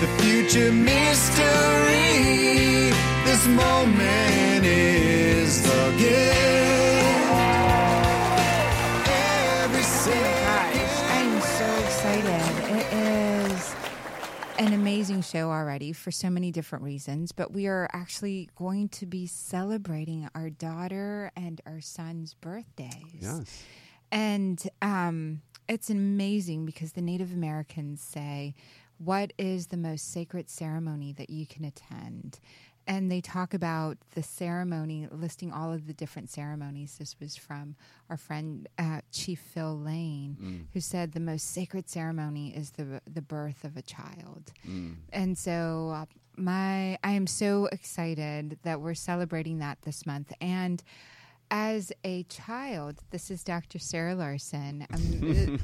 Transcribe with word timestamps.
the 0.00 0.08
future 0.22 0.72
mystery. 0.72 1.94
This 3.24 3.46
moment 3.48 4.64
is 4.64 5.62
the 5.62 5.94
gift. 5.98 6.34
Every 9.08 9.82
Gosh, 9.82 11.02
I'm 11.10 11.40
so 11.40 11.66
excited. 11.84 12.42
It 12.78 12.92
is 12.92 13.74
an 14.58 14.72
amazing 14.72 15.22
show 15.22 15.50
already 15.50 15.92
for 15.92 16.10
so 16.10 16.30
many 16.30 16.50
different 16.50 16.84
reasons, 16.84 17.32
but 17.32 17.52
we 17.52 17.66
are 17.66 17.88
actually 17.92 18.48
going 18.56 18.88
to 18.90 19.06
be 19.06 19.26
celebrating 19.26 20.28
our 20.34 20.50
daughter 20.50 21.30
and 21.36 21.60
our 21.66 21.80
son's 21.80 22.34
birthdays. 22.34 22.92
Yes. 23.20 23.64
And 24.12 24.62
um, 24.82 25.42
it's 25.68 25.90
amazing 25.90 26.66
because 26.66 26.92
the 26.92 27.02
Native 27.02 27.32
Americans 27.32 28.00
say, 28.00 28.54
What 28.98 29.32
is 29.38 29.68
the 29.68 29.76
most 29.76 30.12
sacred 30.12 30.48
ceremony 30.48 31.12
that 31.14 31.30
you 31.30 31.46
can 31.46 31.64
attend? 31.64 32.38
And 32.86 33.10
they 33.10 33.22
talk 33.22 33.54
about 33.54 33.96
the 34.14 34.22
ceremony, 34.22 35.08
listing 35.10 35.50
all 35.50 35.72
of 35.72 35.86
the 35.86 35.94
different 35.94 36.28
ceremonies. 36.28 36.96
This 36.98 37.16
was 37.18 37.34
from 37.34 37.76
our 38.10 38.18
friend 38.18 38.68
uh, 38.78 39.00
Chief 39.10 39.40
Phil 39.40 39.78
Lane, 39.78 40.66
who 40.74 40.80
said 40.80 41.12
the 41.12 41.20
most 41.20 41.50
sacred 41.50 41.88
ceremony 41.88 42.54
is 42.54 42.72
the 42.72 43.00
the 43.10 43.22
birth 43.22 43.64
of 43.64 43.76
a 43.78 43.82
child. 43.82 44.52
And 45.12 45.38
so, 45.38 45.92
uh, 45.94 46.04
my 46.36 46.98
I 47.02 47.12
am 47.12 47.26
so 47.26 47.66
excited 47.72 48.58
that 48.64 48.82
we're 48.82 48.94
celebrating 48.94 49.60
that 49.60 49.78
this 49.82 50.04
month. 50.04 50.32
And 50.40 50.82
as 51.50 51.92
a 52.04 52.24
child, 52.24 53.00
this 53.10 53.30
is 53.30 53.44
Dr. 53.44 53.78
Sarah 53.78 54.14
Larson, 54.14 54.86
I'm 54.90 55.58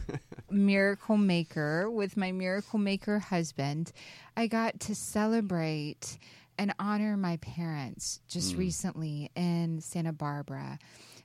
a 0.50 0.52
miracle 0.52 1.16
maker 1.16 1.90
with 1.90 2.16
my 2.16 2.32
miracle 2.32 2.78
maker 2.78 3.18
husband. 3.18 3.92
I 4.36 4.46
got 4.46 4.80
to 4.80 4.94
celebrate 4.94 6.18
and 6.58 6.74
honor 6.78 7.16
my 7.16 7.38
parents 7.38 8.20
just 8.28 8.52
hmm. 8.52 8.58
recently 8.58 9.30
in 9.34 9.80
Santa 9.80 10.12
Barbara 10.12 10.78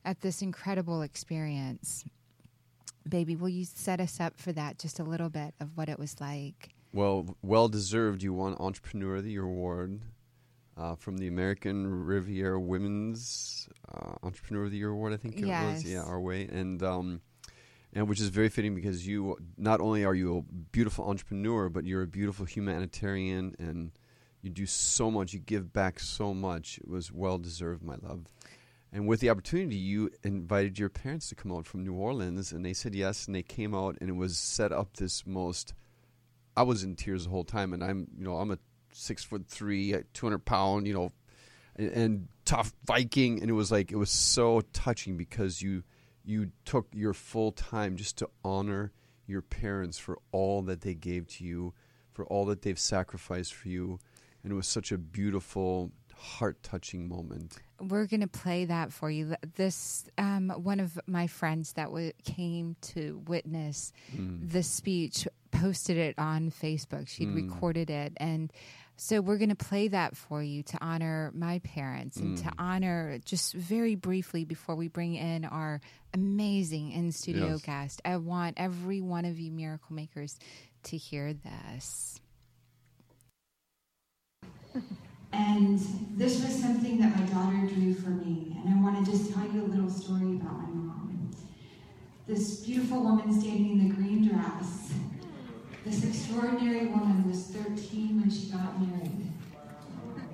at 0.04 0.22
this 0.22 0.42
incredible 0.42 1.02
experience. 1.02 2.06
Baby, 3.08 3.36
will 3.36 3.50
you 3.50 3.66
set 3.66 4.00
us 4.00 4.20
up 4.20 4.40
for 4.40 4.52
that 4.54 4.80
just 4.80 5.00
a 5.00 5.04
little 5.04 5.30
bit 5.30 5.54
of 5.60 5.76
what 5.76 5.90
it 5.90 6.00
was 6.00 6.20
like? 6.20 6.70
Well, 6.94 7.36
well 7.42 7.68
deserved. 7.68 8.24
You 8.24 8.34
won 8.34 8.56
Entrepreneur 8.60 9.18
of 9.18 9.26
the 9.26 9.32
Year 9.32 9.44
award 9.44 10.00
uh, 10.78 10.96
from 10.96 11.18
the 11.18 11.28
American 11.28 12.06
Riviera 12.06 12.60
Women's 12.60 13.70
uh, 13.94 14.14
Entrepreneur 14.24 14.66
of 14.66 14.72
the 14.72 14.78
Year 14.78 14.90
award. 14.90 15.14
I 15.14 15.18
think 15.18 15.40
it 15.40 15.46
was. 15.46 15.84
Yeah, 15.84 16.04
our 16.04 16.20
way, 16.20 16.48
and 16.52 16.82
um, 16.84 17.22
and 17.94 18.10
which 18.10 18.20
is 18.20 18.30
very 18.30 18.50
fitting 18.50 18.76
because 18.76 19.08
you 19.08 19.38
not 19.58 19.80
only 19.80 20.04
are 20.04 20.16
you 20.16 20.38
a 20.38 20.42
beautiful 20.72 21.08
entrepreneur, 21.10 21.70
but 21.70 21.86
you're 21.86 22.04
a 22.04 22.08
beautiful 22.08 22.46
humanitarian, 22.46 23.56
and 23.58 23.92
you 24.42 24.50
do 24.50 24.66
so 24.66 25.10
much. 25.10 25.34
You 25.34 25.40
give 25.40 25.72
back 25.72 26.00
so 26.00 26.34
much. 26.34 26.78
It 26.80 26.88
was 26.88 27.12
well 27.12 27.38
deserved, 27.38 27.84
my 27.84 27.96
love. 28.02 28.26
And 28.92 29.08
with 29.08 29.20
the 29.20 29.30
opportunity, 29.30 29.76
you 29.76 30.10
invited 30.24 30.80
your 30.80 30.90
parents 30.90 31.28
to 31.30 31.36
come 31.36 31.52
out 31.52 31.66
from 31.66 31.84
New 31.84 31.94
Orleans, 31.94 32.52
and 32.52 32.66
they 32.66 32.74
said 32.74 32.96
yes, 32.96 33.26
and 33.26 33.36
they 33.36 33.44
came 33.44 33.76
out, 33.76 33.98
and 34.00 34.10
it 34.10 34.16
was 34.16 34.38
set 34.38 34.72
up 34.72 34.96
this 34.96 35.26
most. 35.26 35.74
I 36.56 36.64
was 36.64 36.84
in 36.84 36.96
tears 36.96 37.26
the 37.26 37.30
whole 37.30 37.44
time, 37.44 37.74
and 37.74 37.84
I'm, 37.84 38.08
you 38.18 38.24
know, 38.24 38.38
I'm 38.38 38.52
a 38.52 38.60
six 38.96 39.24
foot 39.24 39.46
three, 39.48 39.96
two 40.14 40.26
hundred 40.26 40.46
pound, 40.46 40.88
you 40.88 40.94
know, 40.94 41.12
and, 41.76 41.90
and 41.92 42.28
tough 42.46 42.74
Viking, 42.86 43.42
and 43.42 43.50
it 43.50 43.54
was 43.54 43.72
like 43.72 43.92
it 43.92 43.98
was 43.98 44.10
so 44.10 44.62
touching 44.74 45.18
because 45.18 45.62
you 45.62 45.84
you 46.24 46.52
took 46.64 46.88
your 46.94 47.14
full 47.14 47.52
time 47.52 47.98
just 47.98 48.18
to 48.18 48.30
honor 48.44 48.92
your 49.28 49.42
parents 49.42 49.98
for 49.98 50.18
all 50.32 50.62
that 50.64 50.82
they 50.82 50.94
gave 50.94 51.28
to 51.28 51.44
you, 51.44 51.74
for 52.14 52.26
all 52.26 52.46
that 52.46 52.62
they've 52.62 52.80
sacrificed 52.80 53.54
for 53.54 53.68
you, 53.70 54.00
and 54.44 54.52
it 54.52 54.56
was 54.56 54.68
such 54.68 54.92
a 54.92 54.98
beautiful, 54.98 55.92
heart 56.16 56.62
touching 56.64 57.08
moment. 57.08 57.58
We're 57.80 58.06
going 58.06 58.22
to 58.22 58.28
play 58.28 58.66
that 58.66 58.94
for 58.94 59.12
you. 59.12 59.36
This 59.56 60.06
um, 60.18 60.50
one 60.50 60.80
of 60.80 60.98
my 61.08 61.28
friends 61.28 61.74
that 61.74 61.86
w- 61.88 62.14
came 62.24 62.78
to 62.94 63.22
witness 63.28 63.92
the 64.14 64.64
speech 64.64 65.28
posted 65.52 65.98
it 65.98 66.16
on 66.18 66.52
Facebook. 66.52 67.08
She'd 67.08 67.34
recorded 67.36 67.90
it, 67.90 68.14
and 68.18 68.52
so 68.98 69.20
we're 69.22 69.38
going 69.38 69.50
to 69.50 69.56
play 69.56 69.90
that 69.90 70.16
for 70.16 70.42
you 70.42 70.64
to 70.64 70.78
honor 70.82 71.32
my 71.36 71.60
parents 71.60 72.18
and 72.18 72.38
to 72.38 72.46
mm. 72.46 72.54
honor 72.58 73.20
just 73.26 73.54
very 73.54 73.96
briefly 73.96 74.46
before 74.46 74.76
we 74.76 74.88
bring 74.88 75.16
in 75.16 75.44
our 75.46 75.82
amazing 76.14 76.92
in 76.92 77.12
studio 77.12 77.52
Yes. 77.54 77.62
guest. 77.62 78.02
I 78.06 78.18
want 78.18 78.56
every 78.58 79.02
one 79.02 79.26
of 79.26 79.38
you 79.40 79.52
miracle 79.52 79.94
makers 79.96 80.40
to 80.84 80.98
hear 80.98 81.34
this. 81.34 82.20
And 85.34 85.80
this 86.16 86.42
was 86.42 86.58
something 86.62 87.00
that 87.02 87.14
my 87.20 87.26
daughter 87.26 87.68
drew 87.68 87.94
for 87.94 88.10
me. 88.10 88.56
And 88.64 88.74
I 88.74 88.82
want 88.82 89.06
to 89.06 89.12
just 89.12 89.34
tell 89.34 89.46
you 89.46 89.64
a 89.64 89.68
little 89.68 89.90
story 89.90 90.36
about 90.38 90.62
my 90.62 90.70
mom. 90.70 91.32
This 92.28 92.62
beautiful 92.62 93.04
woman 93.04 93.40
standing 93.40 93.72
in 93.72 93.90
the 93.90 93.94
green 93.94 94.28
dress. 94.30 94.94
This 95.86 96.04
extraordinary 96.04 96.88
woman 96.88 97.30
was 97.30 97.44
13 97.46 98.20
when 98.20 98.32
she 98.32 98.48
got 98.48 98.82
married, 98.82 99.32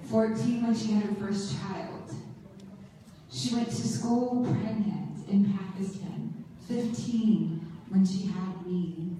14 0.06 0.64
when 0.64 0.74
she 0.74 0.94
had 0.94 1.04
her 1.04 1.16
first 1.16 1.60
child. 1.60 2.16
She 3.30 3.54
went 3.54 3.68
to 3.68 3.88
school 3.88 4.46
pregnant 4.46 5.28
in 5.28 5.54
Pakistan, 5.54 6.46
15 6.70 7.60
when 7.90 8.06
she 8.06 8.28
had 8.28 8.66
me, 8.66 9.18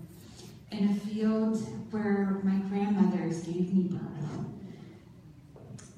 in 0.72 0.92
a 0.92 0.94
field 0.94 1.58
where 1.92 2.40
my 2.44 2.60
grandmothers 2.70 3.42
gave 3.44 3.74
me 3.74 3.90
birth. 3.90 4.46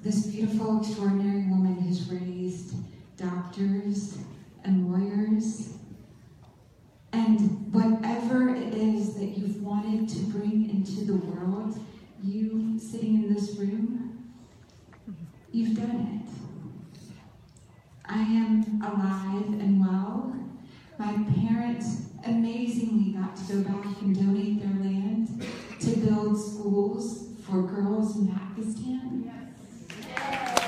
This 0.02 0.26
beautiful, 0.26 0.80
extraordinary 0.80 1.44
woman 1.48 1.78
has 1.82 2.10
raised 2.10 2.74
doctors 3.16 4.18
and 4.64 4.90
lawyers. 4.90 5.74
And 7.14 7.72
whatever 7.72 8.48
it 8.48 8.74
is 8.74 9.14
that 9.14 9.38
you've 9.38 9.62
wanted 9.62 10.08
to 10.08 10.18
bring 10.36 10.68
into 10.68 11.04
the 11.04 11.14
world, 11.14 11.78
you 12.24 12.76
sitting 12.76 13.14
in 13.22 13.32
this 13.32 13.56
room, 13.56 14.34
you've 15.52 15.76
done 15.76 16.24
it. 16.26 16.30
I 18.04 18.20
am 18.20 18.82
alive 18.82 19.46
and 19.60 19.80
well. 19.80 20.34
My 20.98 21.12
parents 21.46 22.08
amazingly 22.26 23.12
got 23.12 23.36
to 23.36 23.44
go 23.44 23.62
back 23.62 24.02
and 24.02 24.16
donate 24.16 24.60
their 24.60 24.82
land 24.82 25.46
to 25.82 25.96
build 25.98 26.36
schools 26.36 27.28
for 27.46 27.62
girls 27.62 28.16
in 28.16 28.26
Pakistan. 28.26 29.30
At 30.16 30.63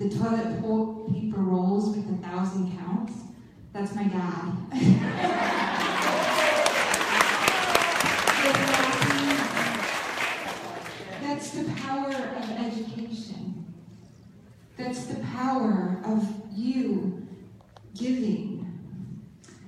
the 0.00 0.08
toilet 0.08 1.12
paper 1.12 1.40
rolls 1.40 1.94
with 1.94 2.08
a 2.10 2.26
thousand 2.26 2.74
counts. 2.78 3.12
That's 3.74 3.94
my 3.94 4.04
dad. 4.04 4.56
That's 11.20 11.50
the 11.50 11.70
power 11.82 12.08
of 12.08 12.50
education. 12.50 13.74
That's 14.78 15.04
the 15.04 15.20
power 15.34 16.00
of 16.06 16.34
you 16.50 17.28
giving. 17.94 18.66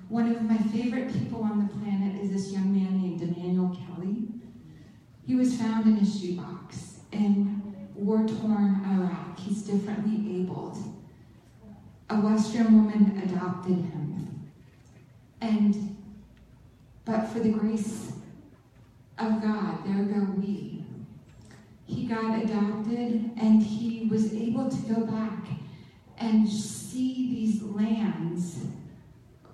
One 0.08 0.34
of 0.34 0.40
my 0.42 0.56
favorite 0.56 1.12
people 1.12 1.42
on 1.42 1.66
the 1.66 1.74
planet 1.74 2.22
is 2.22 2.30
this 2.30 2.52
young 2.52 2.72
man 2.72 3.02
named 3.02 3.20
Emmanuel 3.20 3.76
Kelly. 3.76 4.28
He 5.26 5.34
was 5.34 5.54
found 5.56 5.86
in 5.86 5.98
a 5.98 6.06
shoebox 6.06 7.00
in 7.12 7.41
A 12.12 12.16
Western 12.16 12.76
woman 12.76 13.22
adopted 13.24 13.76
him. 13.76 14.50
And, 15.40 15.96
but 17.06 17.28
for 17.28 17.38
the 17.38 17.48
grace 17.48 18.12
of 19.16 19.40
God, 19.40 19.78
there 19.86 20.04
go 20.04 20.20
we. 20.32 20.84
He 21.86 22.04
got 22.04 22.42
adopted 22.44 23.30
and 23.38 23.62
he 23.62 24.08
was 24.10 24.34
able 24.34 24.68
to 24.68 24.76
go 24.92 25.06
back 25.06 25.46
and 26.18 26.46
see 26.46 27.30
these 27.30 27.62
lands 27.62 28.58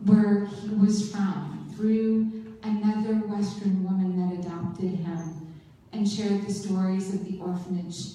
where 0.05 0.46
he 0.46 0.70
was 0.70 1.12
from 1.12 1.72
through 1.76 2.56
another 2.64 3.14
Western 3.28 3.84
woman 3.84 4.19
that 4.19 4.44
adopted 4.44 4.96
him 4.96 5.55
and 5.93 6.08
shared 6.08 6.44
the 6.44 6.52
stories 6.52 7.14
of 7.14 7.25
the 7.25 7.38
orphanage. 7.38 8.14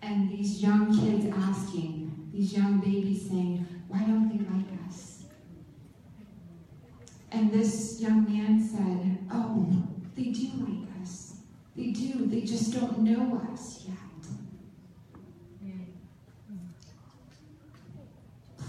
And 0.00 0.30
these 0.30 0.62
young 0.62 0.96
kids 0.96 1.26
asking, 1.36 2.30
these 2.32 2.56
young 2.56 2.78
babies 2.78 3.28
saying, 3.28 3.66
Why 3.90 3.98
don't 4.02 4.28
they 4.28 4.38
like 4.54 4.86
us? 4.88 5.24
And 7.32 7.52
this 7.52 8.00
young 8.00 8.24
man 8.24 8.62
said, 8.62 9.18
Oh, 9.32 9.66
they 10.14 10.30
do 10.30 10.48
like 10.58 11.02
us. 11.02 11.38
They 11.76 11.90
do. 11.90 12.26
They 12.26 12.42
just 12.42 12.72
don't 12.72 13.00
know 13.00 13.42
us 13.52 13.84
yet. 13.88 13.96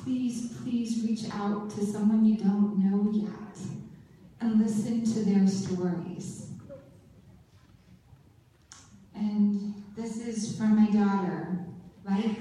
Please, 0.04 0.54
please 0.64 1.04
reach 1.06 1.32
out 1.32 1.70
to 1.70 1.86
someone 1.86 2.26
you 2.26 2.38
don't 2.38 2.80
know 2.80 3.12
yet 3.14 3.60
and 4.40 4.60
listen 4.60 5.06
to 5.06 5.20
their 5.24 5.46
stories. 5.46 6.50
And 9.14 9.84
this 9.96 10.18
is 10.18 10.58
from 10.58 10.76
my 10.84 10.90
daughter. 10.90 11.60
Life 12.04 12.40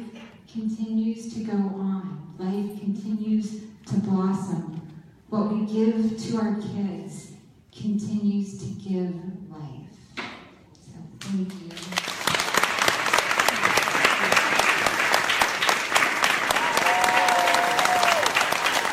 continues 0.51 1.35
to 1.35 1.45
go 1.45 1.53
on. 1.53 2.30
Life 2.41 2.81
continues 2.81 3.61
to 3.85 3.97
blossom. 3.97 4.81
What 5.29 5.53
we 5.53 5.67
give 5.67 6.19
to 6.25 6.37
our 6.39 6.55
kids 6.55 7.33
continues 7.71 8.59
to 8.61 8.67
give 8.81 9.15
life. 9.51 9.93
So 10.17 10.97
thank 11.21 11.53
you. 11.53 11.69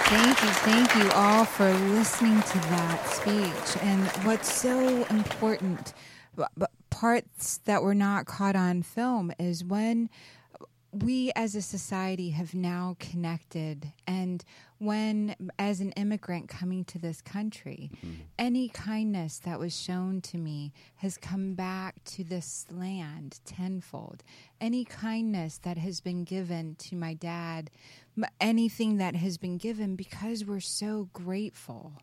Thank 0.10 0.42
you, 0.42 0.50
thank 0.50 0.96
you 0.96 1.10
all 1.12 1.46
for 1.46 1.72
listening 1.72 2.42
to 2.42 2.60
that 2.60 3.08
speech. 3.08 3.82
And 3.82 4.06
what's 4.26 4.52
so 4.52 5.06
important, 5.06 5.94
parts 6.90 7.60
that 7.60 7.82
were 7.82 7.96
not 7.96 8.26
caught 8.26 8.58
on 8.58 8.84
film, 8.84 9.32
is 9.40 9.64
when 9.64 10.10
we 11.04 11.32
as 11.36 11.56
a 11.56 11.62
society 11.62 12.32
have 12.32 12.54
now 12.54 12.96
connected 13.00 13.92
and 14.06 14.44
when 14.80 15.36
as 15.58 15.80
an 15.80 15.92
immigrant 15.94 16.48
coming 16.48 16.86
to 16.86 17.00
this 17.00 17.22
country 17.22 17.90
mm-hmm. 17.98 18.22
any 18.38 18.70
kindness 18.70 19.40
that 19.40 19.60
was 19.60 19.80
shown 19.80 20.22
to 20.22 20.38
me 20.38 20.72
has 20.98 21.18
come 21.18 21.54
back 21.54 21.96
to 22.04 22.24
this 22.24 22.66
land 22.72 23.40
tenfold. 23.46 24.24
Any 24.60 24.86
kindness 24.86 25.60
that 25.60 25.78
has 25.78 26.02
been 26.02 26.24
given 26.24 26.76
to 26.76 26.96
my 26.96 27.14
dad 27.14 27.70
anything 28.40 28.98
that 28.98 29.16
has 29.16 29.38
been 29.38 29.58
given 29.58 29.96
because 29.96 30.46
we're 30.46 30.60
so 30.60 31.10
grateful. 31.14 31.94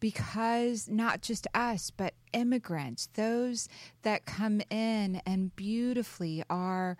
Because 0.00 0.88
not 0.88 1.22
just 1.22 1.46
us, 1.54 1.90
but 1.90 2.14
immigrants, 2.32 3.08
those 3.14 3.68
that 4.02 4.26
come 4.26 4.60
in 4.70 5.20
and 5.26 5.54
beautifully 5.56 6.44
are 6.48 6.96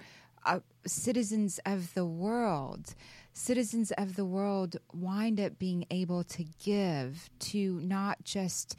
uh, 0.48 0.60
citizens 0.86 1.60
of 1.64 1.94
the 1.94 2.06
world. 2.06 2.94
Citizens 3.34 3.92
of 3.92 4.16
the 4.16 4.24
world 4.24 4.76
wind 4.92 5.38
up 5.38 5.58
being 5.58 5.86
able 5.90 6.24
to 6.24 6.44
give 6.64 7.30
to 7.38 7.80
not 7.80 8.24
just 8.24 8.76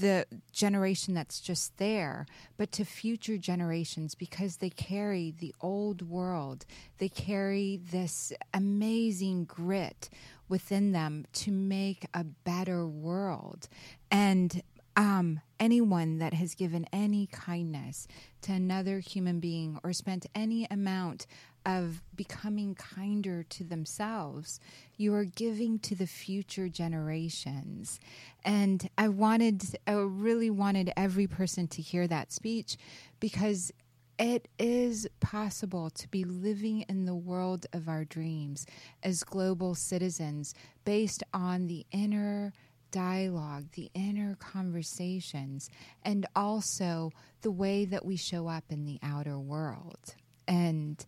the 0.00 0.26
generation 0.52 1.14
that's 1.14 1.40
just 1.40 1.76
there, 1.78 2.26
but 2.56 2.72
to 2.72 2.84
future 2.84 3.36
generations 3.38 4.14
because 4.14 4.56
they 4.56 4.70
carry 4.70 5.34
the 5.38 5.54
old 5.60 6.02
world. 6.02 6.66
They 6.98 7.08
carry 7.08 7.80
this 7.90 8.32
amazing 8.52 9.44
grit 9.44 10.08
within 10.48 10.92
them 10.92 11.24
to 11.32 11.50
make 11.50 12.06
a 12.14 12.24
better 12.24 12.86
world. 12.86 13.68
And 14.10 14.62
um, 14.96 15.40
anyone 15.58 16.18
that 16.18 16.34
has 16.34 16.54
given 16.54 16.86
any 16.92 17.26
kindness 17.26 18.06
to 18.42 18.52
another 18.52 18.98
human 18.98 19.40
being 19.40 19.78
or 19.82 19.92
spent 19.92 20.26
any 20.34 20.66
amount 20.70 21.26
of 21.64 22.02
becoming 22.14 22.74
kinder 22.74 23.44
to 23.44 23.64
themselves, 23.64 24.58
you 24.96 25.14
are 25.14 25.24
giving 25.24 25.78
to 25.78 25.94
the 25.94 26.06
future 26.06 26.68
generations. 26.68 28.00
And 28.44 28.88
I 28.98 29.08
wanted, 29.08 29.62
I 29.86 29.92
really 29.92 30.50
wanted 30.50 30.92
every 30.96 31.26
person 31.26 31.68
to 31.68 31.82
hear 31.82 32.06
that 32.08 32.32
speech 32.32 32.76
because 33.20 33.72
it 34.18 34.48
is 34.58 35.08
possible 35.20 35.90
to 35.90 36.08
be 36.08 36.24
living 36.24 36.82
in 36.82 37.06
the 37.06 37.14
world 37.14 37.66
of 37.72 37.88
our 37.88 38.04
dreams 38.04 38.66
as 39.02 39.24
global 39.24 39.74
citizens 39.74 40.54
based 40.84 41.22
on 41.32 41.66
the 41.66 41.86
inner 41.92 42.52
dialogue, 42.92 43.66
the 43.72 43.90
inner 43.94 44.36
conversations, 44.36 45.68
and 46.04 46.24
also 46.36 47.10
the 47.40 47.50
way 47.50 47.84
that 47.84 48.04
we 48.04 48.16
show 48.16 48.46
up 48.46 48.64
in 48.70 48.84
the 48.84 49.00
outer 49.02 49.38
world. 49.38 50.14
And 50.46 51.04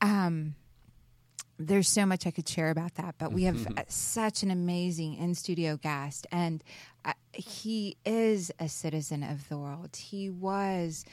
um, 0.00 0.54
there's 1.58 1.88
so 1.88 2.06
much 2.06 2.26
I 2.26 2.30
could 2.30 2.48
share 2.48 2.70
about 2.70 2.94
that, 2.94 3.16
but 3.18 3.32
we 3.32 3.44
have 3.44 3.66
uh, 3.76 3.82
such 3.88 4.42
an 4.42 4.50
amazing 4.50 5.16
in 5.16 5.34
studio 5.34 5.76
guest, 5.76 6.26
and 6.32 6.62
uh, 7.04 7.12
he 7.32 7.96
is 8.04 8.50
a 8.58 8.68
citizen 8.68 9.22
of 9.22 9.48
the 9.48 9.58
world. 9.58 9.96
He 9.96 10.30
was. 10.30 11.04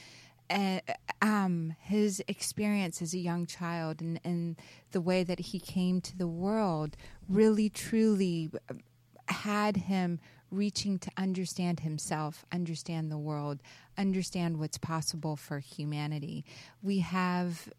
Uh, 0.50 0.80
um, 1.22 1.74
his 1.80 2.22
experience 2.28 3.02
as 3.02 3.14
a 3.14 3.18
young 3.18 3.46
child 3.46 4.02
and, 4.02 4.20
and 4.26 4.58
the 4.92 5.00
way 5.00 5.24
that 5.24 5.40
he 5.40 5.58
came 5.58 6.02
to 6.02 6.18
the 6.18 6.28
world 6.28 6.98
really 7.30 7.70
truly 7.70 8.52
uh, 8.70 8.74
had 9.28 9.78
him 9.78 10.20
reaching 10.52 11.00
to 11.00 11.12
understand 11.18 11.80
himself, 11.80 12.46
understand 12.52 13.12
the 13.12 13.18
world, 13.18 13.62
understand 13.98 14.60
what's 14.60 14.78
possible 14.78 15.36
for 15.36 15.60
humanity. 15.60 16.46
We 16.82 17.00
have 17.00 17.70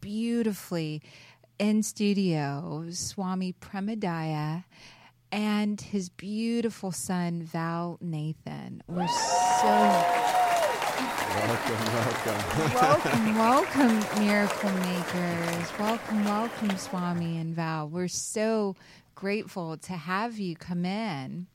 beautifully 0.00 1.02
in 1.58 1.82
studio 1.82 2.86
Swami 2.90 3.52
Premodaya 3.52 4.64
and 5.30 5.80
his 5.80 6.08
beautiful 6.08 6.92
son 6.92 7.42
Val 7.42 7.98
Nathan. 8.00 8.82
We're 8.86 9.06
so 9.08 10.24
Welcome, 11.34 11.76
welcome. 11.94 12.74
welcome, 12.74 13.34
welcome, 13.98 14.24
miracle 14.24 14.70
makers. 14.70 15.78
Welcome, 15.78 16.24
welcome, 16.24 16.76
Swami 16.78 17.38
and 17.38 17.54
Val. 17.54 17.88
We're 17.88 18.06
so 18.06 18.76
grateful 19.14 19.76
to 19.76 19.92
have 19.92 20.38
you 20.38 20.56
come 20.56 20.84
in. 20.84 21.46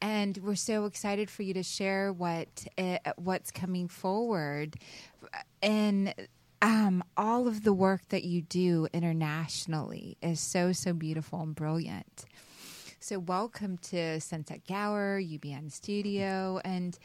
And 0.00 0.36
we're 0.38 0.56
so 0.56 0.86
excited 0.86 1.30
for 1.30 1.42
you 1.42 1.54
to 1.54 1.62
share 1.62 2.12
what 2.12 2.66
uh, 2.76 2.98
what's 3.16 3.50
coming 3.50 3.86
forward 3.86 4.76
and 5.62 6.12
um, 6.60 7.04
all 7.16 7.46
of 7.46 7.64
the 7.64 7.72
work 7.72 8.08
that 8.08 8.24
you 8.24 8.42
do 8.42 8.88
internationally 8.92 10.16
is 10.20 10.40
so 10.40 10.72
so 10.72 10.92
beautiful 10.92 11.40
and 11.40 11.54
brilliant. 11.54 12.24
So 12.98 13.18
welcome 13.18 13.78
to 13.78 14.20
Sunset 14.20 14.60
Gower, 14.68 15.20
UBN 15.20 15.72
Studio, 15.72 16.60
and 16.64 16.96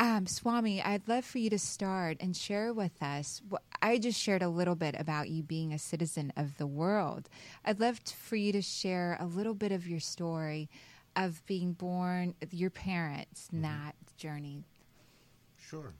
um, 0.00 0.26
Swami, 0.26 0.80
I'd 0.82 1.06
love 1.08 1.26
for 1.26 1.36
you 1.36 1.50
to 1.50 1.58
start 1.58 2.16
and 2.20 2.34
share 2.34 2.72
with 2.72 3.02
us. 3.02 3.42
I 3.82 3.98
just 3.98 4.18
shared 4.18 4.40
a 4.40 4.48
little 4.48 4.74
bit 4.74 4.94
about 4.98 5.28
you 5.28 5.42
being 5.42 5.74
a 5.74 5.78
citizen 5.78 6.32
of 6.38 6.56
the 6.56 6.66
world. 6.66 7.28
I'd 7.66 7.80
love 7.80 8.00
for 8.06 8.36
you 8.36 8.50
to 8.52 8.62
share 8.62 9.18
a 9.20 9.26
little 9.26 9.52
bit 9.52 9.72
of 9.72 9.86
your 9.86 10.00
story 10.00 10.70
of 11.16 11.44
being 11.44 11.74
born, 11.74 12.34
your 12.50 12.70
parents, 12.70 13.50
and 13.52 13.62
that 13.62 13.94
journey. 14.16 14.64
Sure. 15.58 15.92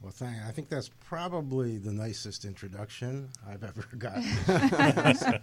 Well, 0.00 0.12
thank. 0.12 0.36
I 0.46 0.52
think 0.52 0.68
that's 0.68 0.90
probably 1.00 1.78
the 1.78 1.92
nicest 1.92 2.44
introduction 2.44 3.28
I've 3.44 3.64
ever 3.64 3.88
gotten. 3.98 5.40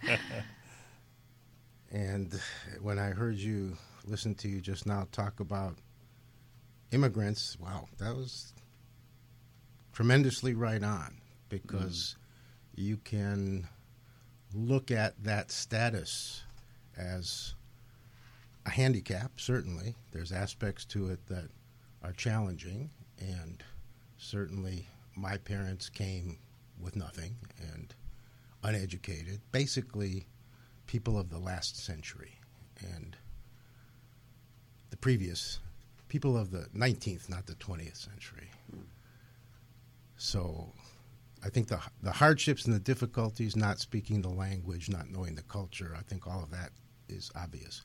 and 1.92 2.40
when 2.80 2.98
I 2.98 3.10
heard 3.10 3.36
you 3.36 3.76
listen 4.06 4.34
to 4.36 4.48
you 4.48 4.62
just 4.62 4.86
now 4.86 5.06
talk 5.12 5.40
about 5.40 5.76
immigrants, 6.92 7.56
wow, 7.58 7.88
that 7.98 8.14
was 8.14 8.52
tremendously 9.92 10.54
right 10.54 10.82
on 10.82 11.16
because 11.48 12.16
you 12.74 12.96
can 12.98 13.66
look 14.54 14.90
at 14.90 15.22
that 15.24 15.50
status 15.50 16.42
as 16.96 17.54
a 18.66 18.70
handicap, 18.70 19.32
certainly. 19.36 19.94
There's 20.12 20.32
aspects 20.32 20.84
to 20.86 21.08
it 21.08 21.26
that 21.26 21.48
are 22.02 22.12
challenging, 22.12 22.90
and 23.18 23.62
certainly 24.18 24.86
my 25.16 25.36
parents 25.38 25.88
came 25.88 26.38
with 26.80 26.96
nothing 26.96 27.36
and 27.72 27.94
uneducated, 28.62 29.40
basically 29.50 30.26
people 30.86 31.18
of 31.18 31.30
the 31.30 31.38
last 31.38 31.82
century 31.82 32.38
and 32.94 33.16
the 34.90 34.96
previous 34.96 35.60
people 36.12 36.36
of 36.36 36.50
the 36.50 36.66
19th, 36.76 37.30
not 37.30 37.46
the 37.46 37.54
20th 37.54 37.96
century. 37.96 38.50
So 40.18 40.70
I 41.42 41.48
think 41.48 41.68
the 41.68 41.80
the 42.02 42.12
hardships 42.12 42.66
and 42.66 42.74
the 42.74 42.78
difficulties, 42.92 43.56
not 43.56 43.80
speaking 43.80 44.20
the 44.20 44.28
language, 44.28 44.90
not 44.90 45.08
knowing 45.08 45.36
the 45.36 45.42
culture, 45.42 45.96
I 45.98 46.02
think 46.02 46.26
all 46.26 46.42
of 46.42 46.50
that 46.50 46.68
is 47.08 47.30
obvious. 47.34 47.80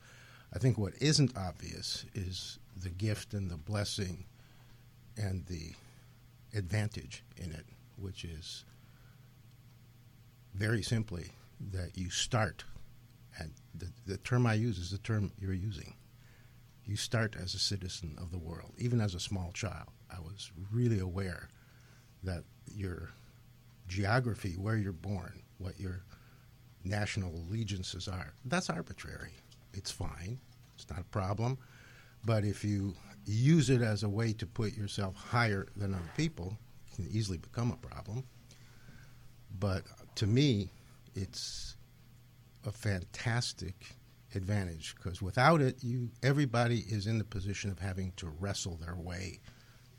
I 0.52 0.58
think 0.58 0.76
what 0.76 0.92
isn't 1.00 1.38
obvious 1.38 2.04
is 2.14 2.58
the 2.76 2.90
gift 2.90 3.32
and 3.32 3.50
the 3.50 3.56
blessing 3.56 4.26
and 5.16 5.46
the 5.46 5.72
advantage 6.54 7.24
in 7.38 7.50
it, 7.52 7.64
which 7.96 8.24
is 8.24 8.66
very 10.52 10.82
simply 10.82 11.28
that 11.72 11.96
you 11.96 12.10
start, 12.10 12.64
and 13.38 13.52
the, 13.74 13.88
the 14.06 14.18
term 14.18 14.46
I 14.46 14.52
use 14.52 14.76
is 14.76 14.90
the 14.90 14.98
term 14.98 15.32
you're 15.40 15.54
using. 15.54 15.94
You 16.88 16.96
start 16.96 17.36
as 17.36 17.54
a 17.54 17.58
citizen 17.58 18.16
of 18.18 18.30
the 18.30 18.38
world. 18.38 18.72
Even 18.78 18.98
as 18.98 19.14
a 19.14 19.20
small 19.20 19.52
child, 19.52 19.90
I 20.10 20.20
was 20.20 20.50
really 20.72 21.00
aware 21.00 21.50
that 22.24 22.44
your 22.74 23.10
geography, 23.88 24.54
where 24.54 24.76
you're 24.76 24.92
born, 24.92 25.42
what 25.58 25.78
your 25.78 26.02
national 26.84 27.34
allegiances 27.34 28.08
are, 28.08 28.32
that's 28.46 28.70
arbitrary. 28.70 29.32
It's 29.74 29.90
fine, 29.90 30.40
it's 30.74 30.88
not 30.88 31.00
a 31.00 31.04
problem. 31.04 31.58
But 32.24 32.44
if 32.44 32.64
you 32.64 32.94
use 33.26 33.68
it 33.68 33.82
as 33.82 34.02
a 34.02 34.08
way 34.08 34.32
to 34.32 34.46
put 34.46 34.74
yourself 34.74 35.14
higher 35.14 35.66
than 35.76 35.92
other 35.92 36.10
people, 36.16 36.56
it 36.86 36.96
can 36.96 37.08
easily 37.10 37.36
become 37.36 37.70
a 37.70 37.86
problem. 37.86 38.24
But 39.58 39.82
to 40.14 40.26
me, 40.26 40.70
it's 41.14 41.76
a 42.64 42.72
fantastic 42.72 43.94
advantage 44.34 44.94
because 44.96 45.22
without 45.22 45.60
it, 45.60 45.82
you 45.82 46.10
everybody 46.22 46.80
is 46.88 47.06
in 47.06 47.18
the 47.18 47.24
position 47.24 47.70
of 47.70 47.78
having 47.78 48.12
to 48.16 48.28
wrestle 48.40 48.76
their 48.76 48.96
way 48.96 49.40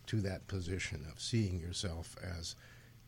to 0.07 0.21
that 0.21 0.47
position 0.47 1.05
of 1.11 1.19
seeing 1.19 1.59
yourself 1.59 2.15
as, 2.23 2.55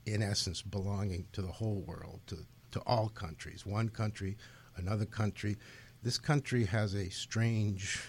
in 0.05 0.21
essence, 0.21 0.61
belonging 0.61 1.25
to 1.33 1.41
the 1.41 1.51
whole 1.51 1.81
world, 1.81 2.21
to 2.27 2.37
to 2.71 2.79
all 2.85 3.09
countries, 3.09 3.65
one 3.65 3.89
country, 3.89 4.37
another 4.77 5.05
country. 5.05 5.57
This 6.03 6.17
country 6.17 6.65
has 6.65 6.95
a 6.95 7.09
strange 7.09 8.01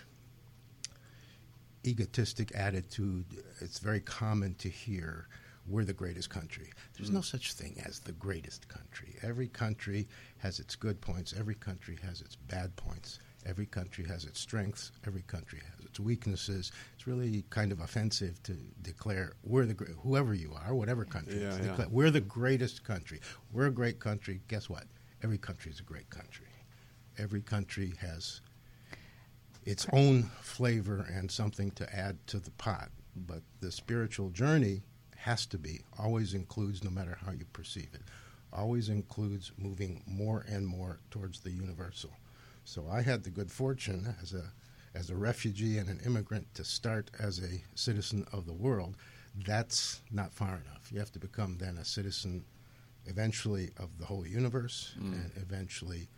egotistic 1.85 2.53
attitude. 2.55 3.27
It's 3.61 3.81
very 3.81 4.01
common 4.01 4.55
to 4.57 4.69
hear 4.69 5.27
we're 5.67 5.85
the 5.85 5.93
greatest 5.93 6.31
country. 6.31 6.71
There's 6.97 7.11
no 7.11 7.21
mm. 7.21 7.25
such 7.25 7.53
thing 7.53 7.81
as 7.85 8.01
the 8.01 8.13
greatest 8.13 8.69
country. 8.69 9.15
Every 9.23 9.49
country 9.49 10.09
has 10.43 10.59
its 10.59 10.75
good 10.75 11.01
points, 11.01 11.33
every 11.39 11.55
country 11.55 11.97
has 12.03 12.21
its 12.21 12.35
bad 12.35 12.75
points. 12.75 13.21
Every 13.47 13.67
country 13.67 14.05
has 14.07 14.25
its 14.25 14.39
strengths, 14.39 14.93
every 15.07 15.23
country 15.23 15.61
has 15.77 15.85
its 15.85 15.99
weaknesses. 15.99 16.71
It's 16.95 17.07
really 17.09 17.45
kind 17.51 17.73
of 17.73 17.81
offensive 17.81 18.41
to 18.45 18.53
declare 18.83 19.33
we're 19.45 19.67
the 19.67 19.75
great, 19.75 19.91
whoever 20.03 20.33
you 20.35 20.53
are, 20.65 20.75
whatever 20.75 21.05
country, 21.05 21.41
Yeah, 21.41 21.57
yeah. 21.57 21.69
declare, 21.71 21.89
we're 21.91 22.11
the 22.13 22.21
greatest 22.21 22.85
country. 22.85 23.21
We're 23.53 23.67
a 23.67 23.73
great 23.73 23.99
country. 23.99 24.41
Guess 24.49 24.69
what? 24.69 24.85
Every 25.25 25.39
country 25.39 25.73
is 25.73 25.81
a 25.81 25.85
great 25.85 26.09
country. 26.11 26.47
Every 27.19 27.41
country 27.41 27.95
has 28.01 28.41
its 29.65 29.87
own 29.93 30.25
flavor 30.41 31.07
and 31.13 31.31
something 31.31 31.71
to 31.73 31.97
add 31.97 32.25
to 32.29 32.39
the 32.39 32.51
pot. 32.53 32.91
But 33.15 33.43
the 33.61 33.71
spiritual 33.73 34.31
journey 34.31 34.83
has 35.17 35.47
to 35.47 35.59
be, 35.59 35.81
always 35.99 36.35
includes, 36.35 36.83
no 36.83 36.91
matter 36.91 37.19
how 37.25 37.33
you 37.33 37.45
perceive 37.53 37.91
it, 37.93 38.03
always 38.53 38.89
includes 38.89 39.53
moving 39.57 40.03
more 40.07 40.45
and 40.49 40.67
more 40.67 41.01
towards 41.11 41.41
the 41.41 41.51
universal. 41.51 42.11
So 42.65 42.87
I 42.91 43.03
had 43.03 43.25
the 43.25 43.31
good 43.31 43.51
fortune 43.51 44.15
as 44.23 44.35
a 44.35 44.53
as 44.95 45.09
a 45.11 45.17
refugee 45.17 45.79
and 45.79 45.89
an 45.89 46.01
immigrant 46.05 46.55
to 46.55 46.65
start 46.65 47.11
as 47.19 47.39
a 47.39 47.63
citizen 47.75 48.27
of 48.33 48.47
the 48.47 48.53
world. 48.53 48.97
That's 49.47 50.03
not 50.11 50.35
far 50.35 50.61
enough. 50.67 50.93
You 50.93 50.99
have 50.99 51.13
to 51.13 51.19
become 51.19 51.57
then 51.59 51.79
a 51.79 51.85
citizen 51.85 52.45
eventually 53.07 53.71
of 53.79 53.99
the 53.99 54.05
whole 54.05 54.27
universe 54.27 54.95
mm. 55.01 55.13
and 55.13 55.33
eventually 55.37 56.09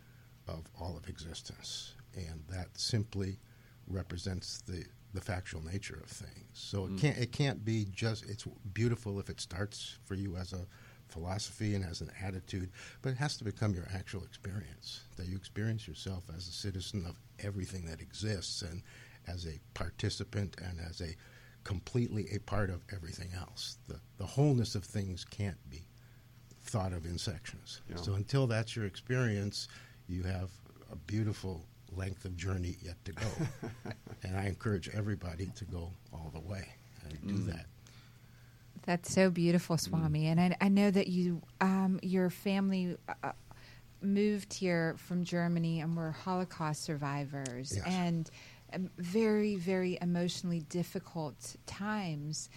of 0.47 0.65
all 0.79 0.97
of 0.97 1.07
existence. 1.07 1.95
And 2.15 2.43
that 2.49 2.67
simply 2.77 3.39
represents 3.87 4.61
the, 4.61 4.83
the 5.13 5.21
factual 5.21 5.63
nature 5.63 5.99
of 6.03 6.09
things. 6.09 6.45
So 6.53 6.85
it 6.85 6.91
mm. 6.95 6.99
can't 6.99 7.17
it 7.17 7.31
can't 7.31 7.63
be 7.63 7.87
just 7.93 8.25
it's 8.29 8.45
beautiful 8.73 9.19
if 9.19 9.29
it 9.29 9.39
starts 9.39 9.97
for 10.03 10.15
you 10.15 10.35
as 10.35 10.53
a 10.53 10.67
philosophy 11.07 11.75
and 11.75 11.85
as 11.85 12.01
an 12.01 12.11
attitude, 12.23 12.69
but 13.01 13.09
it 13.09 13.17
has 13.17 13.37
to 13.37 13.43
become 13.43 13.73
your 13.73 13.87
actual 13.93 14.23
experience. 14.23 15.01
That 15.17 15.27
you 15.27 15.35
experience 15.35 15.87
yourself 15.87 16.23
as 16.35 16.47
a 16.47 16.51
citizen 16.51 17.05
of 17.07 17.19
everything 17.39 17.85
that 17.85 18.01
exists 18.01 18.61
and 18.61 18.81
as 19.27 19.45
a 19.45 19.59
participant 19.73 20.55
and 20.61 20.79
as 20.79 21.01
a 21.01 21.15
completely 21.63 22.27
a 22.33 22.39
part 22.39 22.69
of 22.69 22.83
everything 22.93 23.29
else. 23.37 23.77
The 23.87 23.99
the 24.17 24.25
wholeness 24.25 24.75
of 24.75 24.83
things 24.83 25.25
can't 25.25 25.57
be 25.69 25.87
thought 26.63 26.93
of 26.93 27.05
in 27.05 27.17
sections. 27.17 27.81
Yeah. 27.89 27.97
So 27.97 28.13
until 28.13 28.47
that's 28.47 28.75
your 28.75 28.85
experience, 28.85 29.67
you 30.07 30.23
have 30.23 30.49
a 30.91 30.95
beautiful 30.95 31.65
length 31.91 32.25
of 32.25 32.35
journey 32.35 32.77
yet 32.81 33.03
to 33.05 33.13
go. 33.13 33.27
and 34.23 34.37
I 34.37 34.45
encourage 34.45 34.89
everybody 34.89 35.51
to 35.55 35.65
go 35.65 35.91
all 36.13 36.31
the 36.33 36.39
way 36.39 36.67
and 37.03 37.27
do 37.27 37.33
mm. 37.35 37.45
that. 37.53 37.65
That's 38.85 39.11
so 39.13 39.29
beautiful, 39.29 39.77
Swami. 39.77 40.27
And 40.27 40.39
I, 40.39 40.55
I 40.61 40.67
know 40.69 40.91
that 40.91 41.07
you, 41.07 41.41
um, 41.61 41.99
your 42.03 42.29
family 42.29 42.95
uh, 43.23 43.31
moved 44.01 44.53
here 44.53 44.95
from 44.97 45.23
Germany 45.23 45.79
and 45.81 45.97
were 45.97 46.11
Holocaust 46.11 46.83
survivors 46.83 47.73
Yes. 47.75 47.85
and 47.87 48.29
um, 48.73 48.89
very, 48.97 49.55
very 49.55 49.97
emotionally 50.01 50.61
difficult 50.69 51.55
times. 51.65 52.49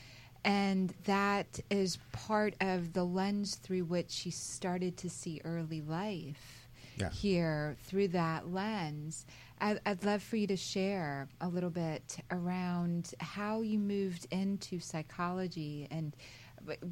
And 0.45 0.95
that 1.05 1.61
is 1.71 1.99
part 2.13 2.55
of 2.61 2.93
the 2.93 3.05
lens 3.05 3.57
through 3.57 3.85
which 3.85 4.25
you 4.27 4.33
started 4.33 4.97
to 4.99 5.11
see 5.11 5.41
early 5.45 5.81
life 5.81 6.69
Yeah. 6.97 7.11
here 7.11 7.77
through 7.85 8.09
that 8.09 8.49
lens. 8.53 9.25
I'd, 9.61 9.81
I'd 9.87 10.05
love 10.05 10.23
for 10.23 10.37
you 10.37 10.47
to 10.49 10.57
share 10.57 11.29
a 11.41 11.49
little 11.49 11.71
bit 11.71 12.19
around 12.31 13.15
how 13.21 13.61
you 13.61 13.79
moved 13.79 14.27
into 14.31 14.81
psychology 14.81 15.89
and 15.91 16.15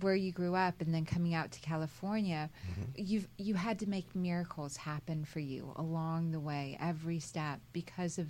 where 0.00 0.14
you 0.14 0.32
grew 0.32 0.54
up, 0.54 0.80
and 0.80 0.94
then 0.94 1.04
coming 1.04 1.34
out 1.34 1.50
to 1.52 1.60
California. 1.60 2.48
Mm-hmm. 2.70 2.82
You've 2.96 3.28
you 3.36 3.54
had 3.54 3.78
to 3.80 3.88
make 3.88 4.14
miracles 4.14 4.76
happen 4.76 5.24
for 5.24 5.40
you 5.40 5.72
along 5.76 6.30
the 6.30 6.40
way, 6.40 6.76
every 6.80 7.18
step, 7.18 7.60
because 7.72 8.18
of 8.18 8.28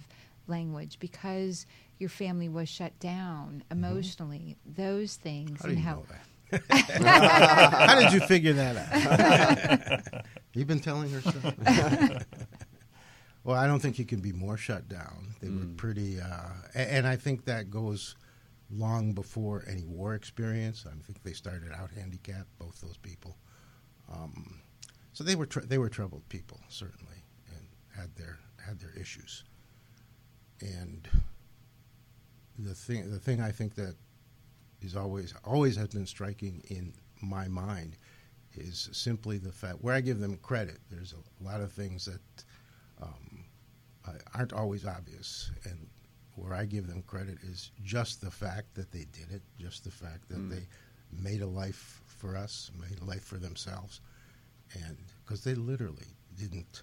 language, 0.49 0.99
because 0.99 1.67
your 1.99 2.11
family 2.11 2.49
was 2.49 2.69
shut 2.69 2.99
down 2.99 3.63
mm-hmm. 3.71 3.85
emotionally. 3.85 4.57
Those 4.65 5.17
things 5.17 5.61
How 5.63 5.69
and 5.69 5.79
how. 5.79 5.95
know 5.95 6.05
that? 6.09 6.27
How 6.71 8.01
did 8.01 8.13
you 8.13 8.21
figure 8.21 8.53
that 8.53 10.05
out? 10.15 10.25
You've 10.55 10.69
been 10.69 10.81
telling 10.81 11.11
her 11.11 11.21
so. 11.21 11.33
well, 13.47 13.57
I 13.57 13.69
don't 13.69 13.79
think 13.79 13.97
you 13.97 14.05
can 14.05 14.19
be 14.19 14.33
more 14.33 14.57
shut 14.57 14.89
down. 14.89 15.37
They 15.41 15.49
were 15.49 15.67
pretty, 15.77 16.21
uh, 16.21 16.49
and 16.75 17.07
I 17.07 17.15
think 17.15 17.45
that 17.45 17.71
goes 17.71 18.17
long 18.73 19.13
before 19.13 19.63
any 19.69 19.85
war 19.85 20.15
experience. 20.17 20.85
I 20.85 21.01
think 21.05 21.23
they 21.23 21.33
started 21.33 21.71
out 21.73 21.93
handicapped, 21.93 22.59
both 22.59 22.81
those 22.81 22.97
people. 22.97 23.37
Um, 24.13 24.63
so 25.13 25.23
they 25.23 25.37
were 25.37 25.47
tr- 25.47 25.61
they 25.61 25.79
were 25.79 25.89
troubled 25.89 26.29
people 26.29 26.59
certainly, 26.69 27.23
and 27.55 27.69
had 27.97 28.17
their 28.17 28.41
had 28.67 28.81
their 28.81 28.93
issues. 29.01 29.45
And 30.61 31.09
the 32.59 32.75
thing 32.75 33.09
the 33.09 33.21
thing 33.21 33.41
I 33.41 33.53
think 33.53 33.77
that 33.77 33.95
is 34.81 34.97
always 34.97 35.35
always 35.45 35.77
has 35.77 35.91
been 35.91 36.07
striking 36.07 36.65
in 36.69 36.93
my 37.23 37.47
mind 37.47 37.97
is 38.55 38.89
simply 38.91 39.39
the 39.39 39.53
fact 39.53 39.83
where 39.83 39.95
I 39.95 40.01
give 40.01 40.19
them 40.19 40.37
credit. 40.39 40.79
There's 40.91 41.15
a 41.15 41.45
lot 41.45 41.61
of 41.61 41.71
things 41.71 42.07
that 42.07 42.45
uh, 44.07 44.13
aren't 44.35 44.53
always 44.53 44.87
obvious, 44.87 45.51
and 45.65 45.87
where 46.35 46.55
I 46.55 46.65
give 46.67 46.87
them 46.87 47.03
credit 47.07 47.39
is 47.43 47.71
just 47.83 48.21
the 48.21 48.31
fact 48.31 48.75
that 48.75 48.93
they 48.93 49.07
did 49.13 49.31
it, 49.33 49.43
just 49.59 49.85
the 49.85 49.91
fact 49.91 50.29
that 50.29 50.37
they 50.51 50.67
made 51.13 51.41
a 51.41 51.47
life 51.47 52.03
for 52.07 52.37
us, 52.37 52.71
made 52.79 53.01
a 53.01 53.05
life 53.05 53.25
for 53.25 53.37
themselves, 53.39 54.01
and 54.75 54.97
because 55.25 55.45
they 55.45 55.55
literally 55.55 56.15
didn't 56.39 56.83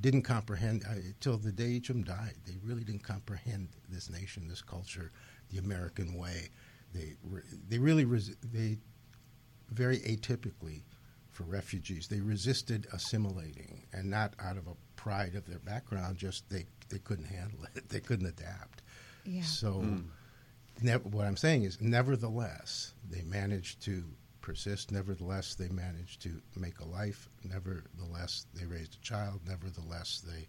didn't 0.00 0.22
comprehend 0.22 0.82
uh, 0.88 0.94
till 1.20 1.36
the 1.36 1.52
day 1.52 1.68
each 1.68 1.90
of 1.90 1.96
them 1.96 2.04
died. 2.04 2.34
They 2.46 2.56
really 2.62 2.82
didn't 2.82 3.02
comprehend 3.04 3.68
this 3.88 4.08
nation, 4.10 4.48
this 4.48 4.62
culture, 4.62 5.12
the 5.50 5.58
American 5.58 6.14
way. 6.14 6.48
They 6.94 7.14
re- 7.22 7.42
they 7.68 7.78
really 7.78 8.04
res- 8.04 8.36
they 8.42 8.78
very 9.70 9.98
atypically 10.00 10.82
for 11.30 11.44
refugees. 11.44 12.08
They 12.08 12.20
resisted 12.20 12.86
assimilating, 12.92 13.86
and 13.92 14.10
not 14.10 14.34
out 14.38 14.56
of 14.56 14.66
a 14.66 14.74
pride 15.02 15.34
of 15.34 15.44
their 15.46 15.58
background. 15.58 16.16
Just 16.16 16.48
they 16.48 16.64
they 16.88 16.98
couldn't 16.98 17.24
handle 17.26 17.64
it. 17.74 17.82
They 17.88 18.00
couldn't 18.00 18.26
adapt. 18.26 18.82
Yeah. 19.24 19.42
So, 19.42 19.72
hmm. 19.72 20.00
nev- 20.80 21.06
what 21.06 21.26
I'm 21.26 21.36
saying 21.36 21.64
is, 21.64 21.80
nevertheless, 21.80 22.94
they 23.10 23.22
managed 23.22 23.82
to 23.82 24.04
persist. 24.40 24.92
Nevertheless, 24.92 25.54
they 25.54 25.68
managed 25.68 26.22
to 26.22 26.40
make 26.56 26.78
a 26.80 26.84
life. 26.84 27.28
Nevertheless, 27.44 28.46
they 28.54 28.64
raised 28.64 28.96
a 28.96 29.00
child. 29.00 29.40
Nevertheless, 29.46 30.22
they 30.26 30.46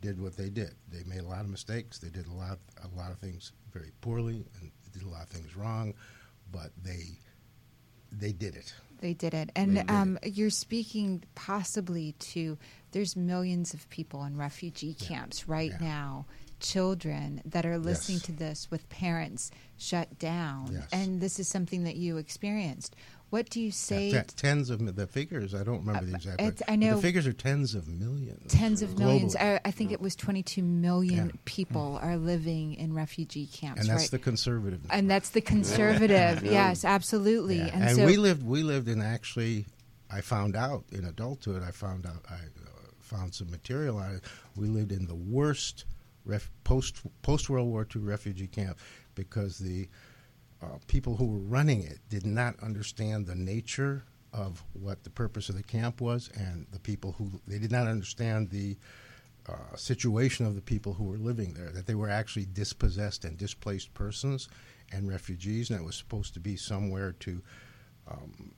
did 0.00 0.20
what 0.20 0.36
they 0.36 0.50
did. 0.50 0.74
They 0.90 1.02
made 1.04 1.20
a 1.20 1.28
lot 1.28 1.40
of 1.40 1.48
mistakes. 1.48 1.98
They 1.98 2.10
did 2.10 2.26
a 2.26 2.32
lot 2.32 2.58
a 2.82 2.96
lot 2.96 3.10
of 3.10 3.18
things 3.18 3.52
very 3.72 3.92
poorly, 4.02 4.44
and 4.60 4.70
did 4.92 5.02
a 5.02 5.08
lot 5.08 5.22
of 5.22 5.30
things 5.30 5.56
wrong. 5.56 5.94
But 6.52 6.70
they 6.82 7.18
they 8.12 8.32
did 8.32 8.54
it. 8.54 8.74
They 9.00 9.14
did 9.14 9.34
it. 9.34 9.50
They 9.54 9.62
And 9.62 9.90
um, 9.90 10.18
you're 10.24 10.50
speaking 10.50 11.22
possibly 11.34 12.12
to, 12.32 12.56
there's 12.92 13.16
millions 13.16 13.74
of 13.74 13.88
people 13.90 14.24
in 14.24 14.36
refugee 14.36 14.94
camps 14.94 15.48
right 15.48 15.72
Yeah. 15.80 15.86
now, 15.86 16.26
children 16.60 17.42
that 17.44 17.66
are 17.66 17.78
listening 17.78 18.18
Yes. 18.18 18.26
to 18.26 18.32
this 18.32 18.70
with 18.70 18.88
parents 18.88 19.50
shut 19.76 20.18
down. 20.18 20.70
Yes. 20.72 20.88
And 20.92 21.20
this 21.20 21.38
is 21.38 21.48
something 21.48 21.84
that 21.84 21.96
you 21.96 22.16
experienced. 22.16 22.96
What 23.34 23.50
do 23.50 23.60
you 23.60 23.72
say? 23.72 24.10
Yeah, 24.10 24.22
te- 24.22 24.36
tens 24.36 24.70
of 24.70 24.80
mi- 24.80 24.92
the 24.92 25.08
figures. 25.08 25.56
I 25.56 25.64
don't 25.64 25.80
remember 25.80 26.04
Uh, 26.06 26.10
the 26.10 26.14
exact. 26.14 26.40
it's- 26.40 26.62
I 26.68 26.76
know- 26.76 26.94
the 26.94 27.02
figures 27.02 27.26
are 27.26 27.32
tens 27.32 27.74
of 27.74 27.88
millions. 27.88 28.52
Tens 28.52 28.80
of 28.80 28.96
millions. 28.96 29.34
I, 29.34 29.60
I 29.64 29.72
think 29.72 29.90
it 29.90 30.00
was 30.00 30.14
22 30.14 30.62
million 30.62 31.26
Yeah. 31.34 31.40
people 31.44 31.98
are 32.00 32.16
living 32.16 32.74
in 32.74 32.92
refugee 32.94 33.46
camps, 33.48 33.80
and 33.80 33.90
that's 33.90 34.02
right? 34.02 34.10
the 34.12 34.18
conservative. 34.20 34.82
and 34.88 35.10
that's 35.10 35.30
the 35.30 35.40
conservative. 35.40 36.44
Yes, 36.44 36.84
absolutely. 36.84 37.56
Yeah, 37.58 37.70
And, 37.74 37.82
and, 37.82 37.96
so 37.96 38.06
we 38.06 38.16
lived 38.18 38.44
we 38.46 38.62
lived 38.62 38.86
in 38.86 39.02
actually 39.02 39.66
I 40.08 40.20
found 40.20 40.54
out 40.54 40.84
in 40.92 41.04
adulthood 41.04 41.60
I 41.60 41.72
found 41.72 42.06
out 42.06 42.24
I 42.30 42.34
uh, 42.34 42.38
found 43.00 43.34
some 43.34 43.50
material 43.50 43.96
on 43.96 44.14
it 44.14 44.24
we 44.54 44.68
lived 44.68 44.92
in 44.92 45.06
the 45.08 45.16
worst 45.16 45.86
ref, 46.24 46.52
post 46.62 47.00
post 47.22 47.50
World 47.50 47.66
War 47.66 47.84
II 47.96 48.02
refugee 48.02 48.46
camp 48.46 48.78
because 49.16 49.58
the 49.58 49.88
uh, 50.62 50.78
people 50.86 51.16
who 51.16 51.26
were 51.26 51.38
running 51.38 51.82
it 51.82 51.98
did 52.08 52.26
not 52.26 52.58
understand 52.60 53.26
the 53.26 53.34
nature 53.34 54.04
of 54.32 54.62
what 54.72 55.04
the 55.04 55.10
purpose 55.10 55.48
of 55.48 55.56
the 55.56 55.62
camp 55.62 56.00
was 56.00 56.30
and 56.36 56.66
the 56.72 56.78
people 56.78 57.12
who 57.12 57.30
they 57.46 57.58
did 57.58 57.70
not 57.70 57.86
understand 57.86 58.50
the 58.50 58.76
uh, 59.48 59.76
situation 59.76 60.46
of 60.46 60.54
the 60.54 60.60
people 60.62 60.94
who 60.94 61.04
were 61.04 61.18
living 61.18 61.54
there, 61.54 61.70
that 61.70 61.86
they 61.86 61.94
were 61.94 62.08
actually 62.08 62.46
dispossessed 62.46 63.24
and 63.24 63.36
displaced 63.36 63.92
persons 63.94 64.48
and 64.90 65.08
refugees, 65.08 65.70
and 65.70 65.78
it 65.78 65.84
was 65.84 65.96
supposed 65.96 66.34
to 66.34 66.40
be 66.40 66.56
somewhere 66.56 67.12
to 67.20 67.42
um, 68.10 68.52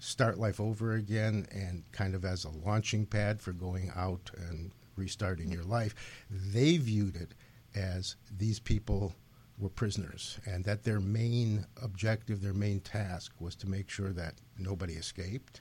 start 0.00 0.38
life 0.38 0.60
over 0.60 0.94
again 0.94 1.46
and 1.52 1.84
kind 1.92 2.14
of 2.14 2.24
as 2.24 2.44
a 2.44 2.50
launching 2.50 3.06
pad 3.06 3.40
for 3.40 3.52
going 3.52 3.90
out 3.96 4.30
and 4.36 4.70
restarting 4.96 5.50
your 5.50 5.64
life. 5.64 5.94
They 6.30 6.76
viewed 6.76 7.16
it 7.16 7.34
as 7.74 8.16
these 8.36 8.60
people 8.60 9.14
were 9.58 9.68
prisoners 9.68 10.38
and 10.46 10.64
that 10.64 10.82
their 10.82 11.00
main 11.00 11.66
objective, 11.82 12.42
their 12.42 12.54
main 12.54 12.80
task 12.80 13.32
was 13.38 13.54
to 13.56 13.68
make 13.68 13.88
sure 13.88 14.12
that 14.12 14.34
nobody 14.58 14.94
escaped 14.94 15.60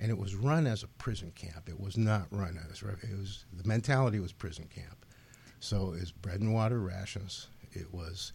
and 0.00 0.10
it 0.10 0.18
was 0.18 0.34
run 0.34 0.66
as 0.66 0.82
a 0.82 0.88
prison 0.88 1.30
camp. 1.32 1.68
It 1.68 1.78
was 1.78 1.98
not 1.98 2.26
run 2.30 2.58
as 2.70 2.82
it 2.82 3.16
was. 3.16 3.44
The 3.52 3.68
mentality 3.68 4.18
was 4.18 4.32
prison 4.32 4.66
camp. 4.74 5.04
So 5.60 5.92
it 5.92 6.00
was 6.00 6.12
bread 6.12 6.40
and 6.40 6.54
water 6.54 6.80
rations. 6.80 7.48
It 7.72 7.92
was 7.92 8.32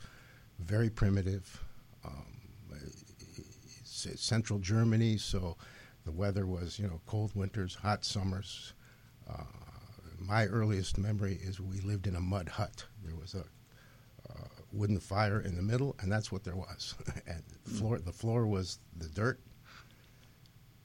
very 0.59 0.91
primitive. 0.91 1.63
Um, 2.05 2.25
it's, 2.71 4.05
it's 4.05 4.23
central 4.23 4.59
Germany, 4.59 5.17
so 5.17 5.57
the 6.05 6.11
weather 6.11 6.45
was 6.45 6.77
you 6.77 6.87
know 6.87 7.01
cold 7.07 7.31
winters, 7.35 7.73
hot 7.73 8.05
summers. 8.05 8.73
Uh, 9.27 9.43
my 10.19 10.45
earliest 10.45 10.99
memory 10.99 11.39
is 11.41 11.59
we 11.59 11.79
lived 11.81 12.05
in 12.05 12.15
a 12.15 12.21
mud 12.21 12.47
hut. 12.47 12.85
There 13.03 13.15
was 13.15 13.33
a 13.33 13.45
wooden 14.75 14.99
fire 14.99 15.39
in 15.39 15.55
the 15.55 15.61
middle, 15.61 15.95
and 15.99 16.11
that's 16.11 16.31
what 16.31 16.43
there 16.43 16.55
was. 16.55 16.95
and 17.27 17.43
the 17.63 17.69
floor, 17.71 17.99
the 17.99 18.11
floor 18.11 18.45
was 18.45 18.79
the 18.97 19.07
dirt. 19.07 19.39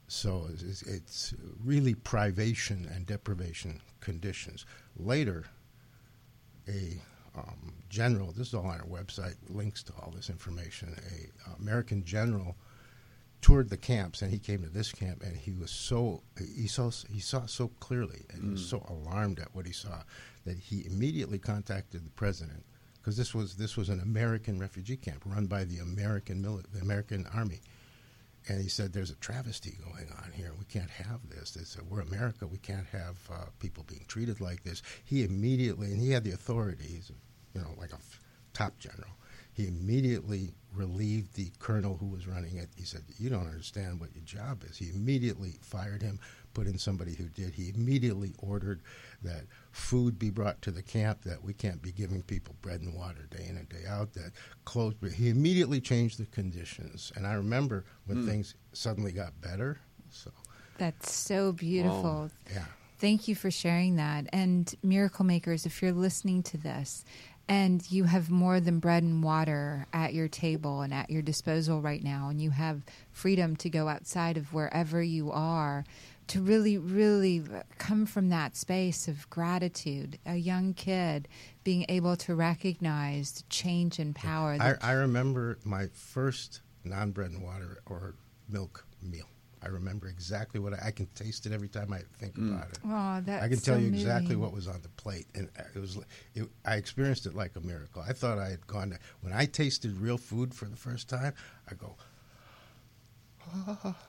So 0.09 0.47
it's, 0.53 0.83
it's 0.83 1.35
really 1.65 1.95
privation 1.95 2.89
and 2.93 3.07
deprivation 3.07 3.81
conditions. 4.01 4.67
Later, 4.97 5.45
a 6.69 7.01
um, 7.37 7.73
general, 7.89 8.33
this 8.33 8.49
is 8.49 8.55
all 8.55 8.67
on 8.67 8.81
our 8.81 8.87
website, 8.87 9.37
links 9.49 9.83
to 9.85 9.93
all 10.01 10.13
this 10.15 10.31
information. 10.31 10.97
A 11.13 11.61
American 11.61 12.05
general 12.05 12.57
toured 13.41 13.71
the 13.71 13.77
camps, 13.77 14.23
and 14.23 14.31
he 14.31 14.39
came 14.39 14.63
to 14.63 14.69
this 14.69 14.93
camp, 14.93 15.23
and 15.23 15.37
he 15.37 15.53
was 15.53 15.71
so 15.71 16.23
he 16.57 16.67
saw 16.67 16.91
he 17.09 17.21
saw 17.21 17.47
so 17.47 17.69
clearly, 17.81 18.25
and 18.31 18.43
he 18.43 18.51
was 18.51 18.67
so 18.67 18.85
alarmed 18.89 19.39
at 19.39 19.55
what 19.55 19.67
he 19.67 19.73
saw 19.73 20.03
that 20.45 20.59
he 20.59 20.85
immediately 20.87 21.39
contacted 21.39 22.05
the 22.05 22.11
president 22.11 22.65
because 23.01 23.17
this 23.17 23.35
was 23.35 23.57
this 23.57 23.77
was 23.77 23.89
an 23.89 24.01
American 24.01 24.59
refugee 24.59 24.97
camp 24.97 25.23
run 25.25 25.47
by 25.47 25.65
the 25.65 25.79
American 25.79 26.43
mili- 26.43 26.71
the 26.73 26.81
American 26.81 27.27
Army. 27.35 27.61
And 28.49 28.61
he 28.61 28.69
said, 28.69 28.93
"There's 28.93 29.11
a 29.11 29.17
travesty 29.17 29.79
going 29.85 30.09
on 30.23 30.33
here. 30.33 30.53
We 30.59 30.65
can't 30.65 30.91
have 30.91 31.21
this. 31.29 31.57
It's, 31.57 31.77
uh, 31.77 31.83
we're 31.89 32.01
America. 32.01 32.47
We 32.47 32.59
can't 32.59 32.87
have 32.87 33.19
uh, 33.31 33.47
people 33.59 33.85
being 33.87 34.05
treated 34.09 34.41
like 34.41 34.63
this." 34.65 34.83
He 35.05 35.25
immediately, 35.25 35.93
and 35.93 36.01
he 36.01 36.11
had 36.11 36.25
the 36.25 36.33
authority. 36.33 36.85
He's, 36.85 37.11
you 37.55 37.61
know, 37.61 37.75
like 37.79 37.93
a 37.93 37.97
f- 37.97 38.21
top 38.55 38.79
general. 38.79 39.11
He 39.53 39.67
immediately 39.67 40.55
relieved 40.75 41.35
the 41.35 41.51
colonel 41.59 41.97
who 41.99 42.07
was 42.07 42.27
running 42.27 42.57
it. 42.57 42.71
He 42.77 42.85
said, 42.85 43.03
"You 43.19 43.29
don't 43.29 43.47
understand 43.47 44.01
what 44.01 44.15
your 44.15 44.25
job 44.25 44.65
is." 44.65 44.79
He 44.79 44.89
immediately 44.89 45.59
fired 45.61 46.01
him, 46.01 46.19
put 46.55 46.67
in 46.67 46.79
somebody 46.79 47.15
who 47.15 47.25
did. 47.25 47.55
He 47.55 47.73
immediately 47.75 48.33
ordered 48.39 48.81
that 49.23 49.43
food 49.73 50.19
be 50.19 50.31
brought 50.31 50.61
to 50.63 50.71
the 50.71 50.83
camp. 50.83 51.23
That 51.23 51.43
we 51.43 51.53
can't 51.53 51.83
be 51.83 51.93
giving 51.93 52.23
people 52.23 52.55
bread 52.63 52.81
and 52.81 52.95
water 52.95 53.27
day 53.31 53.47
in 53.49 53.57
and 53.57 53.69
day 53.69 53.87
out. 53.89 54.13
That 54.15 54.33
clothes. 54.65 54.95
He 55.15 55.29
immediately 55.29 55.81
changed 55.81 56.19
the 56.19 56.27
conditions. 56.27 57.13
And 57.17 57.27
I 57.27 57.35
remember 57.35 57.85
when 58.07 58.19
hmm. 58.19 58.29
things 58.29 58.55
suddenly 58.73 59.13
got 59.13 59.39
better. 59.41 59.79
So 60.11 60.31
that's 60.79 61.13
so 61.13 61.53
beautiful. 61.53 62.31
yeah. 62.53 62.65
Thank 62.99 63.29
you 63.29 63.35
for 63.35 63.51
sharing 63.51 63.97
that. 63.97 64.27
And 64.33 64.75
Miracle 64.83 65.25
Makers, 65.25 65.65
if 65.65 65.81
you're 65.81 65.93
listening 65.93 66.43
to 66.45 66.59
this 66.59 67.05
and 67.49 67.91
you 67.91 68.05
have 68.05 68.31
more 68.31 68.61
than 68.61 68.79
bread 68.79 69.03
and 69.03 69.23
water 69.23 69.87
at 69.93 70.15
your 70.15 70.29
table 70.29 70.83
and 70.83 70.93
at 70.93 71.11
your 71.11 71.21
disposal 71.21 71.81
right 71.81 72.03
now, 72.05 72.29
and 72.29 72.41
you 72.41 72.51
have 72.51 72.83
freedom 73.11 73.57
to 73.57 73.69
go 73.69 73.89
outside 73.89 74.37
of 74.37 74.53
wherever 74.53 75.03
you 75.03 75.31
are, 75.33 75.85
to 76.31 76.41
really, 76.41 76.79
really 76.79 77.43
come 77.79 78.07
from 78.07 78.29
that 78.29 78.57
space 78.57 79.09
of 79.09 79.29
gratitude, 79.31 80.17
a 80.25 80.37
young 80.37 80.75
kid 80.75 81.27
being 81.65 81.85
able 81.89 82.17
to 82.17 82.37
recognize 82.37 83.33
the 83.33 83.43
change 83.51 83.99
in 83.99 84.15
power. 84.15 84.57
I, 84.61 84.75
I 84.81 84.93
remember 84.93 85.59
my 85.65 85.89
first 85.89 86.61
non 86.85 87.11
bread 87.11 87.33
and 87.33 87.43
water 87.43 87.79
or 87.87 88.15
milk 88.49 88.87
meal. 89.03 89.27
I 89.61 89.69
remember 89.69 90.07
exactly 90.07 90.61
what 90.61 90.73
I, 90.73 90.87
I 90.87 90.91
can 90.93 91.07
taste 91.17 91.47
it 91.47 91.53
every 91.53 91.69
time 91.69 91.93
I 91.93 92.03
think 92.19 92.37
mm. 92.37 92.55
about 92.55 92.71
it. 92.71 92.79
oh, 92.87 93.21
that's 93.27 93.45
I 93.45 93.49
can 93.49 93.59
tell 93.59 93.75
so 93.75 93.81
you 93.81 93.89
exactly 93.89 94.37
moving. 94.37 94.41
what 94.43 94.53
was 94.53 94.69
on 94.69 94.81
the 94.83 94.89
plate, 94.91 95.27
and 95.35 95.49
uh, 95.59 95.63
it 95.75 95.81
was. 95.81 95.99
It, 96.35 96.49
I 96.65 96.77
experienced 96.77 97.27
it 97.27 97.35
like 97.35 97.57
a 97.57 97.61
miracle. 97.61 98.05
I 98.09 98.13
thought 98.13 98.39
I 98.39 98.51
had 98.51 98.65
gone. 98.69 98.91
To, 98.91 98.99
when 99.21 99.33
I 99.33 99.47
tasted 99.47 99.97
real 99.97 100.17
food 100.17 100.55
for 100.55 100.67
the 100.67 100.77
first 100.77 101.09
time, 101.09 101.35
I 101.69 101.75
go. 101.75 101.97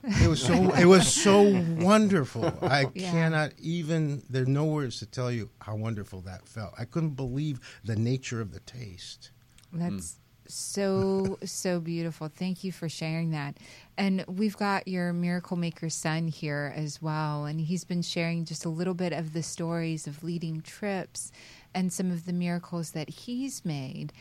It 0.04 0.28
was 0.28 0.42
so. 0.42 0.74
It 0.74 0.84
was 0.86 1.12
so 1.12 1.42
wonderful. 1.80 2.44
I 2.62 2.86
Yeah. 2.94 3.10
cannot 3.10 3.52
even. 3.58 4.22
There 4.30 4.42
are 4.42 4.46
no 4.46 4.64
words 4.64 4.98
to 5.00 5.06
tell 5.06 5.30
you 5.30 5.50
how 5.60 5.76
wonderful 5.76 6.20
that 6.22 6.48
felt. 6.48 6.74
I 6.78 6.84
couldn't 6.84 7.14
believe 7.16 7.60
the 7.84 7.96
nature 7.96 8.40
of 8.40 8.52
the 8.52 8.60
taste. 8.60 9.30
That's 9.72 10.18
so 10.48 11.38
so 11.44 11.80
beautiful. 11.80 12.28
Thank 12.28 12.62
you 12.64 12.72
for 12.72 12.88
sharing 12.88 13.30
that. 13.30 13.56
And 13.96 14.24
we've 14.26 14.56
got 14.56 14.88
your 14.88 15.12
miracle 15.12 15.56
maker 15.56 15.88
son 15.90 16.28
here 16.28 16.72
as 16.76 17.00
well, 17.00 17.44
and 17.44 17.60
he's 17.60 17.84
been 17.84 18.02
sharing 18.02 18.44
just 18.44 18.64
a 18.64 18.68
little 18.68 18.94
bit 18.94 19.12
of 19.12 19.32
the 19.32 19.42
stories 19.42 20.06
of 20.06 20.22
leading 20.24 20.60
trips 20.62 21.30
and 21.74 21.90
some 21.92 22.10
of 22.10 22.26
the 22.26 22.32
miracles 22.34 22.90
that 22.90 23.08
he's 23.08 23.64
made. 23.64 24.12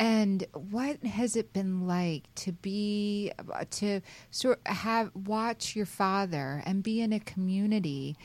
And 0.00 0.46
what 0.54 1.04
has 1.04 1.36
it 1.36 1.52
been 1.52 1.86
like 1.86 2.34
to 2.36 2.52
be 2.52 3.32
to 3.72 4.00
sort 4.30 4.58
have 4.64 5.10
watch 5.14 5.76
your 5.76 5.84
father 5.84 6.62
and 6.64 6.82
be 6.82 7.02
in 7.02 7.12
a 7.12 7.20
community 7.20 8.16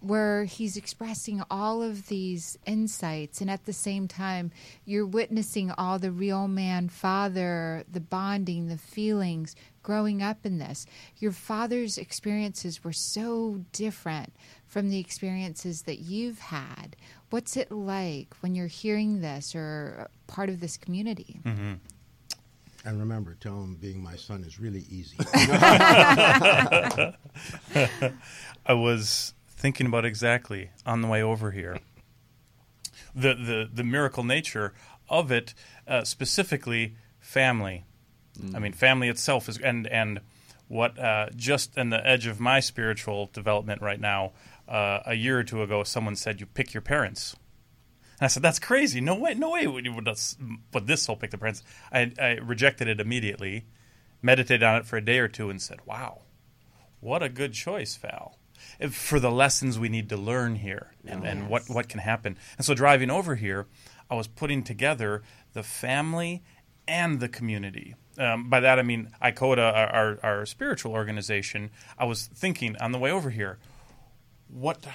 where 0.00 0.44
he's 0.44 0.78
expressing 0.78 1.42
all 1.50 1.82
of 1.82 2.06
these 2.06 2.56
insights, 2.64 3.42
and 3.42 3.50
at 3.50 3.66
the 3.66 3.74
same 3.74 4.08
time, 4.08 4.52
you're 4.86 5.04
witnessing 5.04 5.70
all 5.72 5.98
the 5.98 6.12
real 6.12 6.48
man 6.48 6.88
father, 6.88 7.84
the 7.92 8.00
bonding, 8.00 8.68
the 8.68 8.78
feelings 8.78 9.54
growing 9.82 10.22
up 10.22 10.46
in 10.46 10.58
this. 10.58 10.86
Your 11.18 11.32
father's 11.32 11.98
experiences 11.98 12.84
were 12.84 12.92
so 12.92 13.64
different 13.72 14.32
from 14.66 14.88
the 14.88 15.00
experiences 15.00 15.82
that 15.82 15.98
you've 15.98 16.38
had. 16.38 16.96
What's 17.30 17.56
it 17.56 17.70
like 17.70 18.34
when 18.40 18.54
you're 18.54 18.66
hearing 18.66 19.20
this 19.20 19.54
or 19.54 20.08
part 20.26 20.48
of 20.48 20.60
this 20.60 20.76
community? 20.76 21.40
Mm-hmm. 21.44 21.74
And 22.84 23.00
remember, 23.00 23.34
tell 23.34 23.60
him 23.62 23.74
being 23.74 24.02
my 24.02 24.16
son 24.16 24.44
is 24.44 24.58
really 24.58 24.86
easy. 24.88 25.16
I 28.64 28.72
was 28.72 29.34
thinking 29.48 29.86
about 29.86 30.04
exactly 30.04 30.70
on 30.86 31.02
the 31.02 31.08
way 31.08 31.22
over 31.22 31.50
here. 31.50 31.80
The 33.14 33.34
the 33.34 33.68
the 33.72 33.84
miracle 33.84 34.22
nature 34.22 34.72
of 35.08 35.32
it, 35.32 35.54
uh, 35.86 36.04
specifically 36.04 36.94
family. 37.20 37.84
I 38.54 38.60
mean, 38.60 38.72
family 38.72 39.08
itself 39.08 39.48
is 39.48 39.58
and 39.58 39.86
and 39.88 40.20
what 40.68 40.98
uh, 40.98 41.30
just 41.34 41.76
in 41.76 41.90
the 41.90 42.06
edge 42.06 42.26
of 42.26 42.38
my 42.38 42.60
spiritual 42.60 43.30
development 43.32 43.82
right 43.82 44.00
now. 44.00 44.32
Uh, 44.68 45.02
a 45.06 45.14
year 45.14 45.38
or 45.38 45.44
two 45.44 45.62
ago, 45.62 45.82
someone 45.82 46.14
said 46.14 46.40
you 46.40 46.46
pick 46.46 46.74
your 46.74 46.82
parents. 46.82 47.34
And 48.20 48.26
I 48.26 48.28
said, 48.28 48.42
"That's 48.42 48.58
crazy. 48.58 49.00
No 49.00 49.14
way, 49.14 49.34
no 49.34 49.50
way 49.50 49.66
would 49.66 49.86
you 49.86 49.94
would 49.94 50.04
this, 50.04 51.06
whole 51.06 51.16
pick 51.16 51.30
the 51.30 51.38
parents." 51.38 51.62
I, 51.90 52.12
I 52.20 52.32
rejected 52.32 52.86
it 52.86 53.00
immediately, 53.00 53.64
meditated 54.20 54.62
on 54.62 54.76
it 54.76 54.86
for 54.86 54.98
a 54.98 55.04
day 55.04 55.20
or 55.20 55.28
two, 55.28 55.48
and 55.48 55.62
said, 55.62 55.78
"Wow, 55.86 56.22
what 57.00 57.22
a 57.22 57.28
good 57.28 57.52
choice, 57.52 57.96
Val, 57.96 58.38
if- 58.78 58.94
for 58.94 59.20
the 59.20 59.30
lessons 59.30 59.78
we 59.78 59.88
need 59.88 60.08
to 60.08 60.16
learn 60.16 60.56
here 60.56 60.92
and, 61.06 61.24
and 61.24 61.48
what, 61.48 61.68
what 61.68 61.88
can 61.88 62.00
happen. 62.00 62.36
And 62.56 62.64
so 62.66 62.74
driving 62.74 63.10
over 63.10 63.36
here, 63.36 63.66
I 64.10 64.14
was 64.14 64.26
putting 64.26 64.62
together 64.62 65.22
the 65.52 65.62
family 65.62 66.42
and 66.86 67.20
the 67.20 67.28
community. 67.28 67.94
Um, 68.18 68.50
by 68.50 68.60
that 68.60 68.78
I 68.78 68.82
mean 68.82 69.10
ICODA, 69.22 69.58
our, 69.58 69.88
our, 69.88 70.18
our 70.22 70.46
spiritual 70.46 70.92
organization. 70.92 71.70
I 71.96 72.04
was 72.04 72.26
thinking 72.26 72.76
on 72.78 72.90
the 72.92 72.98
way 72.98 73.12
over 73.12 73.30
here, 73.30 73.58
what, 74.48 74.86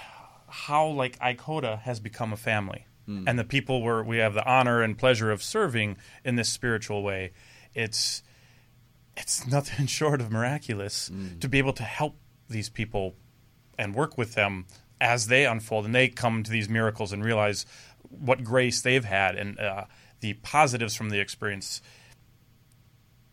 how 0.48 0.88
like 0.88 1.18
ICODA 1.20 1.82
has 1.82 2.00
become 2.00 2.34
a 2.34 2.38
family, 2.38 2.86
and 3.28 3.38
the 3.38 3.44
people 3.44 3.82
were 3.82 4.02
we 4.04 4.18
have 4.20 4.34
the 4.34 4.46
honor 4.46 4.82
and 4.82 4.98
pleasure 4.98 5.32
of 5.32 5.44
serving 5.44 5.98
in 6.24 6.36
this 6.36 6.50
spiritual 6.50 7.04
way. 7.04 7.32
It's 7.74 8.24
it's 9.18 9.46
nothing 9.48 9.86
short 10.00 10.22
of 10.22 10.32
miraculous 10.32 11.12
to 11.42 11.50
be 11.50 11.58
able 11.58 11.74
to 11.74 11.84
help 11.84 12.16
these 12.50 12.70
people 12.70 13.16
and 13.78 13.94
work 13.94 14.18
with 14.18 14.36
them 14.36 14.66
as 15.02 15.28
they 15.28 15.46
unfold 15.46 15.86
and 15.86 15.94
they 15.94 16.08
come 16.08 16.44
to 16.44 16.52
these 16.52 16.70
miracles 16.70 17.12
and 17.12 17.26
realize 17.26 17.66
what 18.10 18.44
grace 18.44 18.82
they've 18.82 19.04
had 19.06 19.36
and 19.36 19.60
uh, 19.60 19.84
the 20.22 20.34
positives 20.36 20.96
from 20.96 21.10
the 21.10 21.20
experience. 21.20 21.82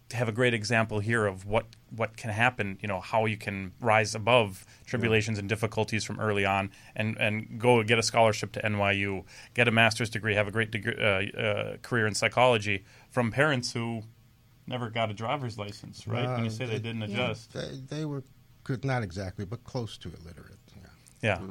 To 0.09 0.17
have 0.17 0.29
a 0.29 0.33
great 0.33 0.55
example 0.55 0.99
here 0.99 1.27
of 1.27 1.47
what 1.47 1.67
what 1.97 2.17
can 2.17 2.31
happen 2.31 2.79
you 2.81 2.89
know 2.89 3.01
how 3.01 3.25
you 3.27 3.37
can 3.37 3.73
rise 3.81 4.15
above 4.15 4.65
tribulations 4.87 5.39
and 5.39 5.49
difficulties 5.49 6.05
from 6.05 6.21
early 6.21 6.45
on 6.47 6.71
and 6.95 7.17
and 7.19 7.59
go 7.59 7.83
get 7.83 7.99
a 7.99 8.03
scholarship 8.03 8.53
to 8.53 8.61
NYU 8.63 9.25
get 9.55 9.67
a 9.67 9.71
master's 9.71 10.09
degree 10.11 10.35
have 10.35 10.47
a 10.49 10.53
great 10.53 10.71
degree, 10.71 10.95
uh, 10.97 11.39
uh, 11.41 11.77
career 11.83 12.07
in 12.07 12.15
psychology 12.15 12.85
from 13.11 13.31
parents 13.33 13.73
who 13.73 14.03
never 14.67 14.89
got 14.91 15.11
a 15.11 15.15
driver's 15.15 15.59
license 15.59 16.07
right 16.07 16.29
when 16.29 16.41
you 16.45 16.47
Uh, 16.47 16.51
say 16.51 16.65
they 16.67 16.73
they- 16.75 16.79
didn't 16.79 17.01
yeah. 17.11 17.25
adjust 17.25 17.53
they, 17.53 17.81
they 17.97 18.05
were 18.05 18.23
good, 18.63 18.85
not 18.85 19.03
exactly, 19.03 19.45
but 19.45 19.65
close 19.65 19.97
to 19.99 20.09
illiterate. 20.09 20.59
Yeah. 20.77 21.41
Yeah. 21.41 21.47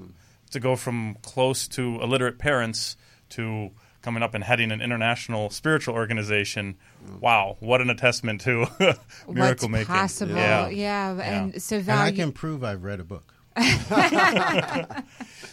To 0.52 0.60
go 0.60 0.75
from 0.75 1.15
close 1.21 1.67
to 1.69 1.99
illiterate 2.02 2.38
parents 2.39 2.95
to 3.30 3.71
coming 4.02 4.24
up 4.24 4.34
and 4.34 4.44
heading 4.44 4.72
an 4.72 4.82
international 4.82 5.50
spiritual 5.50 5.96
organization. 5.96 6.76
Wow, 7.20 7.58
what 7.60 7.82
an 7.82 7.90
attestment 7.90 8.42
to 8.42 8.68
miracle 8.80 8.98
What's 9.28 9.68
making. 9.70 9.86
possible? 9.88 10.36
Yeah. 10.36 10.70
Yeah, 10.70 11.20
and 11.22 11.62
so 11.62 11.78
And 11.78 11.86
Val, 11.86 11.98
I 12.00 12.08
you- 12.10 12.16
can 12.16 12.32
prove 12.32 12.64
I've 12.64 12.84
read 12.84 13.00
a 13.00 13.04
book. 13.04 13.34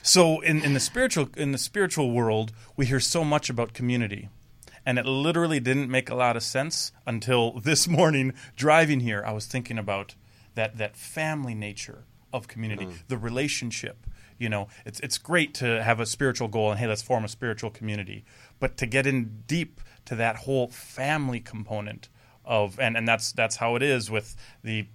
So 0.03 0.41
in, 0.41 0.63
in 0.63 0.73
the 0.73 0.79
spiritual 0.79 1.31
in 1.37 1.51
the 1.51 1.59
spiritual 1.59 2.13
world, 2.13 2.53
we 2.77 2.87
hear 2.87 3.01
so 3.01 3.25
much 3.25 3.51
about 3.51 3.73
community. 3.73 4.29
And 4.85 5.01
it 5.01 5.05
literally 5.07 5.59
didn't 5.59 5.91
make 5.91 6.09
a 6.09 6.15
lot 6.15 6.37
of 6.37 6.45
sense 6.45 6.93
until 7.05 7.59
this 7.65 7.89
morning 7.89 8.33
driving 8.55 9.01
here. 9.01 9.25
I 9.27 9.33
was 9.33 9.47
thinking 9.47 9.79
about 9.79 10.15
that 10.55 10.79
that 10.79 10.97
family 10.97 11.55
nature 11.57 12.05
of 12.33 12.47
community, 12.47 12.85
mm-hmm. 12.85 12.97
the 13.09 13.19
relationship. 13.19 14.07
You 14.39 14.49
know, 14.49 14.69
it's 14.85 15.01
it's 15.01 15.19
great 15.19 15.55
to 15.55 15.83
have 15.83 16.01
a 16.01 16.07
spiritual 16.07 16.49
goal 16.49 16.71
and 16.71 16.79
hey, 16.79 16.87
let's 16.87 17.03
form 17.03 17.25
a 17.25 17.29
spiritual 17.29 17.71
community. 17.71 18.25
But 18.59 18.77
to 18.79 18.87
get 18.87 19.07
in 19.07 19.43
deep 19.47 19.81
to 20.07 20.15
that 20.17 20.37
whole 20.37 20.69
family 20.69 21.41
component 21.41 22.09
of 22.45 22.79
and, 22.79 22.97
and 22.97 23.07
that's 23.07 23.33
that's 23.33 23.57
how 23.57 23.77
it 23.77 23.83
is 23.83 24.11
with 24.11 24.37
the 24.63 24.87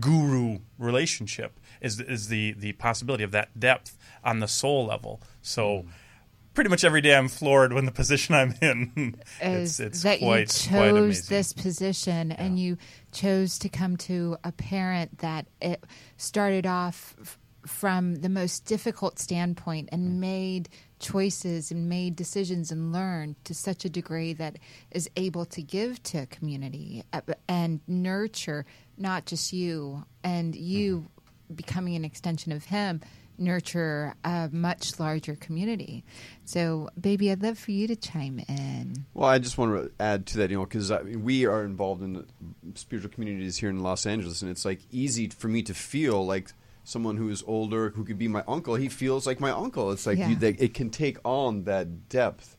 guru 0.00 0.58
relationship 0.78 1.60
is 1.80 2.00
is 2.00 2.28
the 2.28 2.52
the 2.52 2.72
possibility 2.72 3.24
of 3.24 3.30
that 3.30 3.58
depth 3.58 3.96
on 4.24 4.40
the 4.40 4.48
soul 4.48 4.86
level. 4.86 5.20
So 5.42 5.82
hmm. 5.82 5.88
pretty 6.52 6.70
much 6.70 6.84
every 6.84 7.00
day 7.00 7.14
I'm 7.14 7.28
floored 7.28 7.72
when 7.72 7.84
the 7.84 7.92
position 8.02 8.34
I'm 8.34 8.54
in. 8.60 9.16
is 9.40 9.78
it's 9.78 9.80
it's 9.80 10.02
that 10.02 10.18
quite 10.18 10.40
you 10.40 10.70
chose 10.70 11.28
this 11.28 11.52
position 11.52 12.32
and 12.32 12.58
you 12.58 12.76
chose 13.12 13.58
to 13.60 13.68
come 13.68 13.96
to 13.98 14.36
a 14.42 14.50
parent 14.50 15.18
that 15.18 15.46
it 15.60 15.84
started 16.16 16.66
off 16.66 17.38
from 17.66 18.16
the 18.16 18.28
most 18.28 18.64
difficult 18.66 19.18
standpoint 19.18 19.88
Mm. 19.90 19.94
and 19.94 20.20
made 20.20 20.68
choices 20.98 21.70
and 21.70 21.88
made 21.88 22.16
decisions 22.16 22.70
and 22.70 22.92
learned 22.92 23.36
to 23.44 23.54
such 23.54 23.84
a 23.84 23.88
degree 23.90 24.32
that 24.32 24.56
is 24.90 25.08
able 25.16 25.44
to 25.46 25.60
give 25.62 26.02
to 26.02 26.18
a 26.18 26.26
community 26.26 27.02
uh, 27.12 27.20
and 27.48 27.80
nurture 27.86 28.64
not 28.96 29.26
just 29.26 29.52
you 29.52 30.04
and 30.22 30.54
you 30.54 30.96
Mm-hmm. 30.98 31.54
becoming 31.56 31.94
an 31.96 32.04
extension 32.04 32.52
of 32.52 32.64
him 32.66 33.00
nurture 33.36 34.14
a 34.24 34.48
much 34.52 34.98
larger 35.00 35.34
community 35.34 36.04
so 36.44 36.88
baby 36.98 37.30
i'd 37.30 37.42
love 37.42 37.58
for 37.58 37.72
you 37.72 37.86
to 37.88 37.96
chime 37.96 38.38
in 38.48 39.04
Well, 39.12 39.28
I 39.28 39.38
just 39.40 39.58
want 39.58 39.74
to 39.74 39.90
add 40.02 40.24
to 40.28 40.38
that, 40.38 40.50
you 40.50 40.56
know, 40.56 40.64
because 40.64 40.90
we 41.16 41.44
are 41.44 41.64
involved 41.64 42.02
in 42.02 42.12
the 42.14 42.24
spiritual 42.76 43.10
communities 43.10 43.56
here 43.58 43.70
in 43.70 43.82
Los 43.82 44.06
Angeles, 44.06 44.40
and 44.42 44.50
it's 44.50 44.64
like 44.64 44.80
easy 44.92 45.28
for 45.28 45.48
me 45.48 45.62
to 45.64 45.74
feel 45.74 46.24
like 46.24 46.52
someone 46.84 47.16
who 47.16 47.28
is 47.30 47.42
older, 47.46 47.90
who 47.90 48.04
could 48.04 48.18
be 48.18 48.28
my 48.28 48.44
uncle. 48.46 48.74
He 48.76 48.88
feels 48.88 49.26
like 49.26 49.40
my 49.40 49.50
uncle. 49.50 49.90
It's 49.90 50.06
like 50.06 50.18
Yeah. 50.18 50.28
you, 50.28 50.36
that 50.36 50.60
it 50.62 50.74
can 50.74 50.90
take 50.90 51.18
on 51.24 51.64
that 51.64 52.08
depth 52.08 52.56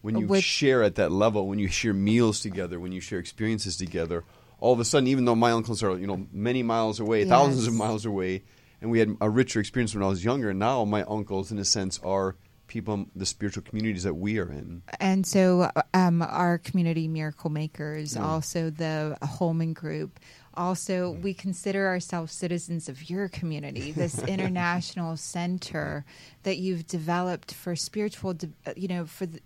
when 0.00 0.16
you 0.16 0.26
With- 0.28 0.44
share 0.44 0.82
at 0.82 0.94
that 0.94 1.10
level, 1.12 1.48
when 1.48 1.58
you 1.58 1.68
share 1.68 1.92
meals 1.92 2.40
together, 2.40 2.78
when 2.78 2.92
you 2.92 3.00
share 3.00 3.18
experiences 3.18 3.76
together. 3.76 4.24
All 4.60 4.72
of 4.72 4.80
a 4.80 4.84
sudden, 4.84 5.06
even 5.08 5.24
though 5.24 5.34
my 5.36 5.50
uncles 5.52 5.82
are 5.82 5.96
you 5.98 6.06
know 6.06 6.26
many 6.32 6.62
miles 6.62 6.98
away, 7.00 7.24
thousands 7.24 7.66
of 7.66 7.74
miles 7.74 8.04
away, 8.06 8.42
and 8.80 8.90
we 8.90 8.98
had 9.00 9.16
a 9.20 9.28
richer 9.30 9.60
experience 9.60 9.94
when 9.94 10.02
I 10.04 10.08
was 10.08 10.24
younger. 10.24 10.52
Now 10.54 10.84
my 10.84 11.02
uncles, 11.04 11.50
in 11.52 11.58
a 11.58 11.64
sense, 11.64 11.98
are 12.04 12.36
people 12.66 13.06
the 13.16 13.24
spiritual 13.24 13.62
communities 13.62 14.02
that 14.02 14.14
we 14.14 14.38
are 14.38 14.50
in. 14.52 14.82
and 15.00 15.26
so 15.26 15.70
um, 15.94 16.20
our 16.22 16.58
community 16.58 17.08
miracle 17.08 17.48
makers 17.50 18.14
also 18.14 18.68
the 18.68 19.16
holman 19.22 19.72
group 19.72 20.20
also 20.58 21.10
we 21.22 21.32
consider 21.32 21.86
ourselves 21.86 22.32
citizens 22.32 22.88
of 22.88 23.08
your 23.08 23.28
community 23.28 23.92
this 23.92 24.18
international 24.36 25.16
center 25.16 26.04
that 26.42 26.58
you've 26.58 26.86
developed 26.86 27.54
for 27.54 27.74
spiritual 27.76 28.34
uh, 28.66 28.72
you 28.76 28.88
know 28.88 29.04
for 29.06 29.24
the 29.26 29.40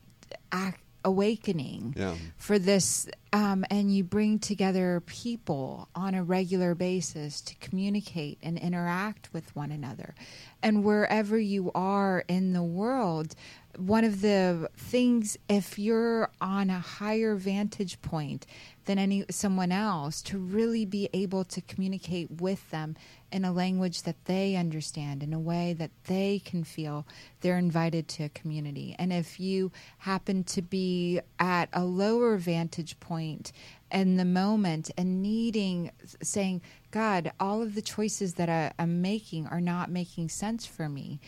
ac- 0.53 0.77
awakening 1.05 1.95
Yeah. 1.97 2.15
for 2.37 2.59
this 2.59 3.09
um, 3.33 3.65
and 3.71 3.93
you 3.95 4.05
bring 4.05 4.39
together 4.39 5.03
people 5.07 5.89
on 5.97 6.15
a 6.15 6.23
regular 6.23 6.75
basis 6.77 7.41
to 7.43 7.55
communicate 7.57 8.39
and 8.43 8.57
interact 8.59 9.29
with 9.33 9.55
one 9.57 9.73
another 9.73 10.15
and 10.63 10.85
wherever 10.85 11.37
you 11.39 11.73
are 11.75 12.25
in 12.29 12.53
the 12.53 12.63
world 12.63 13.35
one 13.77 14.05
of 14.05 14.21
the 14.21 14.69
things 14.77 15.37
if 15.49 15.79
you're 15.79 16.31
on 16.41 16.71
a 16.71 16.79
higher 16.79 17.35
vantage 17.35 18.01
point 18.03 18.47
than 18.85 18.99
any 18.99 19.25
someone 19.31 19.73
else 19.73 20.23
to 20.23 20.39
really 20.39 20.85
be 20.85 21.09
able 21.13 21.45
to 21.45 21.61
communicate 21.61 22.31
with 22.41 22.71
them 22.71 22.97
in 23.31 23.45
a 23.45 23.53
language 23.53 24.03
that 24.03 24.25
they 24.27 24.57
understand 24.57 25.23
in 25.23 25.33
a 25.33 25.41
way 25.41 25.73
that 25.73 25.91
they 26.05 26.41
can 26.45 26.63
feel 26.65 27.07
they're 27.41 27.57
invited 27.57 28.07
to 28.07 28.25
a 28.25 28.29
community. 28.29 28.95
And 28.99 29.13
if 29.13 29.41
you 29.41 29.73
happen 29.99 30.45
to 30.45 30.63
be 30.63 31.21
at 31.39 31.69
a 31.73 31.85
lower 31.85 32.37
vantage 32.37 33.01
point 33.01 33.53
in 33.91 34.17
the 34.17 34.25
moment 34.25 34.91
and 34.97 35.23
needing 35.23 35.91
saying 36.23 36.63
god 36.91 37.31
all 37.39 37.61
of 37.61 37.75
the 37.75 37.83
choices 37.83 38.35
that 38.35 38.49
I, 38.49 38.73
i'm 38.79 39.03
making 39.03 39.47
are 39.49 39.61
not 39.61 39.91
making 39.91 40.31
sense 40.31 40.65
for 40.65 40.89
me 40.89 41.21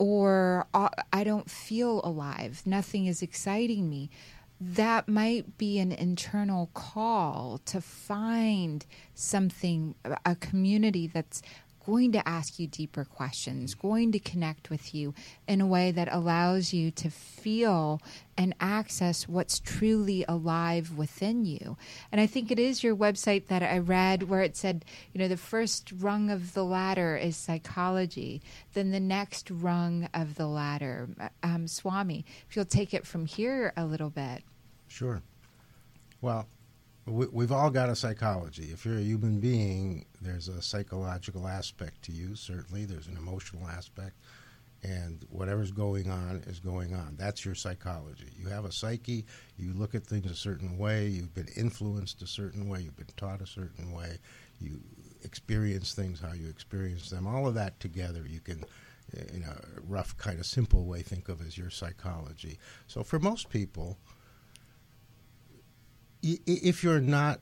or 0.00 0.66
uh, 0.74 0.88
i 1.12 1.24
don't 1.24 1.48
feel 1.50 2.00
alive. 2.04 2.62
Nothing 2.66 3.06
is 3.06 3.22
exciting 3.22 3.88
me 3.88 4.10
that 4.60 5.08
might 5.08 5.56
be 5.56 5.78
an 5.78 5.92
internal 5.92 6.70
call 6.74 7.60
to 7.66 7.80
find 7.80 8.84
something 9.14 9.94
a 10.24 10.34
community 10.36 11.06
that's 11.06 11.42
going 11.88 12.12
to 12.12 12.28
ask 12.28 12.58
you 12.58 12.66
deeper 12.66 13.02
questions, 13.02 13.74
going 13.74 14.12
to 14.12 14.18
connect 14.18 14.68
with 14.68 14.94
you 14.94 15.14
in 15.46 15.58
a 15.62 15.66
way 15.66 15.90
that 15.90 16.06
allows 16.12 16.70
you 16.70 16.90
to 16.90 17.08
feel 17.08 17.98
and 18.36 18.54
access 18.60 19.26
what's 19.26 19.58
truly 19.58 20.22
alive 20.28 20.98
within 20.98 21.46
you. 21.46 21.78
And 22.12 22.20
I 22.20 22.26
think 22.26 22.50
it 22.50 22.58
is 22.58 22.84
your 22.84 22.94
website 22.94 23.46
that 23.46 23.62
I 23.62 23.78
read 23.78 24.24
where 24.24 24.42
it 24.42 24.54
said, 24.54 24.84
you 25.14 25.18
know, 25.18 25.28
the 25.28 25.38
first 25.38 25.90
rung 25.98 26.28
of 26.28 26.52
the 26.52 26.62
ladder 26.62 27.16
is 27.16 27.38
psychology, 27.38 28.42
then 28.74 28.90
the 28.90 29.00
next 29.00 29.50
rung 29.50 30.10
of 30.12 30.34
the 30.34 30.46
ladder. 30.46 31.08
Um, 31.42 31.66
Swami, 31.66 32.26
if 32.50 32.54
you'll 32.54 32.66
take 32.66 32.92
it 32.92 33.06
from 33.06 33.24
here 33.24 33.72
a 33.78 33.86
little 33.86 34.10
bit. 34.10 34.42
Sure. 34.88 35.22
Well, 36.20 36.46
we, 37.06 37.26
we've 37.28 37.52
all 37.52 37.70
got 37.70 37.88
a 37.88 37.96
psychology. 37.96 38.68
If 38.72 38.84
you're 38.84 38.98
a 38.98 39.02
human 39.02 39.40
being, 39.40 40.04
there's 40.20 40.48
a 40.48 40.60
psychological 40.62 41.46
aspect 41.46 42.02
to 42.02 42.12
you, 42.12 42.34
certainly. 42.34 42.84
There's 42.84 43.06
an 43.06 43.16
emotional 43.16 43.66
aspect. 43.68 44.16
And 44.82 45.24
whatever's 45.30 45.72
going 45.72 46.08
on 46.08 46.42
is 46.46 46.60
going 46.60 46.94
on. 46.94 47.16
That's 47.18 47.44
your 47.44 47.56
psychology. 47.56 48.30
You 48.38 48.48
have 48.48 48.64
a 48.64 48.70
psyche. 48.72 49.24
You 49.56 49.72
look 49.72 49.94
at 49.94 50.06
things 50.06 50.30
a 50.30 50.36
certain 50.36 50.78
way. 50.78 51.08
You've 51.08 51.34
been 51.34 51.48
influenced 51.56 52.22
a 52.22 52.28
certain 52.28 52.68
way. 52.68 52.82
You've 52.82 52.96
been 52.96 53.06
taught 53.16 53.42
a 53.42 53.46
certain 53.46 53.92
way. 53.92 54.18
You 54.60 54.80
experience 55.24 55.94
things 55.94 56.20
how 56.20 56.32
you 56.32 56.48
experience 56.48 57.10
them. 57.10 57.26
All 57.26 57.46
of 57.48 57.54
that 57.54 57.80
together, 57.80 58.24
you 58.28 58.38
can, 58.38 58.64
eh, 59.16 59.22
in 59.34 59.42
a 59.42 59.56
rough, 59.88 60.16
kind 60.16 60.38
of 60.38 60.46
simple 60.46 60.84
way, 60.84 61.02
think 61.02 61.28
of 61.28 61.44
as 61.44 61.58
your 61.58 61.70
psychology. 61.70 62.58
So 62.86 63.02
for 63.02 63.18
most 63.18 63.50
people, 63.50 63.98
if 66.22 66.82
you're 66.84 67.00
not 67.00 67.40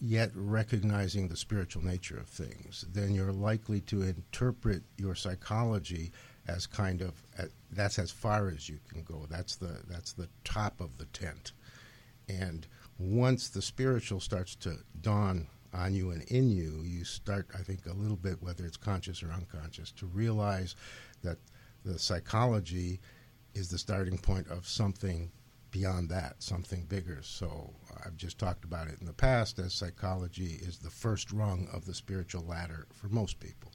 yet 0.00 0.30
recognizing 0.34 1.28
the 1.28 1.36
spiritual 1.36 1.84
nature 1.84 2.18
of 2.18 2.26
things, 2.26 2.84
then 2.92 3.14
you're 3.14 3.32
likely 3.32 3.80
to 3.82 4.02
interpret 4.02 4.82
your 4.96 5.14
psychology 5.14 6.10
as 6.48 6.66
kind 6.66 7.02
of 7.02 7.22
that's 7.70 7.98
as 7.98 8.10
far 8.10 8.48
as 8.48 8.68
you 8.68 8.78
can 8.88 9.02
go. 9.02 9.26
That's 9.28 9.56
the 9.56 9.82
that's 9.88 10.12
the 10.12 10.28
top 10.44 10.80
of 10.80 10.98
the 10.98 11.04
tent. 11.06 11.52
And 12.28 12.66
once 12.98 13.48
the 13.48 13.62
spiritual 13.62 14.20
starts 14.20 14.54
to 14.56 14.78
dawn 15.00 15.46
on 15.72 15.94
you 15.94 16.10
and 16.10 16.22
in 16.24 16.50
you, 16.50 16.82
you 16.84 17.04
start, 17.04 17.48
I 17.54 17.62
think, 17.62 17.86
a 17.86 17.92
little 17.92 18.16
bit, 18.16 18.42
whether 18.42 18.64
it's 18.64 18.76
conscious 18.76 19.22
or 19.22 19.30
unconscious, 19.30 19.92
to 19.92 20.06
realize 20.06 20.74
that 21.22 21.38
the 21.84 21.98
psychology 21.98 23.00
is 23.54 23.68
the 23.68 23.78
starting 23.78 24.18
point 24.18 24.48
of 24.48 24.66
something 24.66 25.30
beyond 25.70 26.08
that, 26.10 26.42
something 26.42 26.84
bigger. 26.84 27.20
So 27.22 27.72
uh, 27.90 28.00
I've 28.06 28.16
just 28.16 28.38
talked 28.38 28.64
about 28.64 28.88
it 28.88 29.00
in 29.00 29.06
the 29.06 29.12
past 29.12 29.58
as 29.58 29.74
psychology 29.74 30.58
is 30.60 30.78
the 30.78 30.90
first 30.90 31.32
rung 31.32 31.68
of 31.72 31.86
the 31.86 31.94
spiritual 31.94 32.44
ladder 32.44 32.86
for 32.92 33.08
most 33.08 33.40
people. 33.40 33.72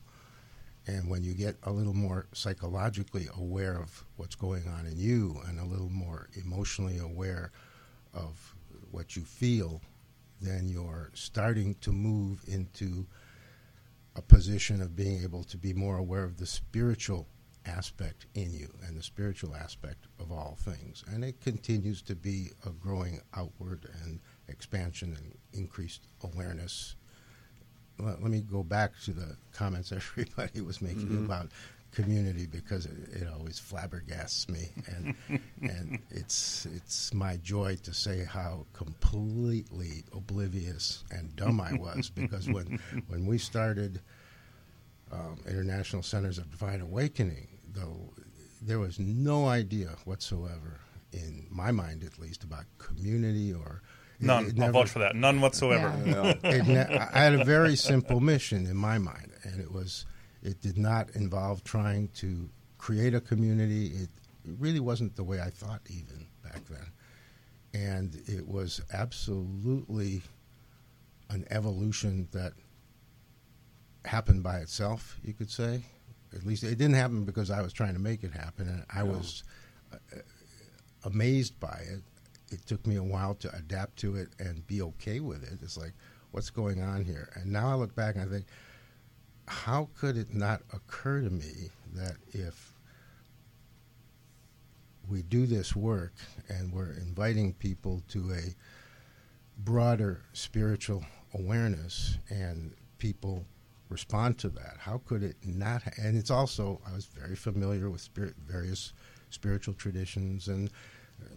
And 0.88 1.10
when 1.10 1.24
you 1.24 1.34
get 1.34 1.58
a 1.64 1.72
little 1.72 1.96
more 1.96 2.28
psychologically 2.34 3.28
aware 3.36 3.78
of 3.78 4.06
what's 4.18 4.36
going 4.36 4.68
on 4.68 4.86
in 4.86 4.98
you 4.98 5.42
and 5.48 5.60
a 5.60 5.66
little 5.66 5.90
more 5.90 6.30
emotionally 6.36 7.00
aware 7.00 7.52
of 8.14 8.56
what 8.92 9.16
you 9.16 9.24
feel, 9.24 9.82
then 10.42 10.68
you're 10.68 11.10
starting 11.14 11.76
to 11.82 11.92
move 11.92 12.44
into 12.48 13.08
a 14.16 14.22
position 14.22 14.82
of 14.82 14.96
being 14.96 15.24
able 15.24 15.44
to 15.44 15.58
be 15.58 15.74
more 15.74 15.98
aware 15.98 16.24
of 16.24 16.38
the 16.38 16.46
spiritual 16.46 17.28
aspect 17.66 18.26
in 18.36 18.54
you 18.54 18.70
and 18.88 18.98
the 18.98 19.04
spiritual 19.04 19.56
aspect 19.56 20.08
of 20.20 20.32
all 20.32 20.58
things. 20.60 21.04
And 21.08 21.24
it 21.24 21.42
continues 21.42 22.02
to 22.04 22.16
be 22.16 22.50
a 22.66 22.70
growing 22.70 23.20
outward 23.36 23.88
and 24.04 24.20
expansion 24.48 25.16
and 25.18 25.38
increased 25.54 26.02
awareness. 26.24 26.96
Let, 28.00 28.22
let 28.22 28.32
me 28.32 28.42
go 28.42 28.64
back 28.64 28.92
to 29.06 29.12
the 29.12 29.36
comments 29.54 29.92
everybody 29.92 30.62
was 30.62 30.82
making 30.82 31.26
about 31.26 31.50
community 31.92 32.46
because 32.46 32.86
it, 32.86 33.22
it 33.22 33.28
always 33.34 33.60
flabbergasts 33.60 34.50
me 34.50 34.70
and 34.88 35.16
and 35.62 35.98
it's 36.12 36.68
it's 36.76 37.14
my 37.14 37.38
joy 37.38 37.78
to 37.84 37.94
say 37.94 38.26
how 38.26 38.66
completely 38.74 40.04
oblivious 40.14 41.06
and 41.12 41.34
dumb 41.38 41.62
I 41.62 41.74
was 41.74 42.10
because 42.16 42.50
when 42.50 42.80
when 43.08 43.26
we 43.26 43.38
started 43.38 44.02
um, 45.12 45.38
International 45.48 46.04
Centers 46.04 46.38
of 46.38 46.50
Divine 46.52 46.82
Awakening, 46.82 47.48
though 47.76 48.14
there 48.62 48.80
was 48.80 48.98
no 49.00 49.48
idea 49.48 49.90
whatsoever 50.06 50.80
in 51.12 51.46
my 51.50 51.72
mind, 51.72 52.04
at 52.04 52.18
least, 52.20 52.44
about 52.44 52.66
community 52.78 53.54
or 53.54 53.82
it- 54.20 54.26
None. 54.26 54.46
it 54.48 54.60
I'll 54.60 54.72
vouch 54.72 54.90
for 54.90 55.00
that. 55.00 55.16
None 55.16 55.42
whatsoever. 55.42 55.94
Yeah. 56.06 56.34
it 56.44 56.66
ne- 56.68 56.98
I 57.14 57.20
had 57.20 57.34
a 57.34 57.44
very 57.44 57.76
simple 57.76 58.20
mission 58.20 58.66
in 58.66 58.76
my 58.78 58.98
mind, 58.98 59.32
and 59.44 59.60
it 59.62 59.72
was 59.72 60.06
it 60.42 60.62
did 60.62 60.78
not 60.78 61.10
involve 61.16 61.64
trying 61.64 62.08
to 62.16 62.50
create 62.78 63.14
a 63.14 63.22
community. 63.22 63.88
It, 63.88 64.10
it 64.46 64.56
really 64.60 64.80
wasn't 64.80 65.16
the 65.16 65.24
way 65.24 65.42
I 65.42 65.50
thought 65.50 65.82
even 65.90 66.28
back 66.44 66.62
then, 66.70 66.92
and 67.74 68.16
it 68.28 68.48
was 68.48 68.80
absolutely 68.94 70.22
an 71.30 71.46
evolution 71.50 72.28
that 72.32 72.54
happened 74.06 74.44
by 74.44 74.58
itself. 74.60 75.18
You 75.24 75.34
could 75.34 75.50
say, 75.52 75.82
at 76.36 76.46
least 76.46 76.64
it 76.64 76.78
didn't 76.78 76.96
happen 76.96 77.24
because 77.24 77.50
I 77.50 77.62
was 77.62 77.74
trying 77.74 77.94
to 77.94 78.00
make 78.00 78.24
it 78.24 78.32
happen, 78.32 78.68
and 78.68 78.86
I 78.94 79.04
was 79.04 79.44
uh, 79.94 79.98
amazed 81.04 81.60
by 81.60 81.84
it. 81.90 82.02
It 82.52 82.66
took 82.66 82.86
me 82.86 82.98
a 82.98 83.04
while 83.04 83.36
to 83.36 83.56
adapt 83.56 83.98
to 83.98 84.16
it 84.16 84.30
and 84.40 84.66
be 84.68 84.82
okay 84.82 85.20
with 85.20 85.44
it. 85.44 85.60
It's 85.62 85.78
like, 85.78 85.94
what's 86.32 86.50
going 86.50 86.82
on 86.82 87.04
here? 87.04 87.30
And 87.36 87.52
now 87.52 87.70
I 87.70 87.76
look 87.76 87.96
back 87.96 88.16
and 88.16 88.24
I 88.24 88.32
think, 88.32 88.46
how 89.48 89.90
could 89.98 90.18
it 90.18 90.34
not 90.34 90.62
occur 90.74 91.22
to 91.22 91.30
me 91.30 91.70
that 91.94 92.18
if 92.34 92.74
we 95.08 95.22
do 95.22 95.46
this 95.46 95.76
work 95.76 96.14
and 96.50 96.74
we're 96.74 96.94
inviting 96.94 97.54
people 97.54 98.02
to 98.10 98.32
a 98.34 98.56
broader 99.60 100.22
spiritual 100.34 101.06
awareness 101.34 102.18
and 102.30 102.74
people 102.98 103.46
respond 103.90 104.38
to 104.40 104.50
that, 104.50 104.78
how 104.80 105.02
could 105.06 105.24
it 105.24 105.36
not? 105.46 105.84
Ha- 105.84 105.92
and 106.02 106.18
it's 106.18 106.32
also, 106.32 106.82
I 106.88 106.94
was 106.94 107.06
very 107.06 107.36
familiar 107.36 107.90
with 107.90 108.02
spirit, 108.02 108.36
various 108.46 108.94
spiritual 109.30 109.74
traditions 109.74 110.48
and 110.48 110.70
uh, 111.22 111.36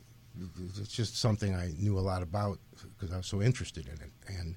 it's 0.81 0.93
just 0.93 1.17
something 1.17 1.55
I 1.55 1.73
knew 1.79 1.99
a 1.99 2.01
lot 2.01 2.23
about 2.23 2.59
because 2.99 3.13
I 3.13 3.17
was 3.17 3.27
so 3.27 3.43
interested 3.43 3.87
in 3.87 3.95
it, 3.95 4.13
and 4.29 4.57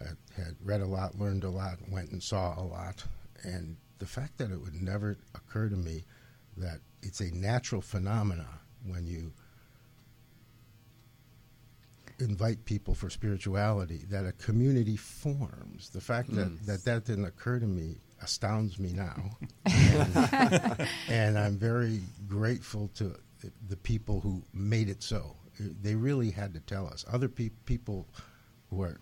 I 0.00 0.40
had 0.40 0.56
read 0.64 0.80
a 0.80 0.86
lot, 0.86 1.18
learned 1.18 1.44
a 1.44 1.50
lot, 1.50 1.78
went 1.88 2.10
and 2.10 2.22
saw 2.22 2.60
a 2.60 2.64
lot, 2.64 3.04
and 3.44 3.76
the 3.98 4.06
fact 4.06 4.38
that 4.38 4.50
it 4.50 4.60
would 4.60 4.80
never 4.80 5.16
occur 5.34 5.68
to 5.68 5.76
me 5.76 6.04
that 6.56 6.80
it's 7.02 7.20
a 7.20 7.30
natural 7.34 7.80
phenomena 7.80 8.46
when 8.86 9.06
you 9.06 9.32
invite 12.20 12.64
people 12.64 12.94
for 12.94 13.10
spirituality 13.10 14.04
that 14.10 14.26
a 14.26 14.32
community 14.32 14.96
forms. 14.96 15.90
The 15.90 16.00
fact 16.00 16.34
that, 16.34 16.46
hmm. 16.46 16.66
that 16.66 16.84
that 16.84 17.04
didn't 17.04 17.26
occur 17.26 17.58
to 17.60 17.66
me 17.66 17.96
astounds 18.20 18.78
me 18.78 18.92
now. 18.92 19.36
and, 19.66 20.88
and 21.08 21.38
I'm 21.38 21.56
very 21.56 22.00
grateful 22.26 22.90
to 22.94 23.14
the, 23.40 23.52
the 23.68 23.76
people 23.76 24.20
who 24.20 24.42
made 24.52 24.88
it 24.88 25.02
so. 25.02 25.36
They 25.60 25.94
really 25.94 26.30
had 26.30 26.54
to 26.54 26.60
tell 26.60 26.86
us. 26.86 27.04
Other 27.12 27.28
pe- 27.28 27.50
people 27.64 28.06
who 28.70 28.82
are 28.82 29.00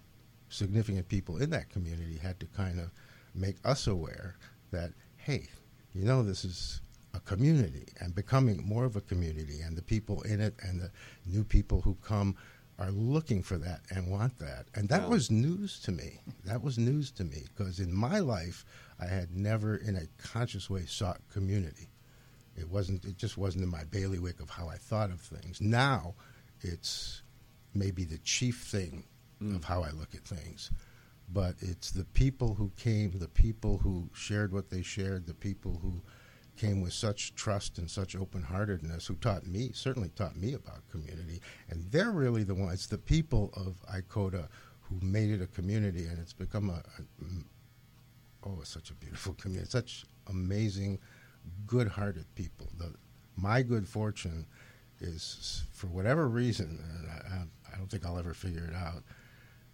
significant 0.48 1.08
people 1.08 1.38
in 1.38 1.50
that 1.50 1.70
community 1.70 2.18
had 2.18 2.38
to 2.40 2.46
kind 2.46 2.78
of 2.80 2.90
make 3.34 3.56
us 3.64 3.86
aware 3.86 4.36
that, 4.70 4.92
hey, 5.16 5.48
you 5.94 6.04
know, 6.04 6.22
this 6.22 6.44
is 6.44 6.80
a 7.14 7.20
community 7.20 7.86
and 8.00 8.14
becoming 8.14 8.62
more 8.66 8.84
of 8.84 8.96
a 8.96 9.00
community, 9.00 9.60
and 9.60 9.76
the 9.76 9.82
people 9.82 10.22
in 10.22 10.40
it 10.40 10.54
and 10.62 10.80
the 10.80 10.90
new 11.24 11.42
people 11.42 11.80
who 11.80 11.96
come 12.02 12.36
are 12.78 12.90
looking 12.90 13.42
for 13.42 13.56
that 13.58 13.80
and 13.90 14.10
want 14.10 14.38
that. 14.38 14.66
And 14.74 14.88
that 14.90 15.08
was 15.08 15.30
news 15.30 15.80
to 15.80 15.92
me. 15.92 16.20
That 16.44 16.62
was 16.62 16.78
news 16.78 17.10
to 17.12 17.24
me 17.24 17.44
because 17.56 17.80
in 17.80 17.92
my 17.92 18.18
life, 18.18 18.64
I 19.00 19.06
had 19.06 19.34
never, 19.34 19.76
in 19.76 19.96
a 19.96 20.06
conscious 20.22 20.68
way, 20.68 20.84
sought 20.86 21.20
community. 21.32 21.88
It 22.56 22.68
wasn't. 22.70 23.04
It 23.04 23.16
just 23.16 23.36
wasn't 23.36 23.64
in 23.64 23.70
my 23.70 23.84
bailiwick 23.84 24.40
of 24.40 24.50
how 24.50 24.68
I 24.68 24.76
thought 24.76 25.10
of 25.10 25.20
things. 25.20 25.60
Now, 25.60 26.14
it's 26.62 27.22
maybe 27.74 28.04
the 28.04 28.18
chief 28.18 28.62
thing 28.62 29.04
mm. 29.42 29.54
of 29.56 29.64
how 29.64 29.82
I 29.82 29.90
look 29.90 30.14
at 30.14 30.24
things. 30.24 30.70
But 31.28 31.56
it's 31.60 31.90
the 31.90 32.04
people 32.04 32.54
who 32.54 32.70
came, 32.78 33.18
the 33.18 33.28
people 33.28 33.78
who 33.78 34.08
shared 34.14 34.52
what 34.52 34.70
they 34.70 34.82
shared, 34.82 35.26
the 35.26 35.34
people 35.34 35.80
who 35.82 36.00
came 36.56 36.80
with 36.80 36.92
such 36.92 37.34
trust 37.34 37.78
and 37.78 37.90
such 37.90 38.16
open 38.16 38.42
heartedness, 38.42 39.06
who 39.06 39.14
taught 39.16 39.46
me, 39.46 39.70
certainly 39.74 40.10
taught 40.10 40.36
me 40.36 40.54
about 40.54 40.88
community. 40.90 41.40
And 41.68 41.84
they're 41.90 42.10
really 42.10 42.42
the 42.44 42.54
ones, 42.54 42.74
it's 42.74 42.86
the 42.86 42.98
people 42.98 43.52
of 43.54 43.76
ICODA 43.92 44.48
who 44.80 44.98
made 45.00 45.30
it 45.30 45.42
a 45.42 45.46
community, 45.46 46.06
and 46.06 46.18
it's 46.18 46.32
become 46.32 46.70
a, 46.70 46.82
a 47.00 47.24
oh, 48.44 48.58
it's 48.60 48.70
such 48.70 48.90
a 48.90 48.94
beautiful 48.94 49.34
community, 49.40 49.68
such 49.68 50.04
amazing, 50.28 50.98
good 51.66 51.88
hearted 51.88 52.26
people. 52.34 52.68
The, 52.78 52.94
my 53.36 53.62
good 53.62 53.86
fortune 53.86 54.46
is, 55.00 55.64
for 55.72 55.88
whatever 55.88 56.28
reason, 56.28 56.80
I, 57.30 57.72
I 57.72 57.76
don't 57.76 57.90
think 57.90 58.06
I'll 58.06 58.18
ever 58.18 58.34
figure 58.34 58.64
it 58.64 58.74
out, 58.74 59.02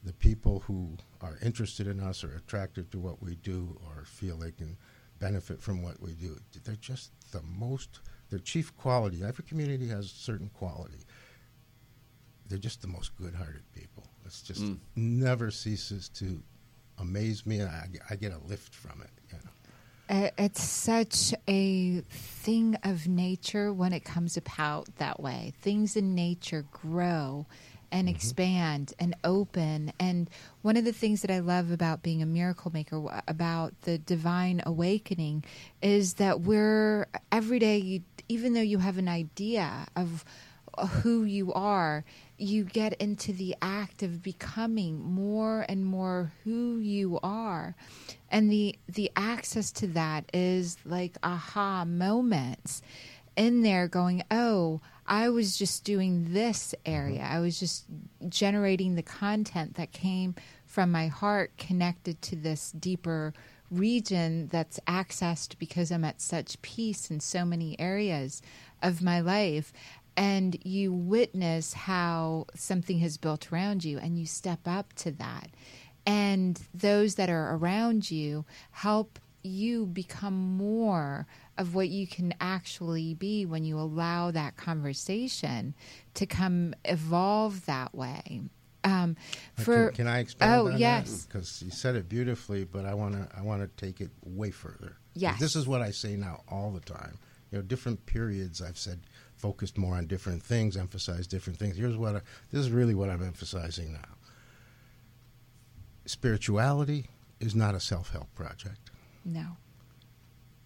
the 0.05 0.13
people 0.15 0.61
who 0.61 0.97
are 1.21 1.39
interested 1.43 1.87
in 1.87 2.01
us 2.01 2.25
or 2.25 2.35
attracted 2.35 2.91
to 2.91 2.99
what 2.99 3.23
we 3.23 3.37
do 3.37 3.79
or 3.87 4.05
feel 4.05 4.37
they 4.37 4.51
can 4.51 4.77
benefit 5.23 5.63
from 5.63 5.83
what 5.83 6.03
we 6.03 6.13
do, 6.15 6.37
they're 6.65 6.75
just 6.75 7.13
the 7.31 7.41
most, 7.43 8.01
their 8.29 8.41
chief 8.41 8.77
quality. 8.77 9.23
Every 9.25 9.45
community 9.45 9.89
has 9.89 10.07
a 10.07 10.09
certain 10.09 10.51
quality. 10.51 11.07
They're 12.49 12.59
just 12.59 12.83
the 12.83 12.89
most 12.89 13.17
good 13.17 13.35
hearted 13.35 13.63
people. 13.73 14.05
It's 14.27 14.43
just 14.43 14.65
never 14.97 15.51
ceases 15.51 16.09
to 16.21 16.43
amaze 16.99 17.47
me, 17.47 17.61
and 17.61 17.71
I, 17.71 17.87
I 18.11 18.17
get 18.17 18.33
a 18.33 18.39
lift 18.49 18.75
from 18.75 19.01
it. 19.01 19.11
You 19.31 19.39
know? 19.45 20.27
Uh, 20.27 20.31
It's 20.39 20.63
such 20.63 21.33
a 21.49 22.01
thing 22.11 22.77
of 22.83 23.07
nature 23.07 23.73
when 23.73 23.93
it 23.93 24.05
comes 24.05 24.37
about 24.37 24.89
that 24.97 25.21
way. 25.21 25.53
Things 25.61 25.97
in 25.97 26.15
nature 26.15 26.67
grow 26.71 27.47
and 27.93 28.09
mm-hmm. 28.09 28.17
expand 28.17 28.95
and 28.99 29.15
open. 29.23 29.93
And 30.01 30.29
one 30.63 30.77
of 30.77 30.85
the 30.85 30.93
things 30.93 31.23
that 31.23 31.31
I 31.31 31.39
love 31.39 31.71
about 31.71 32.03
being 32.03 32.23
a 32.23 32.27
miracle 32.27 32.73
maker, 32.73 33.23
about 33.29 33.75
the 33.83 33.99
divine 33.99 34.63
awakening, 34.67 35.45
is 35.81 36.15
that 36.15 36.41
we're 36.41 37.07
every 37.31 37.59
day, 37.59 37.79
you, 37.79 38.03
even 38.29 38.55
though 38.55 38.61
you 38.61 38.79
have 38.79 38.99
an 38.99 39.09
idea 39.09 39.87
of 39.95 40.25
who 41.03 41.25
you 41.25 41.53
are, 41.53 42.05
you 42.39 42.65
get 42.65 42.95
into 42.95 43.33
the 43.33 43.55
act 43.61 44.03
of 44.03 44.23
becoming 44.23 45.01
more 45.01 45.65
and 45.69 45.85
more 45.85 46.33
who 46.45 46.79
you 46.79 47.21
are. 47.23 47.77
And 48.31 48.51
the 48.51 48.77
the 48.89 49.11
access 49.15 49.71
to 49.73 49.87
that 49.89 50.25
is 50.33 50.79
like 50.85 51.17
aha 51.23 51.85
moments 51.85 52.83
in 53.37 53.63
there 53.63 53.87
going, 53.87 54.23
"Oh, 54.31 54.81
I 55.13 55.29
was 55.29 55.59
just 55.59 55.85
doing 55.85 56.33
this 56.33 56.75
area. 56.87 57.21
Mm-hmm. 57.21 57.35
I 57.35 57.41
was 57.41 57.61
just 57.61 57.85
generating 58.31 58.95
the 58.95 59.03
content 59.03 59.75
that 59.75 59.93
came 59.93 60.35
from 60.65 60.91
my 60.91 61.09
heart 61.09 61.53
connected 61.59 62.23
to 62.23 62.37
this 62.37 62.73
deeper 62.73 63.35
region 63.71 64.47
that's 64.47 64.81
accessed 64.89 65.59
because 65.59 65.93
I'm 65.93 66.07
at 66.07 66.23
such 66.23 66.63
peace 66.63 67.11
in 67.11 67.21
so 67.21 67.45
many 67.45 67.79
areas 67.79 68.41
of 68.83 69.03
my 69.03 69.21
life. 69.21 69.75
And 70.17 70.57
you 70.65 70.95
witness 70.95 71.75
how 71.75 72.47
something 72.55 73.01
has 73.01 73.19
built 73.19 73.53
around 73.53 73.85
you, 73.85 73.99
and 73.99 74.19
you 74.19 74.25
step 74.25 74.61
up 74.67 74.95
to 74.95 75.11
that. 75.13 75.51
And 76.07 76.59
those 76.73 77.17
that 77.17 77.29
are 77.29 77.55
around 77.55 78.11
you 78.11 78.47
help 78.71 79.19
you 79.43 79.85
become 79.87 80.57
more 80.57 81.27
of 81.59 81.75
what 81.75 81.89
you 81.89 82.07
can 82.07 82.35
actually 82.41 83.15
be 83.15 83.45
when 83.45 83.65
you 83.65 83.79
allow 83.79 84.31
that 84.31 84.57
conversation 84.57 85.75
to 86.15 86.27
come 86.27 86.75
evolve 86.85 87.67
that 87.67 87.95
way. 87.95 88.43
Um, 88.85 89.17
for 89.55 89.89
can, 89.89 89.97
can 89.97 90.07
I 90.09 90.19
expand 90.19 90.61
oh 90.61 90.69
yes, 90.69 91.25
Because 91.27 91.63
you 91.63 91.71
said 91.71 91.95
it 91.95 92.09
beautifully, 92.09 92.65
but 92.65 92.85
I 92.85 92.95
want 92.95 93.15
to 93.15 93.29
I 93.37 93.43
want 93.43 93.63
to 93.63 93.69
take 93.85 94.01
it 94.01 94.11
way 94.25 94.51
further. 94.51 94.97
Yes. 95.15 95.39
This 95.39 95.55
is 95.55 95.69
what 95.69 95.83
I 95.83 95.91
say 95.91 96.17
now 96.17 96.43
all 96.49 96.71
the 96.73 96.81
time. 96.81 97.19
You 97.51 97.59
know, 97.59 97.63
different 97.63 98.07
periods 98.07 98.63
I've 98.63 98.79
said 98.79 99.01
focused 99.37 99.77
more 99.77 99.95
on 99.95 100.07
different 100.07 100.43
things, 100.43 100.77
emphasized 100.77 101.31
different 101.31 101.59
things. 101.59 101.77
Here's 101.77 101.97
what 101.97 102.17
I, 102.17 102.21
this 102.51 102.61
is 102.61 102.71
really 102.71 102.95
what 102.95 103.11
I'm 103.11 103.23
emphasizing 103.23 103.93
now. 103.93 104.17
Spirituality 106.07 107.07
is 107.41 107.55
not 107.55 107.75
a 107.75 107.81
self-help 107.81 108.35
project. 108.35 108.91
no, 109.25 109.57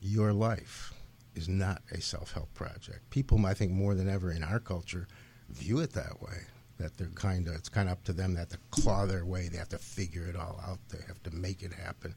Your 0.07 0.33
life 0.33 0.92
is 1.35 1.49
not 1.49 1.83
a 1.90 2.01
self-help 2.01 2.55
project. 2.55 3.11
People, 3.11 3.45
I 3.45 3.55
think, 3.55 3.73
more 3.73 3.97
than 3.97 4.09
ever 4.09 4.31
in 4.31 4.45
our 4.45 4.61
culture, 4.61 5.09
view 5.49 5.81
it 5.81 5.92
that 5.95 6.23
way. 6.23 6.38
That 6.79 6.97
they're 6.97 7.09
kind 7.09 7.49
of, 7.49 7.57
it's 7.57 7.69
kind 7.69 7.88
of 7.88 7.95
up 7.95 8.05
to 8.05 8.12
them. 8.12 8.35
They 8.35 8.40
have 8.40 8.51
to 8.51 8.59
claw 8.71 9.07
their 9.07 9.25
way. 9.25 9.49
They 9.49 9.59
have 9.59 9.69
to 9.71 9.79
figure 9.79 10.27
it 10.27 10.37
all 10.37 10.61
out. 10.64 10.79
They 10.90 11.05
have 11.09 11.21
to 11.25 11.31
make 11.33 11.62
it 11.62 11.73
happen. 11.73 12.14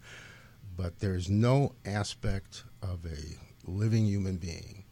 But 0.78 1.00
there's 1.00 1.30
no 1.32 1.74
aspect 1.84 2.64
of 2.84 3.06
a 3.06 3.70
living 3.70 4.06
human 4.06 4.38
being 4.38 4.86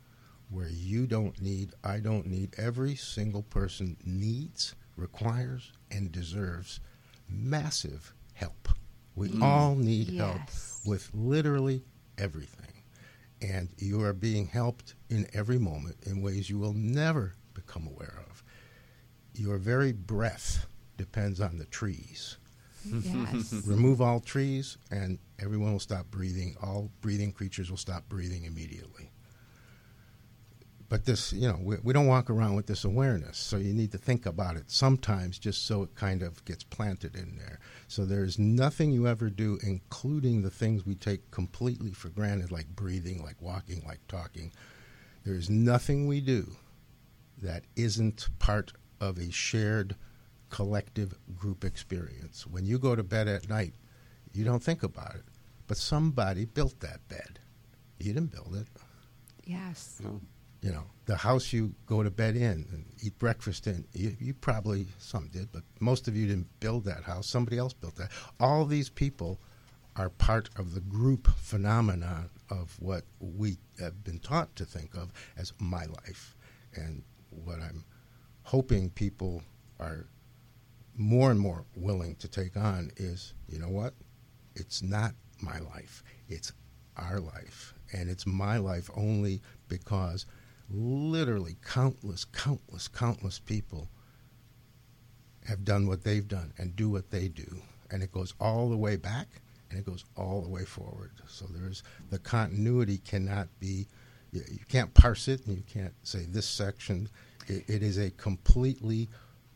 where 0.49 0.69
you 0.69 1.05
don't 1.05 1.39
need, 1.39 1.73
I 1.83 1.99
don't 1.99 2.25
need, 2.25 2.55
every 2.57 2.95
single 2.95 3.43
person 3.43 3.95
needs, 4.03 4.73
requires, 4.95 5.71
and 5.91 6.11
deserves 6.11 6.79
massive 7.29 8.13
help. 8.33 8.69
We 9.15 9.29
mm. 9.29 9.43
all 9.43 9.75
need 9.75 10.07
Yes. 10.09 10.79
help 10.81 10.87
with 10.87 11.11
literally 11.13 11.83
everything. 12.17 12.76
And 13.41 13.69
you 13.77 14.01
are 14.01 14.13
being 14.13 14.47
helped 14.47 14.95
in 15.09 15.27
every 15.33 15.59
moment 15.59 15.97
in 16.03 16.21
ways 16.21 16.49
you 16.49 16.57
will 16.57 16.73
never 16.73 17.33
become 17.53 17.87
aware 17.87 18.19
of. 18.29 18.43
Your 19.35 19.57
very 19.57 19.91
breath 19.91 20.65
depends 20.97 21.39
on 21.39 21.57
the 21.57 21.65
trees. 21.65 22.37
yes, 22.85 23.53
Remove 23.65 24.01
all 24.01 24.19
trees, 24.19 24.77
and 24.89 25.19
everyone 25.39 25.73
will 25.73 25.79
stop 25.79 26.09
breathing. 26.09 26.55
All 26.61 26.89
breathing 27.01 27.31
creatures 27.31 27.69
will 27.69 27.77
stop 27.77 28.09
breathing 28.09 28.45
immediately. 28.45 29.11
But 30.89 31.05
this, 31.05 31.33
you 31.33 31.49
know, 31.49 31.59
we, 31.61 31.75
we 31.83 31.93
don't 31.93 32.07
walk 32.07 32.29
around 32.29 32.55
with 32.55 32.67
this 32.67 32.85
awareness, 32.85 33.37
so 33.37 33.57
you 33.57 33.73
need 33.73 33.91
to 33.91 33.97
think 33.97 34.25
about 34.25 34.55
it 34.55 34.71
sometimes 34.71 35.37
just 35.37 35.65
so 35.65 35.83
it 35.83 35.95
kind 35.95 36.23
of 36.23 36.43
gets 36.45 36.63
planted 36.63 37.15
in 37.15 37.35
there. 37.37 37.59
So 37.89 38.05
there's 38.05 38.39
nothing 38.39 38.91
you 38.91 39.05
ever 39.07 39.29
do, 39.29 39.59
including 39.63 40.41
the 40.41 40.49
things 40.49 40.85
we 40.85 40.95
take 40.95 41.29
completely 41.29 41.91
for 41.91 42.07
granted, 42.09 42.51
like 42.51 42.67
breathing, 42.69 43.21
like 43.21 43.41
walking, 43.41 43.83
like 43.85 43.99
talking. 44.07 44.53
There's 45.25 45.49
nothing 45.49 46.07
we 46.07 46.21
do 46.21 46.55
that 47.41 47.65
isn't 47.75 48.29
part 48.39 48.71
of 49.01 49.17
a 49.17 49.29
shared 49.29 49.95
collective 50.49 51.13
group 51.35 51.65
experience. 51.65 52.47
When 52.47 52.65
you 52.65 52.79
go 52.79 52.95
to 52.95 53.03
bed 53.03 53.27
at 53.27 53.49
night, 53.49 53.73
you 54.33 54.45
don't 54.45 54.63
think 54.63 54.83
about 54.83 55.15
it, 55.15 55.23
but 55.67 55.77
somebody 55.77 56.45
built 56.45 56.79
that 56.79 57.05
bed. 57.09 57.39
You 57.99 58.13
didn't 58.13 58.31
build 58.31 58.55
it. 58.55 58.67
yes, 59.43 60.01
You 60.61 60.71
know, 60.71 60.83
the 61.05 61.15
house 61.15 61.53
you 61.53 61.73
go 61.85 62.03
to 62.03 62.09
bed 62.09 62.35
in 62.35 62.65
and 62.71 62.85
eat 63.01 63.17
breakfast 63.19 63.67
in, 63.67 63.85
you, 63.93 64.15
you 64.19 64.33
probably, 64.33 64.87
some 64.97 65.29
did, 65.29 65.51
but 65.51 65.63
most 65.79 66.07
of 66.07 66.15
you 66.15 66.27
didn't 66.27 66.59
build 66.59 66.85
that 66.85 67.03
house. 67.03 67.27
Somebody 67.27 67.57
else 67.57 67.73
built 67.73 67.95
that. 67.95 68.11
All 68.39 68.65
these 68.65 68.89
people 68.89 69.39
are 69.95 70.09
part 70.09 70.49
of 70.57 70.73
the 70.73 70.81
group 70.81 71.27
phenomenon 71.37 72.29
of 72.49 72.75
what 72.79 73.03
we 73.19 73.57
have 73.79 74.03
been 74.03 74.19
taught 74.19 74.55
to 74.55 74.65
think 74.65 74.95
of 74.95 75.11
as 75.37 75.53
my 75.59 75.85
life. 75.85 76.35
And 76.75 77.03
what 77.29 77.59
I'm 77.59 77.83
hoping 78.43 78.89
people 78.91 79.41
are 79.79 80.05
more 80.95 81.31
and 81.31 81.39
more 81.39 81.65
willing 81.75 82.15
to 82.15 82.27
take 82.27 82.57
on 82.57 82.91
is 82.97 83.33
you 83.47 83.59
know 83.59 83.69
what? 83.69 83.93
It's 84.55 84.81
not 84.81 85.13
my 85.41 85.59
life, 85.59 86.03
it's 86.29 86.51
our 86.95 87.19
life. 87.19 87.73
And 87.93 88.09
it's 88.09 88.27
my 88.27 88.57
life 88.57 88.89
only 88.95 89.41
because 89.69 90.25
literally 90.69 91.57
countless, 91.65 92.25
countless, 92.25 92.87
countless 92.87 93.39
people 93.39 93.89
have 95.47 95.63
done 95.63 95.87
what 95.87 96.03
they've 96.03 96.27
done 96.27 96.53
and 96.57 96.75
do 96.75 96.89
what 96.89 97.09
they 97.09 97.27
do. 97.27 97.61
And 97.89 98.03
it 98.03 98.11
goes 98.11 98.33
all 98.39 98.69
the 98.69 98.77
way 98.77 98.97
back 98.97 99.27
and 99.69 99.79
it 99.79 99.85
goes 99.85 100.03
all 100.15 100.41
the 100.41 100.49
way 100.49 100.65
forward. 100.65 101.11
So 101.27 101.45
there's 101.49 101.83
the 102.09 102.19
continuity 102.19 102.97
cannot 102.99 103.47
be, 103.59 103.87
you, 104.31 104.41
can't 104.67 104.93
parse 104.93 105.27
it 105.27 105.45
and 105.45 105.55
you 105.55 105.63
can't 105.63 105.93
say 106.03 106.25
this 106.27 106.45
section. 106.45 107.09
It, 107.47 107.63
it 107.67 107.83
is 107.83 107.97
a 107.97 108.11
completely 108.11 109.07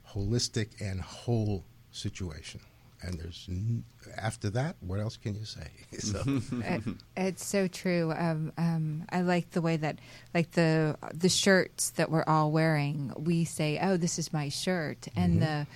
holistic 0.10 0.70
and 0.80 1.02
whole 1.02 1.66
situation. 1.92 2.62
And 3.04 3.20
there's 3.20 3.48
n- 3.50 3.84
after 4.16 4.50
that, 4.52 4.76
what 4.80 5.00
else 5.00 5.18
can 5.18 5.34
you 5.36 5.46
say? 5.46 5.68
so, 6.00 6.22
it, 6.52 6.84
it's 7.18 7.46
so 7.46 7.68
true. 7.68 8.14
Um, 8.16 8.54
um, 8.58 9.06
I 9.10 9.22
like 9.22 9.52
the 9.52 9.62
way 9.62 9.78
that, 9.78 10.00
like 10.34 10.52
the 10.52 10.98
the 11.14 11.30
shirts 11.30 11.92
that 11.92 12.12
we're 12.12 12.24
all 12.28 12.52
wearing. 12.52 13.12
We 13.18 13.46
say, 13.46 13.80
"Oh, 13.82 13.98
this 13.98 14.20
is 14.20 14.32
my 14.32 14.50
shirt," 14.50 15.08
and 15.16 15.42
the 15.42 15.68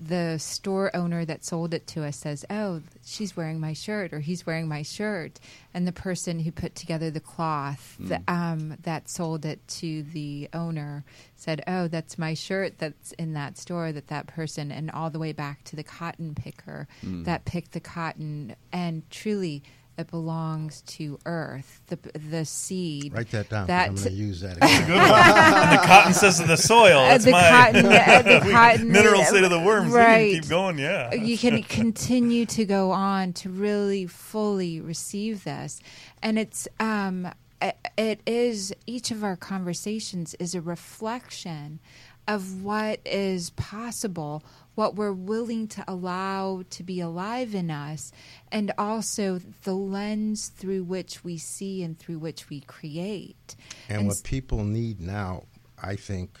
the 0.00 0.38
store 0.38 0.94
owner 0.94 1.24
that 1.24 1.44
sold 1.44 1.74
it 1.74 1.86
to 1.88 2.04
us 2.04 2.16
says, 2.16 2.44
"Oh, 2.48 2.82
she's 3.04 3.36
wearing 3.36 3.58
my 3.60 3.72
shirt," 3.72 4.12
or 4.12 4.20
"He's 4.20 4.46
wearing 4.46 4.68
my 4.68 4.82
shirt," 4.82 5.40
and 5.74 5.86
the 5.86 5.92
person 5.92 6.40
who 6.40 6.52
put 6.52 6.74
together 6.74 7.10
the 7.10 7.20
cloth 7.20 7.96
that, 8.00 8.22
um, 8.28 8.76
that 8.82 9.08
sold 9.08 9.44
it 9.44 9.66
to 9.68 10.02
the 10.04 10.48
owner 10.52 11.04
said, 11.36 11.62
"Oh, 11.66 11.88
that's 11.88 12.18
my 12.18 12.34
shirt 12.34 12.78
that's 12.78 13.12
in 13.12 13.32
that 13.34 13.58
store." 13.58 13.92
That 13.92 14.06
that 14.08 14.26
person, 14.26 14.70
and 14.70 14.90
all 14.90 15.10
the 15.10 15.18
way 15.18 15.32
back 15.32 15.64
to 15.64 15.76
the 15.76 15.84
cotton 15.84 16.34
picker 16.34 16.86
that 17.24 17.44
picked 17.44 17.72
the 17.72 17.80
cotton, 17.80 18.54
and 18.72 19.08
truly. 19.10 19.62
It 19.98 20.08
belongs 20.10 20.82
to 20.82 21.18
Earth, 21.26 21.80
the 21.88 21.96
the 22.30 22.44
seed. 22.44 23.12
write 23.12 23.30
that 23.32 23.48
down 23.50 23.66
That 23.66 23.88
I'm 23.88 23.94
going 23.96 24.06
to 24.06 24.12
use 24.12 24.40
that 24.42 24.56
again. 24.58 24.90
And 24.92 25.72
the 25.72 25.84
cotton 25.84 26.14
says 26.14 26.38
of 26.38 26.46
the 26.46 26.56
soil. 26.56 26.98
Uh, 27.00 27.08
That's 27.08 27.24
the 27.24 27.32
my 27.32 27.48
cotton, 27.48 27.86
uh, 27.86 28.22
the 28.22 28.40
cotton 28.52 28.92
minerals 28.92 29.28
say 29.28 29.40
to 29.40 29.48
the 29.48 29.58
worms. 29.58 29.92
We 29.92 29.98
Right. 29.98 30.32
can 30.34 30.40
keep 30.42 30.48
going. 30.50 30.78
Yeah. 30.78 31.12
you 31.14 31.36
can 31.36 31.62
continue 31.64 32.46
to 32.46 32.64
go 32.64 32.92
on 32.92 33.32
to 33.34 33.50
really 33.50 34.06
fully 34.06 34.80
receive 34.80 35.42
this 35.44 35.80
and 36.22 36.38
it's 36.38 36.68
um 36.78 37.26
it- 37.60 37.76
it 37.96 38.20
is 38.24 38.72
each 38.86 39.10
of 39.10 39.24
our 39.24 39.34
conversations 39.34 40.36
is 40.38 40.54
a 40.54 40.60
reflection 40.60 41.80
of 42.28 42.62
what 42.62 43.00
is 43.06 43.50
possible, 43.50 44.44
what 44.74 44.94
we're 44.94 45.12
willing 45.12 45.66
to 45.66 45.82
allow 45.88 46.62
to 46.70 46.82
be 46.84 47.00
alive 47.00 47.54
in 47.54 47.70
us, 47.70 48.12
and 48.52 48.70
also 48.78 49.40
the 49.64 49.74
lens 49.74 50.48
through 50.48 50.84
which 50.84 51.24
we 51.24 51.38
see 51.38 51.82
and 51.82 51.98
through 51.98 52.18
which 52.18 52.48
we 52.50 52.60
create. 52.60 53.56
And, 53.88 53.98
And 54.00 54.06
what 54.06 54.16
s- 54.16 54.22
people 54.22 54.62
need 54.62 55.00
now, 55.00 55.44
I 55.82 55.96
think, 55.96 56.38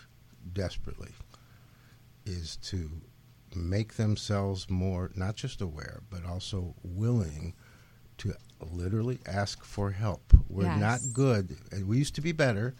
desperately, 0.52 1.10
is 2.26 2.56
to 2.58 2.90
make 3.56 3.94
themselves 3.94 4.68
more, 4.68 5.10
not 5.16 5.34
just 5.34 5.62
aware, 5.62 6.02
but 6.10 6.24
also 6.24 6.74
willing 6.84 7.54
to 8.18 8.34
literally 8.72 9.18
ask 9.26 9.64
for 9.64 9.90
help. 9.92 10.34
We're 10.48 10.64
Yes. 10.64 10.80
not 10.80 11.00
good. 11.14 11.56
and 11.72 11.86
We 11.88 11.96
used 11.98 12.14
to 12.16 12.20
be 12.20 12.32
better, 12.32 12.74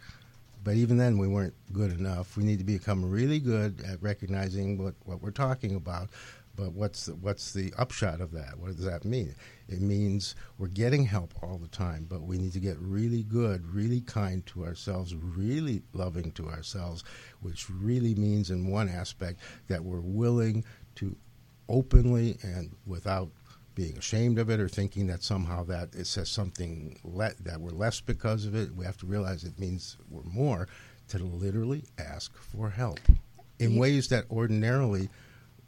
but 0.63 0.75
even 0.75 0.97
then 0.97 1.19
we 1.19 1.29
weren't 1.29 1.55
good 1.73 1.93
enough. 1.93 2.37
We 2.37 2.45
need 2.45 2.59
to 2.59 2.65
become 2.65 3.09
really 3.09 3.39
good 3.39 3.83
at 3.85 4.03
recognizing 4.03 4.83
what, 4.83 4.95
what 5.05 5.23
we're 5.23 5.31
talking 5.31 5.75
about. 5.75 6.11
But 6.57 6.73
what's 6.73 7.07
the, 7.07 7.15
what's 7.15 7.53
the 7.53 7.73
upshot 7.79 8.21
of 8.21 8.33
that? 8.33 8.59
What 8.59 8.75
does 8.75 8.85
that 8.85 9.05
mean? 9.05 9.33
It 9.69 9.81
means 9.81 10.35
we're 10.59 10.67
getting 10.67 11.05
help 11.05 11.33
all 11.41 11.57
the 11.57 11.69
time, 11.69 12.07
but 12.09 12.23
we 12.23 12.37
need 12.37 12.53
to 12.55 12.59
get 12.59 12.77
really 12.81 13.23
good, 13.23 13.65
really 13.73 14.01
kind 14.01 14.45
to 14.47 14.65
ourselves, 14.65 15.15
really 15.15 15.83
loving 15.93 16.33
to 16.33 16.49
ourselves, 16.49 17.05
which 17.43 17.71
really 17.71 18.17
means, 18.17 18.51
in 18.51 18.67
one 18.67 18.89
aspect, 18.89 19.39
that 19.69 19.85
we're 19.85 20.01
willing 20.01 20.65
to 20.97 21.17
openly 21.69 22.39
and 22.43 22.75
without 22.87 23.31
being 23.79 23.97
ashamed 23.97 24.41
of 24.41 24.51
it 24.51 24.59
or 24.59 24.66
thinking 24.68 25.07
that 25.07 25.22
somehow 25.22 25.62
that 25.62 25.95
it 25.95 26.05
says 26.05 26.29
something 26.29 26.99
le- 27.05 27.33
that 27.41 27.61
we're 27.61 27.70
less 27.70 28.01
because 28.01 28.45
of 28.45 28.57
it. 28.57 28.74
We 28.74 28.85
have 28.85 28.97
to 28.97 29.07
realize 29.07 29.45
it 29.45 29.57
means 29.57 29.97
we're 30.11 30.24
more 30.24 30.66
to 31.11 31.18
literally 31.18 31.85
ask 31.97 32.37
for 32.37 32.70
help 32.70 32.99
in 33.61 33.74
Ye- 33.74 33.79
ways 33.79 34.09
that 34.09 34.24
ordinarily 34.33 35.09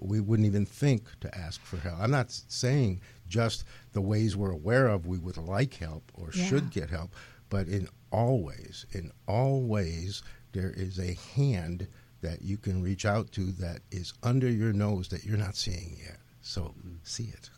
we 0.01 0.19
wouldn't 0.19 0.49
even 0.49 0.67
think 0.67 1.05
to 1.21 1.33
ask 1.39 1.65
for 1.65 1.77
help. 1.77 2.01
I'm 2.01 2.11
not 2.11 2.33
saying 2.33 3.01
just 3.29 3.63
the 3.93 4.01
ways 4.01 4.37
we're 4.37 4.51
aware 4.51 4.89
of 4.89 5.07
we 5.07 5.19
would 5.19 5.37
like 5.37 5.75
help 5.75 6.11
or 6.15 6.31
Yeah. 6.35 6.47
should 6.47 6.71
get 6.71 6.91
help, 6.91 7.15
but 7.49 7.69
in 7.69 7.87
all 8.11 8.43
ways, 8.43 8.87
in 8.91 9.13
all 9.29 9.63
ways, 9.63 10.25
there 10.51 10.73
is 10.73 10.99
a 10.99 11.17
hand 11.37 11.87
that 12.23 12.43
you 12.43 12.57
can 12.57 12.83
reach 12.83 13.05
out 13.05 13.31
to 13.33 13.53
that 13.53 13.83
is 13.93 14.15
under 14.25 14.51
your 14.51 14.73
nose 14.73 15.07
that 15.11 15.23
you're 15.23 15.37
not 15.37 15.55
seeing 15.55 15.97
yet. 16.05 16.19
So 16.41 16.63
mm-hmm. 16.63 16.97
see 17.05 17.29
it. 17.33 17.51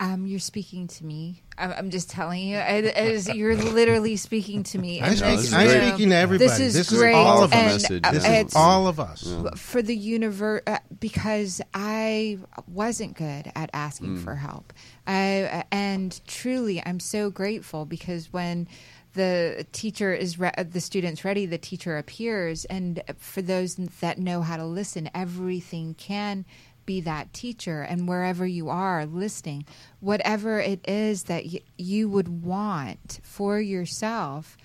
Um, 0.00 0.26
you're 0.26 0.38
speaking 0.40 0.86
to 0.88 1.04
me. 1.04 1.42
I'm, 1.58 1.72
I'm 1.72 1.90
just 1.90 2.10
telling 2.10 2.42
you, 2.46 2.56
I- 2.56 2.92
as 2.94 3.28
you're 3.28 3.56
literally 3.56 4.16
speaking 4.16 4.62
to 4.64 4.78
me. 4.78 5.00
I'm, 5.00 5.10
this 5.10 5.52
I'm 5.52 5.68
speaking 5.68 6.10
to 6.10 6.16
everybody. 6.16 6.48
This 6.48 6.60
is 6.60 6.74
this 6.74 6.90
great, 6.90 7.10
is 7.10 7.16
all 7.16 7.42
of 7.42 7.52
us. 7.52 7.82
message, 7.82 8.00
uh, 8.04 8.10
This 8.12 8.24
yeah. 8.24 8.44
is 8.44 8.56
all 8.56 8.86
of 8.88 8.98
us. 9.00 9.34
for 9.56 9.82
the 9.82 9.96
universe 9.96 10.62
uh, 10.66 10.78
because 11.00 11.60
I 11.74 12.38
wasn't 12.66 13.16
good 13.16 13.50
at 13.54 13.70
asking 13.72 14.18
for 14.18 14.34
help. 14.36 14.72
I 15.06 15.42
uh, 15.44 15.62
and 15.72 16.20
truly, 16.26 16.82
I'm 16.84 17.00
so 17.00 17.30
grateful 17.30 17.84
because 17.84 18.32
when 18.32 18.68
the 19.14 19.66
teacher 19.72 20.14
is 20.14 20.38
re- 20.38 20.52
uh, 20.56 20.64
the 20.64 20.80
student's 20.80 21.24
ready, 21.24 21.44
the 21.44 21.58
teacher 21.58 21.98
appears, 21.98 22.64
and 22.66 23.02
for 23.18 23.42
those 23.42 23.74
that 24.00 24.18
know 24.18 24.40
how 24.42 24.56
to 24.56 24.64
listen, 24.64 25.10
everything 25.14 25.94
can 25.94 26.44
be 26.86 27.00
that 27.00 27.32
teacher 27.32 27.82
and 27.82 28.08
wherever 28.08 28.46
you 28.46 28.68
are 28.68 29.06
listening 29.06 29.64
whatever 30.00 30.58
it 30.60 30.80
is 30.88 31.24
that 31.24 31.44
y- 31.46 31.60
you 31.78 32.08
would 32.08 32.28
want 32.44 33.20
for 33.22 33.60
yourself 33.60 34.56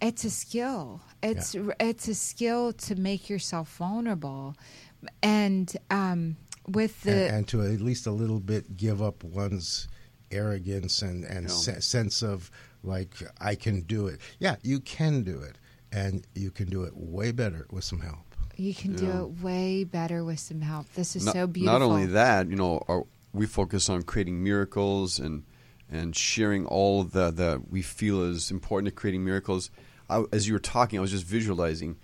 it's 0.00 0.24
a 0.24 0.30
skill 0.30 1.00
it's 1.22 1.54
it's 1.78 2.08
a 2.08 2.14
skill 2.14 2.72
to 2.72 2.94
make 2.96 3.28
yourself 3.28 3.76
vulnerable 3.76 4.54
and 5.22 5.76
um 5.90 6.36
with 6.68 7.02
the 7.02 7.12
and, 7.26 7.36
and 7.36 7.48
to 7.48 7.62
at 7.62 7.80
least 7.80 8.06
a 8.06 8.10
little 8.10 8.40
bit 8.40 8.76
give 8.76 9.02
up 9.02 9.24
one's 9.24 9.88
arrogance 10.30 11.02
and, 11.02 11.24
and 11.24 11.48
Yeah. 11.48 11.54
se- 11.54 11.80
sense 11.80 12.22
of 12.22 12.50
like 12.82 13.14
I 13.40 13.56
can 13.56 13.80
do 13.82 14.06
it. 14.06 14.20
Yeah, 14.38 14.56
you 14.62 14.80
can 14.80 15.22
do 15.22 15.40
it, 15.40 15.56
and 15.92 16.26
you 16.34 16.50
can 16.50 16.70
do 16.70 16.84
it 16.84 16.92
way 16.96 17.30
better 17.32 17.66
with 17.70 17.84
some 17.84 18.00
help. 18.00 18.29
You 18.60 18.74
can 18.74 18.94
do 18.94 19.06
Yeah. 19.06 19.22
it 19.22 19.42
way 19.42 19.84
better 19.84 20.22
with 20.24 20.38
some 20.40 20.60
help 20.60 20.86
this 20.94 21.16
is 21.16 21.24
not, 21.24 21.34
so 21.34 21.46
beautiful 21.46 21.78
Not 21.78 21.84
only 21.84 22.06
that, 22.06 22.48
you 22.48 22.56
know, 22.56 22.82
our, 22.88 23.04
we 23.32 23.46
focus 23.46 23.88
on 23.88 24.02
creating 24.02 24.42
miracles 24.42 25.18
and 25.18 25.44
and 25.92 26.14
sharing 26.14 26.66
all 26.66 27.02
the 27.02 27.30
that 27.32 27.70
we 27.70 27.82
feel 27.82 28.22
is 28.22 28.50
important 28.50 28.86
to 28.86 28.94
creating 28.94 29.24
miracles. 29.24 29.70
I, 30.08 30.22
as 30.32 30.46
you 30.46 30.52
were 30.54 30.60
talking, 30.60 30.98
I 30.98 31.02
was 31.02 31.10
just 31.10 31.24
visualizing. 31.24 31.96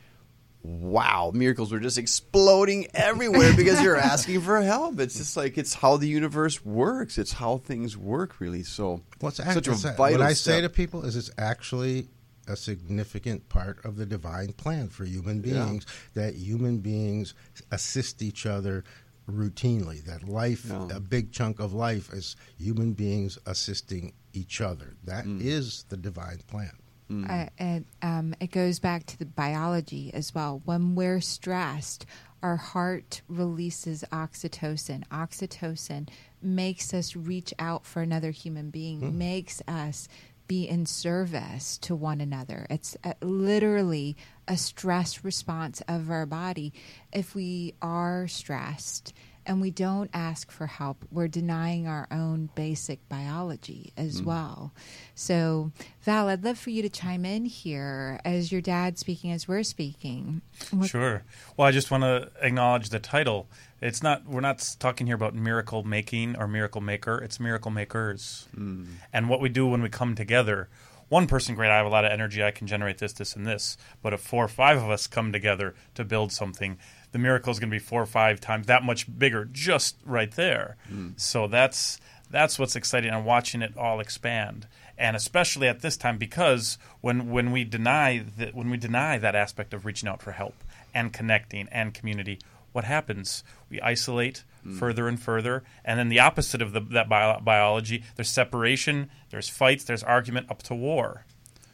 Wow, 0.63 1.31
miracles 1.33 1.71
were 1.71 1.79
just 1.79 1.97
exploding 1.97 2.89
everywhere 2.93 3.53
because 3.55 3.81
you're 3.83 3.97
asking 4.15 4.41
for 4.41 4.61
help. 4.63 4.99
It's 4.99 5.17
just 5.17 5.37
like 5.37 5.57
it's 5.57 5.75
how 5.75 5.97
the 5.97 6.09
universe 6.09 6.65
works. 6.65 7.19
It's 7.19 7.35
how 7.35 7.59
things 7.59 7.97
work, 7.97 8.41
really. 8.41 8.65
So, 8.65 9.03
What's 9.21 9.37
such 9.37 9.69
a 9.69 9.73
vital 9.75 10.19
what 10.19 10.21
I 10.23 10.33
step. 10.33 10.55
say 10.55 10.61
to 10.63 10.69
people 10.69 11.05
is 11.05 11.15
it's 11.15 11.31
actually 11.39 12.09
a 12.47 12.57
significant 12.57 13.49
part 13.49 13.85
of 13.85 13.97
the 13.97 14.07
divine 14.07 14.53
plan 14.53 14.89
for 14.89 15.05
human 15.05 15.43
Yeah. 15.43 15.65
beings 15.65 15.87
that 16.15 16.35
human 16.35 16.79
beings 16.79 17.35
assist 17.71 18.23
each 18.23 18.47
other 18.47 18.85
routinely 19.29 20.05
that 20.05 20.29
life 20.29 20.67
Yeah. 20.69 20.89
a 20.97 21.01
big 21.01 21.33
chunk 21.33 21.59
of 21.59 21.73
life 21.73 22.13
is 22.13 22.37
human 22.59 22.93
beings 22.93 23.39
assisting 23.47 24.13
each 24.33 24.61
other 24.61 24.95
That 25.05 25.27
is 25.27 25.85
Mm. 25.85 25.89
the 25.89 25.97
divine 25.97 26.39
plan 26.47 26.73
uh, 27.09 27.47
and 27.59 27.85
um, 28.03 28.35
it 28.41 28.51
goes 28.51 28.81
back 28.81 29.07
to 29.07 29.17
the 29.17 29.25
biology 29.27 30.13
as 30.13 30.35
well. 30.35 30.61
When 30.65 30.97
we're 30.97 31.21
stressed, 31.21 32.05
our 32.43 32.57
heart 32.57 33.23
releases 33.29 34.03
oxytocin. 34.11 35.07
Oxytocin 35.09 36.09
makes 36.43 36.93
us 36.93 37.15
reach 37.15 37.55
out 37.61 37.87
for 37.87 38.03
another 38.03 38.33
human 38.33 38.71
being, 38.71 39.17
makes 39.17 39.63
us 39.69 40.09
be 40.47 40.69
in 40.69 40.87
service 40.87 41.79
to 41.79 41.95
one 41.95 42.21
another. 42.21 42.67
It's 42.71 42.97
uh, 43.05 43.15
literally 43.21 44.17
a 44.49 44.57
stress 44.57 45.25
response 45.25 45.83
of 45.89 46.11
our 46.11 46.27
body. 46.27 46.73
If 47.13 47.35
we 47.35 47.75
are 47.83 48.29
stressed, 48.29 49.13
and 49.49 49.61
we 49.61 49.71
don't 49.71 50.11
ask 50.13 50.51
for 50.51 50.67
help, 50.67 51.05
we're 51.11 51.29
denying 51.29 51.87
our 51.87 52.09
own 52.11 52.51
basic 52.57 53.09
biology 53.09 53.93
as 53.97 54.21
well. 54.21 54.73
So, 55.15 55.71
Val, 56.03 56.29
I'd 56.29 56.43
love 56.43 56.59
for 56.59 56.71
you 56.71 56.83
to 56.83 56.89
chime 56.89 57.25
in 57.25 57.45
here 57.45 58.21
as 58.25 58.51
your 58.51 58.61
dad 58.61 58.99
speaking, 58.99 59.31
as 59.31 59.47
we're 59.47 59.63
speaking. 59.63 60.43
What- 60.73 60.91
Sure. 60.91 61.23
Well, 61.57 61.69
I 61.69 61.71
just 61.71 61.91
want 61.93 62.03
to 62.03 62.29
acknowledge 62.43 62.89
the 62.89 62.99
title. 62.99 63.47
It's 63.81 64.03
not. 64.03 64.27
We're 64.27 64.41
not 64.41 64.77
talking 64.79 65.07
here 65.07 65.17
about 65.17 65.35
miracle 65.35 65.83
making 65.83 66.37
or 66.37 66.49
miracle 66.49 66.81
maker. 66.81 67.19
It's 67.19 67.39
miracle 67.39 67.71
makers. 67.71 68.49
Hmm. 68.55 68.85
And 69.13 69.29
what 69.29 69.41
we 69.41 69.49
do 69.49 69.67
when 69.67 69.83
we 69.83 69.89
come 69.89 70.15
together. 70.15 70.69
One 71.09 71.29
person, 71.29 71.55
great. 71.55 71.71
I 71.71 71.77
have 71.77 71.87
a 71.87 71.91
lot 71.91 72.05
of 72.05 72.11
energy. 72.11 72.43
I 72.43 72.51
can 72.51 72.67
generate 72.67 72.99
this, 72.99 73.13
this, 73.13 73.37
and 73.37 73.47
this. 73.47 73.77
But 74.03 74.13
if 74.13 74.21
four 74.21 74.45
or 74.45 74.49
five 74.49 74.79
of 74.79 74.91
us 74.91 75.07
come 75.07 75.31
together 75.31 75.77
to 75.95 76.05
build 76.05 76.33
something, 76.33 76.79
the 77.13 77.19
miracle 77.19 77.53
is 77.53 77.61
going 77.61 77.71
to 77.71 77.75
be 77.75 77.79
four 77.79 78.03
or 78.03 78.07
five 78.07 78.41
times 78.41 78.67
that 78.67 78.83
much 78.83 79.07
bigger, 79.17 79.45
just 79.45 79.97
right 80.05 80.33
there. 80.33 80.77
Hmm. 80.89 81.11
So 81.17 81.47
that's 81.47 82.01
that's 82.31 82.59
what's 82.59 82.77
exciting. 82.77 83.13
I'm 83.13 83.25
watching 83.25 83.63
it 83.63 83.77
all 83.77 84.01
expand, 84.01 84.67
and 84.99 85.15
especially 85.15 85.69
at 85.69 85.81
this 85.81 85.97
time 85.97 86.19
because 86.19 86.77
when 87.01 87.31
when 87.31 87.53
we 87.53 87.65
deny 87.65 88.25
that 88.39 88.55
when 88.55 88.71
we 88.71 88.77
deny 88.77 89.19
that 89.19 89.35
aspect 89.35 89.73
of 89.75 89.87
reaching 89.87 90.09
out 90.09 90.23
for 90.23 90.33
help 90.33 90.55
and 90.93 91.13
connecting 91.13 91.69
and 91.71 91.95
community, 91.95 92.41
what 92.77 92.85
happens? 92.85 93.43
We 93.71 93.81
isolate 93.81 94.45
hmm. 94.63 94.77
further 94.77 95.09
and 95.09 95.19
further, 95.19 95.65
and 95.83 95.99
then 95.99 96.11
the 96.11 96.21
opposite 96.21 96.61
of 96.61 96.73
the, 96.73 96.81
that 96.93 97.09
bio- 97.09 97.41
biology. 97.41 98.05
There's 98.17 98.29
separation. 98.29 99.09
There's 99.31 99.49
fights. 99.49 99.85
There's 99.85 100.03
argument 100.03 100.51
up 100.51 100.63
to 100.65 100.75
war. 100.75 101.25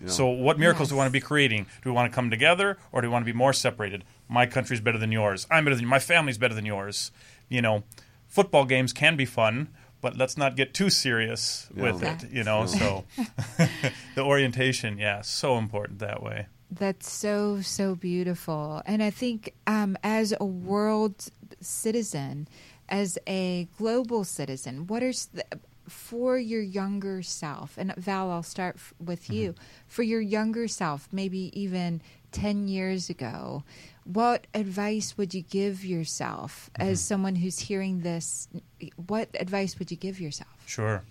So, 0.06 0.26
what 0.26 0.58
miracles 0.58 0.88
do 0.88 0.96
we 0.96 0.98
want 0.98 1.08
to 1.08 1.12
be 1.12 1.20
creating? 1.20 1.66
Do 1.82 1.90
we 1.90 1.94
want 1.94 2.10
to 2.10 2.14
come 2.14 2.28
together, 2.28 2.76
or 2.90 3.00
do 3.00 3.08
we 3.08 3.12
want 3.12 3.24
to 3.24 3.32
be 3.32 3.36
more 3.36 3.52
separated? 3.52 4.04
My 4.28 4.46
country's 4.46 4.80
better 4.80 4.98
than 4.98 5.12
yours. 5.12 5.46
I'm 5.48 5.64
better 5.64 5.76
than 5.76 5.84
you. 5.84 5.88
My 5.90 6.00
family's 6.00 6.38
better 6.38 6.54
than 6.54 6.66
yours. 6.66 7.12
You 7.48 7.62
know, 7.62 7.84
football 8.26 8.64
games 8.64 8.92
can 8.92 9.16
be 9.16 9.24
fun, 9.24 9.68
but 10.00 10.16
let's 10.16 10.36
not 10.36 10.56
get 10.56 10.74
too 10.74 10.90
serious 10.90 11.68
with 11.72 12.02
Yeah. 12.02 12.14
it. 12.14 12.30
You 12.32 12.42
know, 12.42 12.66
so 12.66 13.04
the 14.16 14.22
orientation, 14.22 14.98
yeah, 14.98 15.20
so 15.22 15.56
important 15.56 16.00
that 16.00 16.20
way. 16.20 16.46
That's 16.78 17.10
so, 17.10 17.60
so 17.60 17.94
beautiful. 17.94 18.80
And 18.86 19.02
I 19.02 19.10
think 19.10 19.54
um, 19.66 19.98
as 20.02 20.32
a 20.40 20.44
world 20.44 21.28
citizen, 21.60 22.48
as 22.88 23.18
a 23.28 23.68
global 23.76 24.24
citizen, 24.24 24.86
what 24.86 25.02
are 25.02 25.12
the, 25.12 25.44
for 25.86 26.38
your 26.38 26.62
younger 26.62 27.22
self? 27.22 27.76
And 27.76 27.94
Val, 27.96 28.30
I'll 28.30 28.42
start 28.42 28.76
f- 28.76 28.94
with 28.98 29.28
you. 29.28 29.54
For 29.86 30.02
your 30.02 30.22
younger 30.22 30.66
self, 30.66 31.08
maybe 31.12 31.50
even 31.52 32.00
10 32.32 32.68
years 32.68 33.10
ago, 33.10 33.64
what 34.04 34.46
advice 34.54 35.18
would 35.18 35.34
you 35.34 35.42
give 35.42 35.84
yourself 35.84 36.70
as 36.76 37.02
someone 37.02 37.36
who's 37.36 37.58
hearing 37.58 38.00
this? 38.00 38.48
What 38.96 39.28
advice 39.38 39.78
would 39.78 39.90
you 39.90 39.98
give 39.98 40.18
yourself? 40.20 40.48
Sure. 40.66 41.02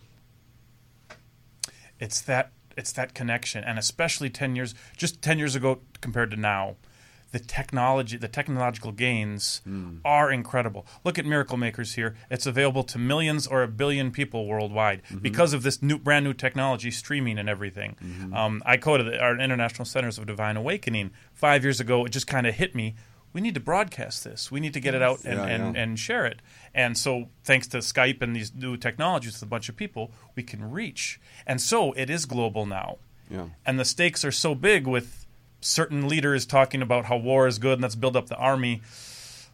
It's 1.99 2.21
that 2.21 2.51
it's 2.77 2.91
that 2.93 3.13
connection, 3.13 3.63
and 3.63 3.77
especially 3.77 4.29
ten 4.29 4.55
years, 4.55 4.73
just 4.97 5.21
ten 5.21 5.39
years 5.39 5.55
ago 5.55 5.79
compared 6.01 6.31
to 6.31 6.37
now, 6.37 6.75
the 7.31 7.39
technology, 7.39 8.17
the 8.17 8.27
technological 8.27 8.91
gains 8.91 9.61
hmm. 9.63 9.97
are 10.03 10.31
incredible. 10.31 10.85
Look 11.03 11.17
at 11.17 11.25
Miracle 11.25 11.57
Makers 11.57 11.93
here; 11.93 12.15
it's 12.29 12.45
available 12.45 12.83
to 12.83 12.97
millions 12.97 13.47
or 13.47 13.63
a 13.63 13.67
billion 13.67 14.11
people 14.11 14.45
worldwide 14.45 15.03
mm-hmm. 15.03 15.19
because 15.19 15.53
of 15.53 15.63
this 15.63 15.81
new, 15.81 15.97
brand 15.97 16.25
new 16.25 16.33
technology, 16.33 16.91
streaming 16.91 17.37
and 17.37 17.49
everything. 17.49 17.95
Mm-hmm. 18.03 18.33
Um, 18.33 18.63
ICODA 18.67 19.21
our 19.21 19.39
International 19.39 19.85
Centers 19.85 20.17
of 20.17 20.25
Divine 20.25 20.57
Awakening 20.57 21.11
five 21.33 21.63
years 21.63 21.79
ago. 21.79 22.05
It 22.05 22.09
just 22.09 22.27
kind 22.27 22.45
of 22.45 22.55
hit 22.55 22.75
me. 22.75 22.95
We 23.33 23.41
need 23.41 23.53
to 23.53 23.59
broadcast 23.59 24.23
this. 24.23 24.51
We 24.51 24.59
need 24.59 24.73
to 24.73 24.79
get 24.79 24.93
it 24.93 25.01
out 25.01 25.23
and, 25.23 25.37
Yeah, 25.37 25.45
and, 25.45 25.75
yeah. 25.75 25.81
and 25.81 25.99
share 25.99 26.25
it. 26.25 26.41
And 26.73 26.97
so, 26.97 27.29
thanks 27.43 27.67
to 27.69 27.77
Skype 27.77 28.21
and 28.21 28.35
these 28.35 28.53
new 28.53 28.77
technologies 28.77 29.33
with 29.33 29.43
a 29.43 29.45
bunch 29.47 29.69
of 29.69 29.75
people, 29.75 30.11
we 30.35 30.43
can 30.43 30.69
reach. 30.71 31.19
And 31.47 31.61
so, 31.61 31.93
it 31.93 32.09
is 32.09 32.25
global 32.25 32.65
now. 32.65 32.97
Yeah. 33.29 33.45
And 33.65 33.79
the 33.79 33.85
stakes 33.85 34.25
are 34.25 34.31
so 34.31 34.55
big 34.55 34.85
with 34.87 35.25
certain 35.61 36.07
leaders 36.07 36.45
talking 36.45 36.81
about 36.81 37.05
how 37.05 37.17
war 37.17 37.47
is 37.47 37.59
good 37.59 37.73
and 37.73 37.81
let's 37.83 37.95
build 37.95 38.15
up 38.17 38.27
the 38.27 38.35
army. 38.35 38.81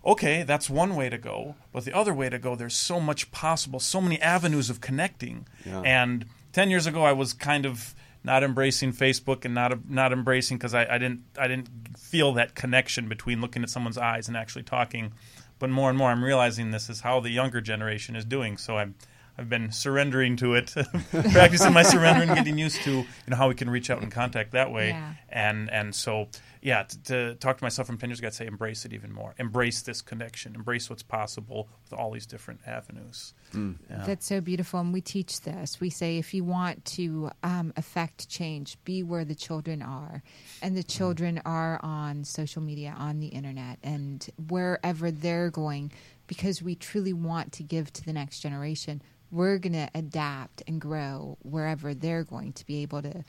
Okay, 0.05 0.43
that's 0.43 0.69
one 0.69 0.95
way 0.95 1.09
to 1.09 1.17
go. 1.17 1.55
But 1.73 1.83
the 1.85 1.93
other 1.93 2.13
way 2.13 2.29
to 2.29 2.39
go, 2.39 2.55
there's 2.55 2.75
so 2.75 2.99
much 2.99 3.29
possible, 3.31 3.79
so 3.79 3.99
many 3.99 4.19
avenues 4.21 4.69
of 4.69 4.79
connecting. 4.79 5.45
Yeah. 5.65 5.81
And 5.81 6.25
10 6.53 6.69
years 6.69 6.87
ago, 6.87 7.03
I 7.03 7.11
was 7.11 7.33
kind 7.33 7.65
of 7.65 7.93
not 8.27 8.43
embracing 8.43 8.91
Facebook 8.91 9.45
and 9.45 9.55
not 9.55 9.89
not 9.89 10.11
embracing 10.11 10.57
because 10.57 10.75
I, 10.75 10.85
I 10.85 10.97
didn't 10.97 11.21
I 11.39 11.47
didn't 11.47 11.69
feel 11.97 12.33
that 12.33 12.53
connection 12.53 13.07
between 13.07 13.39
looking 13.41 13.63
at 13.63 13.69
someone's 13.69 13.97
eyes 13.97 14.27
and 14.27 14.35
actually 14.37 14.63
talking. 14.63 15.13
But 15.59 15.71
more 15.71 15.89
and 15.89 15.97
more, 15.97 16.11
I'm 16.11 16.23
realizing 16.23 16.69
this 16.69 16.89
is 16.89 17.01
how 17.01 17.21
the 17.21 17.31
younger 17.31 17.61
generation 17.61 18.15
is 18.15 18.25
doing. 18.25 18.57
So 18.57 18.77
I'm 18.77 18.95
I've 19.37 19.49
been 19.49 19.71
surrendering 19.71 20.35
to 20.37 20.55
it, 20.55 20.73
practicing 21.31 21.71
my 21.71 21.83
surrender 21.83 22.23
and 22.23 22.35
getting 22.35 22.57
used 22.57 22.81
to 22.81 22.91
you 22.91 23.05
know 23.27 23.37
how 23.37 23.47
we 23.47 23.55
can 23.55 23.69
reach 23.69 23.89
out 23.89 24.01
and 24.01 24.11
contact 24.11 24.51
that 24.51 24.71
way. 24.71 24.89
Yeah. 24.89 25.13
And 25.29 25.71
and 25.71 25.95
so 25.95 26.27
yeah, 26.67 26.83
to, 26.83 27.03
to 27.03 27.35
talk 27.35 27.57
to 27.59 27.63
myself 27.63 27.87
from 27.87 27.97
ten 27.97 28.09
years 28.09 28.19
ago, 28.19 28.27
I'd 28.27 28.33
say 28.33 28.45
embrace 28.45 28.83
it 28.83 28.91
even 28.91 29.13
more. 29.13 29.33
Embrace 29.39 29.81
this 29.83 30.01
connection. 30.01 30.53
Embrace 30.53 30.89
what's 30.89 31.01
possible 31.01 31.69
with 31.83 31.97
all 31.97 32.11
these 32.11 32.25
different 32.25 32.59
avenues. 32.67 33.33
Yeah. 33.53 34.03
That's 34.05 34.25
so 34.25 34.41
beautiful. 34.41 34.81
And 34.81 34.91
we 34.91 34.99
teach 34.99 35.41
this. 35.41 35.79
We 35.79 35.89
say 35.89 36.17
if 36.17 36.33
you 36.33 36.43
want 36.43 36.83
to 36.97 37.31
um, 37.41 37.71
affect 37.77 38.27
change, 38.27 38.77
be 38.83 39.01
where 39.01 39.23
the 39.23 39.33
children 39.33 39.81
are. 39.81 40.21
And 40.61 40.75
the 40.75 40.83
children 40.83 41.41
are 41.45 41.79
on 41.81 42.25
social 42.25 42.61
media, 42.61 42.93
on 42.97 43.21
the 43.21 43.27
internet, 43.27 43.79
and 43.81 44.27
wherever 44.49 45.09
they're 45.09 45.49
going, 45.49 45.93
because 46.27 46.61
we 46.61 46.75
truly 46.75 47.13
want 47.13 47.53
to 47.53 47.63
give 47.63 47.93
to 47.93 48.03
the 48.03 48.11
next 48.11 48.41
generation, 48.41 49.01
we're 49.31 49.57
going 49.57 49.73
to 49.73 49.89
adapt 49.93 50.63
and 50.67 50.81
grow 50.81 51.37
wherever 51.43 51.93
they're 51.93 52.23
going 52.23 52.53
to 52.53 52.65
be 52.65 52.81
able 52.81 53.01
to 53.01 53.23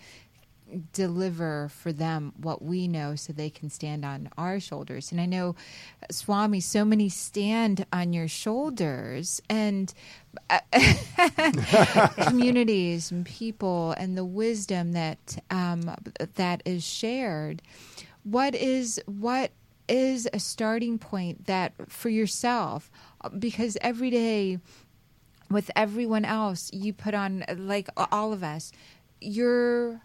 deliver 0.93 1.69
for 1.71 1.93
them 1.93 2.33
what 2.41 2.63
we 2.63 2.89
know 2.89 3.15
so 3.17 3.33
they 3.33 3.51
can 3.51 3.71
stand 3.71 4.05
on 4.05 4.29
our 4.37 4.61
shoulders. 4.61 5.11
And 5.13 5.21
I 5.21 5.27
know, 5.27 5.55
Swami, 6.11 6.61
so 6.61 6.85
many 6.85 7.09
stand 7.09 7.87
on 7.93 8.13
your 8.13 8.29
shoulders 8.29 9.41
and 9.49 9.93
uh, 10.51 10.61
communities 12.23 13.11
and 13.11 13.25
people 13.25 13.93
and 13.93 14.17
the 14.17 14.25
wisdom 14.25 14.93
that 14.93 15.39
um, 15.51 15.95
that 16.35 16.63
is 16.65 16.85
shared. 16.85 17.63
What 18.25 18.55
is 18.55 19.01
what 19.07 19.53
is 19.89 20.29
a 20.33 20.39
starting 20.41 20.99
point 20.99 21.47
that 21.47 21.73
for 21.89 22.09
yourself? 22.09 22.91
Because 23.39 23.77
every 23.81 24.11
day 24.11 24.59
with 25.51 25.71
everyone 25.75 26.25
else 26.27 26.71
you 26.75 26.93
put 26.93 27.15
on 27.15 27.43
like 27.57 27.89
all 28.13 28.35
of 28.35 28.45
us 28.45 28.71
you're 29.21 30.01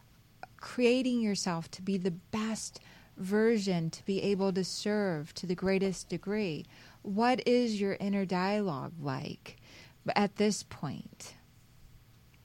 creating 0.64 1.20
yourself 1.20 1.70
to 1.70 1.82
be 1.82 1.98
the 1.98 2.12
best 2.32 2.80
version 3.18 3.90
to 3.90 4.04
be 4.06 4.24
able 4.24 4.54
to 4.54 4.64
serve 4.64 5.34
to 5.34 5.46
the 5.46 5.54
greatest 5.54 6.08
degree 6.08 6.66
what 7.02 7.46
is 7.46 7.82
your 7.82 7.98
inner 8.00 8.24
dialogue 8.26 8.94
like 9.02 9.58
at 10.16 10.38
this 10.38 10.64
point 10.64 11.36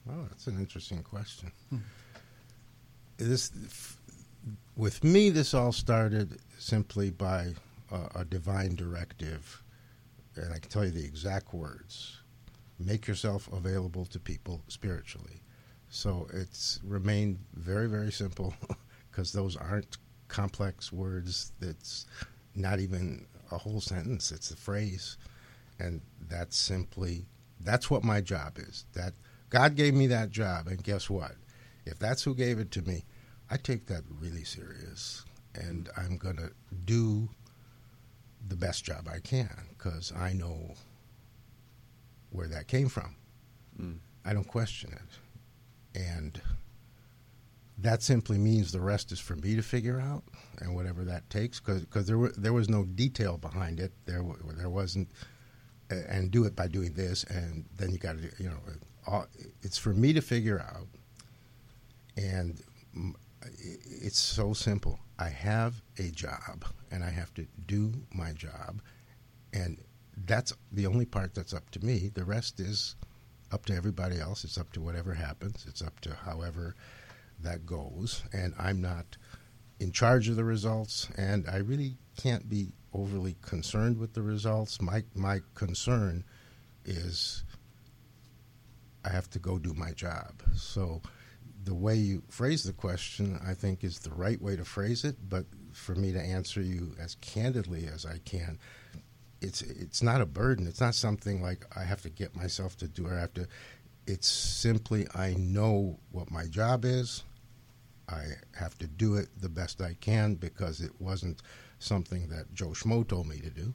Well, 0.05 0.27
that's 0.29 0.49
an 0.49 0.59
interesting 0.59 1.03
question. 1.05 1.53
Hmm. 1.71 1.77
This, 3.19 3.53
f- 3.67 3.97
with 4.77 5.05
me, 5.05 5.31
this 5.31 5.55
all 5.55 5.73
started 5.73 6.41
simply 6.59 7.11
by 7.11 7.55
a 8.15 8.25
divine 8.25 8.75
directive, 8.75 9.63
and 10.35 10.53
I 10.53 10.59
can 10.59 10.71
tell 10.71 10.85
you 10.85 10.91
the 10.91 11.05
exact 11.05 11.53
words: 11.55 12.19
"Make 12.79 13.07
yourself 13.07 13.49
available 13.53 14.07
to 14.07 14.19
people 14.19 14.63
spiritually." 14.69 15.43
So 15.91 16.29
it's 16.33 16.81
remained 16.85 17.39
very, 17.55 17.89
very 17.89 18.13
simple 18.13 18.55
because 19.11 19.33
those 19.33 19.57
aren't 19.57 19.99
complex 20.29 20.93
words. 20.93 21.53
That's 21.61 22.07
not 22.55 22.79
even 22.81 23.27
a 23.51 23.59
whole 23.59 23.81
sentence. 23.81 24.31
It's 24.31 24.51
a 24.51 24.57
phrase, 24.57 25.17
and 25.79 26.01
that's 26.29 26.57
simply 26.57 27.25
that's 27.61 27.91
what 27.91 28.05
my 28.05 28.21
job 28.21 28.59
is. 28.59 28.85
That 28.93 29.15
God 29.51 29.75
gave 29.77 29.95
me 29.95 30.07
that 30.09 30.31
job, 30.31 30.67
and 30.67 30.83
guess 30.83 31.09
what? 31.09 31.33
If 31.87 31.99
that's 31.99 32.23
who 32.23 32.35
gave 32.35 32.59
it 32.59 32.71
to 32.73 32.83
me, 32.83 33.05
I 33.51 33.57
take 33.57 33.87
that 33.87 34.03
really 34.21 34.45
serious, 34.45 35.25
and 35.55 35.89
I'm 35.97 36.19
gonna 36.19 36.51
do 36.85 37.29
the 38.49 38.57
best 38.57 38.85
job 38.85 39.09
I 39.13 39.21
can 39.21 39.51
because 39.71 40.13
I 40.17 40.33
know 40.33 40.75
where 42.31 42.49
that 42.49 42.69
came 42.69 42.89
from. 42.89 43.15
Mm. 43.81 43.99
I 44.25 44.35
don't 44.35 44.47
question 44.47 44.93
it, 44.93 45.19
and 45.99 46.41
that 47.81 48.03
simply 48.03 48.39
means 48.39 48.73
the 48.73 48.81
rest 48.81 49.13
is 49.13 49.21
for 49.21 49.37
me 49.37 49.55
to 49.57 49.63
figure 49.63 50.01
out, 50.01 50.25
and 50.61 50.75
whatever 50.75 51.05
that 51.05 51.29
takes, 51.31 51.61
because 51.61 52.07
there 52.07 52.29
there 52.37 52.53
was 52.53 52.69
no 52.69 52.85
detail 52.85 53.37
behind 53.39 53.81
it. 53.81 53.93
There 54.05 54.25
there 54.57 54.71
wasn't, 54.71 55.09
and 55.91 56.31
do 56.31 56.45
it 56.45 56.57
by 56.57 56.69
doing 56.69 56.93
this, 56.95 57.25
and 57.25 57.65
then 57.77 57.91
you 57.91 57.99
got 57.99 58.19
to 58.19 58.31
you 58.43 58.51
know, 58.51 58.59
uh, 58.67 59.11
all, 59.11 59.27
it's 59.63 59.79
for 59.79 59.95
me 59.95 60.13
to 60.13 60.21
figure 60.21 60.61
out, 60.61 60.87
and 62.17 62.61
it's 64.03 64.19
so 64.19 64.53
simple. 64.53 64.99
I 65.19 65.29
have 65.29 65.81
a 65.99 66.11
job, 66.11 66.65
and 66.91 67.05
I 67.05 67.11
have 67.11 67.33
to 67.35 67.47
do 67.67 67.93
my 68.13 68.33
job, 68.33 68.83
and 69.53 69.79
that's 70.27 70.53
the 70.73 70.87
only 70.87 71.07
part 71.07 71.35
that's 71.35 71.55
up 71.55 71.71
to 71.71 71.85
me. 71.85 72.11
The 72.13 72.25
rest 72.25 72.61
is 72.61 72.97
up 73.53 73.67
to 73.67 73.75
everybody 73.75 74.19
else. 74.19 74.45
It's 74.45 74.59
up 74.59 74.73
to 74.73 74.81
whatever 74.81 75.15
happens. 75.15 75.65
It's 75.69 75.83
up 75.83 76.01
to 76.01 76.15
however 76.15 76.75
that 77.41 77.67
goes. 77.67 78.23
And 78.33 78.55
I'm 78.59 78.81
not 78.81 79.17
in 79.81 79.93
charge 79.93 80.29
of 80.29 80.37
the 80.37 80.45
results, 80.45 81.09
and 81.17 81.49
I 81.49 81.59
really 81.59 81.97
can't 82.17 82.49
be 82.49 82.73
overly 82.93 83.37
concerned 83.43 83.99
with 83.99 84.15
the 84.15 84.23
results. 84.23 84.81
My 84.81 85.05
my 85.15 85.41
concern 85.55 86.25
is 86.85 87.45
I 89.05 89.11
have 89.11 89.31
to 89.31 89.39
go 89.39 89.59
do 89.59 89.75
my 89.75 89.93
job. 89.93 90.43
So 90.57 91.01
the 91.65 91.75
way 91.75 91.95
you 91.95 92.23
phrase 92.29 92.65
the 92.65 92.73
question, 92.73 93.39
I 93.47 93.55
think, 93.55 93.85
is 93.85 93.99
the 93.99 94.11
right 94.11 94.41
way 94.41 94.57
to 94.57 94.65
phrase 94.65 95.05
it. 95.05 95.17
But 95.29 95.45
for 95.73 95.95
me 95.95 96.13
to 96.13 96.21
answer 96.21 96.61
you 96.61 96.95
as 97.01 97.15
candidly 97.17 97.87
as 97.87 98.05
I 98.05 98.19
can, 98.25 98.59
it's 99.41 99.63
it's 99.63 100.03
not 100.03 100.21
a 100.21 100.27
burden. 100.27 100.67
It's 100.67 100.81
not 100.81 100.95
something 100.95 101.43
like 101.43 101.65
I 101.77 101.85
have 101.85 102.03
to 102.03 102.11
get 102.11 102.37
myself 102.37 102.77
to 102.79 102.89
do 102.89 103.07
or 103.07 103.15
I 103.15 103.21
have 103.21 103.35
to. 103.35 103.47
It's 104.07 104.29
simply 104.29 105.07
I 105.15 105.35
know 105.39 105.99
what 106.11 106.31
my 106.31 106.47
job 106.47 106.85
is. 106.85 107.25
I 108.09 108.25
have 108.59 108.77
to 108.79 108.87
do 108.87 109.17
it 109.17 109.29
the 109.41 109.51
best 109.51 109.83
I 109.83 109.95
can 110.01 110.35
because 110.35 110.81
it 110.81 110.93
wasn't 110.99 111.43
something 111.79 112.29
that 112.29 112.53
Joe 112.55 112.69
Schmo 112.69 113.07
told 113.07 113.27
me 113.29 113.39
to 113.41 113.51
do, 113.51 113.75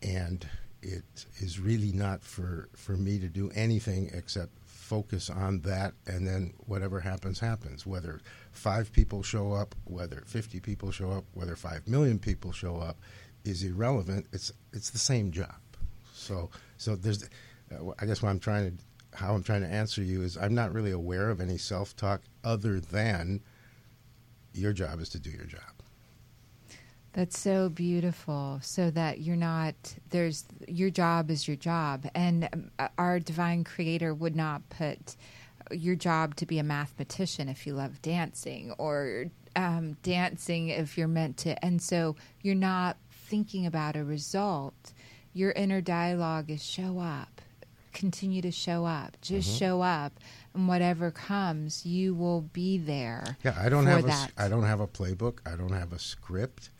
and 0.00 0.46
it 0.80 1.26
is 1.38 1.58
really 1.58 1.92
not 1.92 2.22
for 2.22 2.68
for 2.76 2.96
me 2.96 3.18
to 3.18 3.28
do 3.28 3.50
anything 3.54 4.10
except 4.14 4.52
focus 4.64 5.28
on 5.28 5.60
that, 5.62 5.94
and 6.06 6.26
then 6.26 6.54
whatever 6.66 7.00
happens 7.00 7.40
happens. 7.40 7.84
Whether 7.84 8.20
five 8.52 8.92
people 8.92 9.22
show 9.22 9.52
up, 9.52 9.74
whether 9.84 10.22
fifty 10.26 10.60
people 10.60 10.92
show 10.92 11.10
up, 11.10 11.24
whether 11.34 11.56
five 11.56 11.88
million 11.88 12.18
people 12.20 12.52
show 12.52 12.76
up, 12.76 12.96
is 13.50 13.62
irrelevant. 13.62 14.26
It's 14.32 14.52
it's 14.72 14.90
the 14.90 14.98
same 14.98 15.30
job. 15.30 15.56
So 16.14 16.50
so 16.76 16.96
there's, 16.96 17.24
uh, 17.24 17.92
I 17.98 18.06
guess 18.06 18.22
what 18.22 18.30
I'm 18.30 18.40
trying 18.40 18.76
to 18.76 18.84
how 19.16 19.34
I'm 19.34 19.42
trying 19.42 19.62
to 19.62 19.68
answer 19.68 20.02
you 20.02 20.22
is 20.22 20.36
I'm 20.36 20.54
not 20.54 20.72
really 20.72 20.90
aware 20.90 21.30
of 21.30 21.40
any 21.40 21.58
self 21.58 21.96
talk 21.96 22.22
other 22.44 22.80
than 22.80 23.40
your 24.52 24.72
job 24.72 25.00
is 25.00 25.08
to 25.10 25.18
do 25.18 25.30
your 25.30 25.46
job. 25.46 25.62
That's 27.12 27.38
so 27.38 27.70
beautiful. 27.70 28.58
So 28.62 28.90
that 28.90 29.20
you're 29.20 29.36
not 29.36 29.74
there's 30.10 30.44
your 30.68 30.90
job 30.90 31.30
is 31.30 31.48
your 31.48 31.56
job, 31.56 32.06
and 32.14 32.48
um, 32.52 32.70
our 32.98 33.18
divine 33.18 33.64
creator 33.64 34.12
would 34.12 34.36
not 34.36 34.68
put 34.68 35.16
your 35.70 35.96
job 35.96 36.36
to 36.36 36.46
be 36.46 36.58
a 36.58 36.62
mathematician 36.62 37.48
if 37.48 37.66
you 37.66 37.74
love 37.74 38.02
dancing, 38.02 38.72
or 38.76 39.26
um, 39.56 39.94
dancing 40.02 40.68
if 40.68 40.98
you're 40.98 41.08
meant 41.08 41.38
to. 41.38 41.64
And 41.64 41.80
so 41.80 42.16
you're 42.42 42.54
not 42.54 42.98
thinking 43.26 43.66
about 43.66 43.96
a 43.96 44.04
result. 44.04 44.92
Your 45.32 45.52
inner 45.52 45.80
dialogue 45.80 46.50
is 46.50 46.64
show 46.64 46.98
up, 46.98 47.42
continue 47.92 48.40
to 48.42 48.50
show 48.50 48.86
up, 48.86 49.16
just 49.20 49.50
mm-hmm. 49.50 49.58
show 49.58 49.82
up, 49.82 50.12
and 50.54 50.66
whatever 50.68 51.10
comes, 51.10 51.84
you 51.84 52.14
will 52.14 52.42
be 52.42 52.78
there. 52.78 53.36
Yeah, 53.44 53.54
I 53.58 53.68
don't 53.68 53.86
have 53.86 54.04
a, 54.04 54.06
that. 54.06 54.28
s- 54.28 54.32
I 54.38 54.48
don't 54.48 54.64
have 54.64 54.80
a 54.80 54.86
playbook. 54.86 55.40
I 55.44 55.56
don't 55.56 55.72
have 55.72 55.92
a 55.92 55.98
script. 55.98 56.70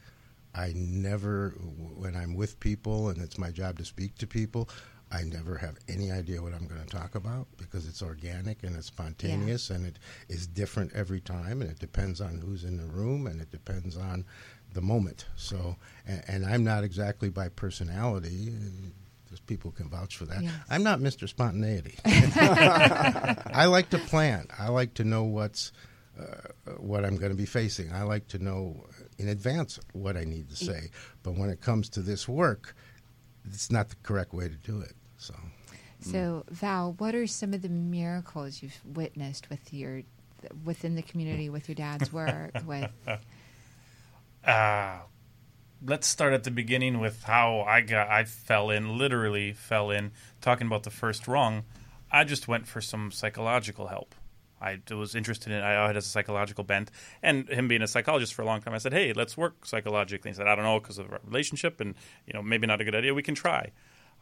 I 0.55 0.73
never, 0.75 1.51
when 1.51 2.17
I'm 2.17 2.35
with 2.35 2.59
people 2.61 3.11
and 3.11 3.21
it's 3.21 3.37
my 3.37 3.51
job 3.51 3.77
to 3.79 3.85
speak 3.85 4.17
to 4.17 4.27
people, 4.27 4.71
I 5.13 5.23
never 5.23 5.57
have 5.59 5.77
any 5.89 6.11
idea 6.11 6.43
what 6.43 6.53
I'm 6.53 6.67
going 6.67 6.83
to 6.83 6.87
talk 6.87 7.15
about 7.15 7.47
because 7.59 7.87
it's 7.87 8.03
organic 8.03 8.65
and 8.65 8.75
it's 8.75 8.89
spontaneous 8.89 9.71
and 9.71 9.87
it 9.87 9.99
is 10.29 10.47
different 10.49 10.93
every 10.95 11.21
time 11.21 11.63
and 11.63 11.71
it 11.71 11.79
depends 11.79 12.21
on 12.21 12.39
who's 12.39 12.65
in 12.65 12.77
the 12.77 12.87
room 12.87 13.27
and 13.27 13.41
it 13.41 13.51
depends 13.53 13.97
on 13.97 14.25
the 14.73 14.81
moment. 14.81 15.27
So, 15.37 15.77
and, 16.07 16.23
and 16.29 16.47
I'm 16.47 16.65
not 16.65 16.85
exactly 16.85 17.31
by 17.31 17.49
personality. 17.49 18.53
There's 19.29 19.41
people 19.41 19.71
can 19.73 19.89
vouch 19.89 20.17
for 20.17 20.25
that. 20.27 20.43
Yes. 20.43 20.53
I'm 20.71 20.83
not 20.83 21.01
Mr. 21.01 21.29
Spontaneity. 21.29 21.99
I 22.05 23.67
like 23.67 23.91
to 23.91 23.99
plan. 23.99 24.47
I 24.59 24.69
like 24.69 24.95
to 24.95 25.05
know 25.05 25.25
what's 25.25 25.73
uh, 26.19 26.25
what 26.79 27.05
I'm 27.05 27.17
going 27.17 27.31
to 27.33 27.37
be 27.37 27.47
facing. 27.47 27.93
I 27.93 28.03
like 28.03 28.29
to 28.29 28.39
know 28.39 28.85
in 29.19 29.29
advance 29.29 29.79
what 29.93 30.17
I 30.17 30.25
need 30.25 30.49
to 30.51 30.57
say. 30.57 30.91
But 31.23 31.33
when 31.37 31.51
it 31.51 31.61
comes 31.61 31.89
to 31.91 32.01
this 32.01 32.29
work, 32.29 32.75
it's 33.45 33.71
not 33.71 33.89
the 33.89 33.97
correct 34.03 34.33
way 34.33 34.49
to 34.49 34.55
do 34.55 34.81
it. 34.81 34.93
So 35.19 35.35
So, 36.01 36.45
Val, 36.51 36.95
what 36.99 37.15
are 37.15 37.27
some 37.27 37.53
of 37.55 37.63
the 37.63 37.69
miracles 37.69 38.63
you've 38.63 38.81
witnessed 38.85 39.51
with 39.51 39.73
your 39.75 40.03
within 40.65 40.95
the 40.95 41.03
community 41.03 41.49
with 41.49 41.69
your 41.69 41.75
dad's 41.75 42.13
work? 42.13 42.53
with 42.67 42.91
Uh, 44.47 45.01
let's 45.85 46.07
start 46.07 46.33
at 46.33 46.45
the 46.45 46.51
beginning 46.51 47.01
with 47.01 47.25
how 47.25 47.63
I 47.63 47.81
got. 47.81 48.09
I 48.09 48.25
fell 48.25 48.71
in, 48.71 48.97
literally 48.97 49.53
fell 49.53 49.91
in, 49.91 50.13
talking 50.41 50.69
about 50.69 50.85
the 50.85 50.91
first 50.91 51.27
wrong. 51.27 51.65
I 52.13 52.23
just 52.23 52.47
went 52.47 52.69
for 52.69 52.81
some 52.81 53.11
psychological 53.11 53.89
help. 53.89 54.15
I 54.61 54.81
was 54.91 55.15
interested 55.15 55.53
in. 55.53 55.63
I 55.63 55.87
had 55.87 55.97
a 55.97 56.03
psychological 56.03 56.65
bent, 56.65 56.91
and 57.23 57.49
him 57.49 57.69
being 57.69 57.83
a 57.83 57.89
psychologist 57.89 58.33
for 58.33 58.43
a 58.43 58.47
long 58.47 58.63
time, 58.63 58.73
I 58.73 58.79
said, 58.79 58.93
"Hey, 58.93 59.13
let's 59.13 59.37
work 59.37 59.67
psychologically." 59.67 60.31
He 60.31 60.35
said, 60.35 60.47
"I 60.47 60.55
don't 60.55 60.65
know 60.65 60.81
because 60.81 60.99
of 60.99 61.13
our 61.13 61.21
relationship, 61.25 61.81
and 61.81 61.95
you 62.27 62.33
know, 62.33 62.43
maybe 62.43 62.67
not 62.67 62.81
a 62.81 62.85
good 62.85 62.95
idea. 62.95 63.13
We 63.13 63.23
can 63.23 63.35
try." 63.35 63.73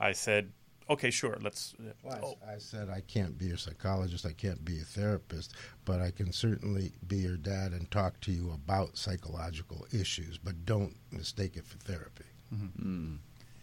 I 0.00 0.10
said, 0.10 0.50
"Okay, 0.88 1.10
sure. 1.10 1.38
Let's." 1.40 1.74
Well, 2.02 2.14
I, 2.14 2.18
oh. 2.22 2.54
I 2.54 2.58
said 2.58 2.88
I 2.88 3.00
can't 3.00 3.38
be 3.38 3.50
a 3.50 3.58
psychologist, 3.58 4.26
I 4.26 4.32
can't 4.32 4.64
be 4.64 4.80
a 4.80 4.84
therapist, 4.84 5.54
but 5.84 6.00
I 6.00 6.10
can 6.10 6.32
certainly 6.32 6.92
be 7.06 7.18
your 7.18 7.36
dad 7.36 7.72
and 7.72 7.90
talk 7.90 8.20
to 8.22 8.32
you 8.32 8.52
about 8.52 8.96
psychological 8.96 9.86
issues, 9.92 10.38
but 10.38 10.64
don't 10.64 10.96
mistake 11.10 11.56
it 11.56 11.66
for 11.66 11.78
therapy. 11.78 12.24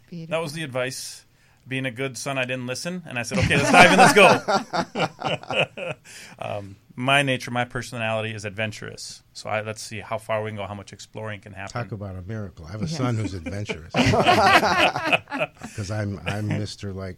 beautiful. 0.08 0.30
That 0.30 0.42
was 0.42 0.52
the 0.52 0.62
advice. 0.62 1.24
Being 1.68 1.86
a 1.86 1.90
good 1.90 2.18
son, 2.18 2.38
I 2.38 2.44
didn't 2.44 2.66
listen, 2.66 3.02
and 3.06 3.18
I 3.18 3.22
said, 3.22 3.38
"Okay, 3.38 3.56
let's 3.56 3.70
dive 3.70 3.92
in. 3.92 3.98
Let's 3.98 4.12
go." 4.14 5.94
um, 6.38 6.76
my 6.96 7.22
nature, 7.22 7.50
my 7.50 7.64
personality 7.64 8.34
is 8.34 8.44
adventurous. 8.44 9.22
So 9.32 9.48
I, 9.48 9.60
let's 9.62 9.80
see 9.80 10.00
how 10.00 10.18
far 10.18 10.42
we 10.42 10.50
can 10.50 10.56
go, 10.56 10.66
how 10.66 10.74
much 10.74 10.92
exploring 10.92 11.40
can 11.40 11.52
happen. 11.52 11.72
Talk 11.72 11.92
about 11.92 12.16
a 12.16 12.22
miracle. 12.22 12.66
I 12.66 12.72
have 12.72 12.82
a 12.82 12.86
Yes. 12.86 12.96
son 12.98 13.16
who's 13.16 13.34
adventurous. 13.34 13.92
Because 15.62 15.90
I'm 15.90 16.18
I'm 16.26 16.48
Mr. 16.50 16.94
like 16.94 17.16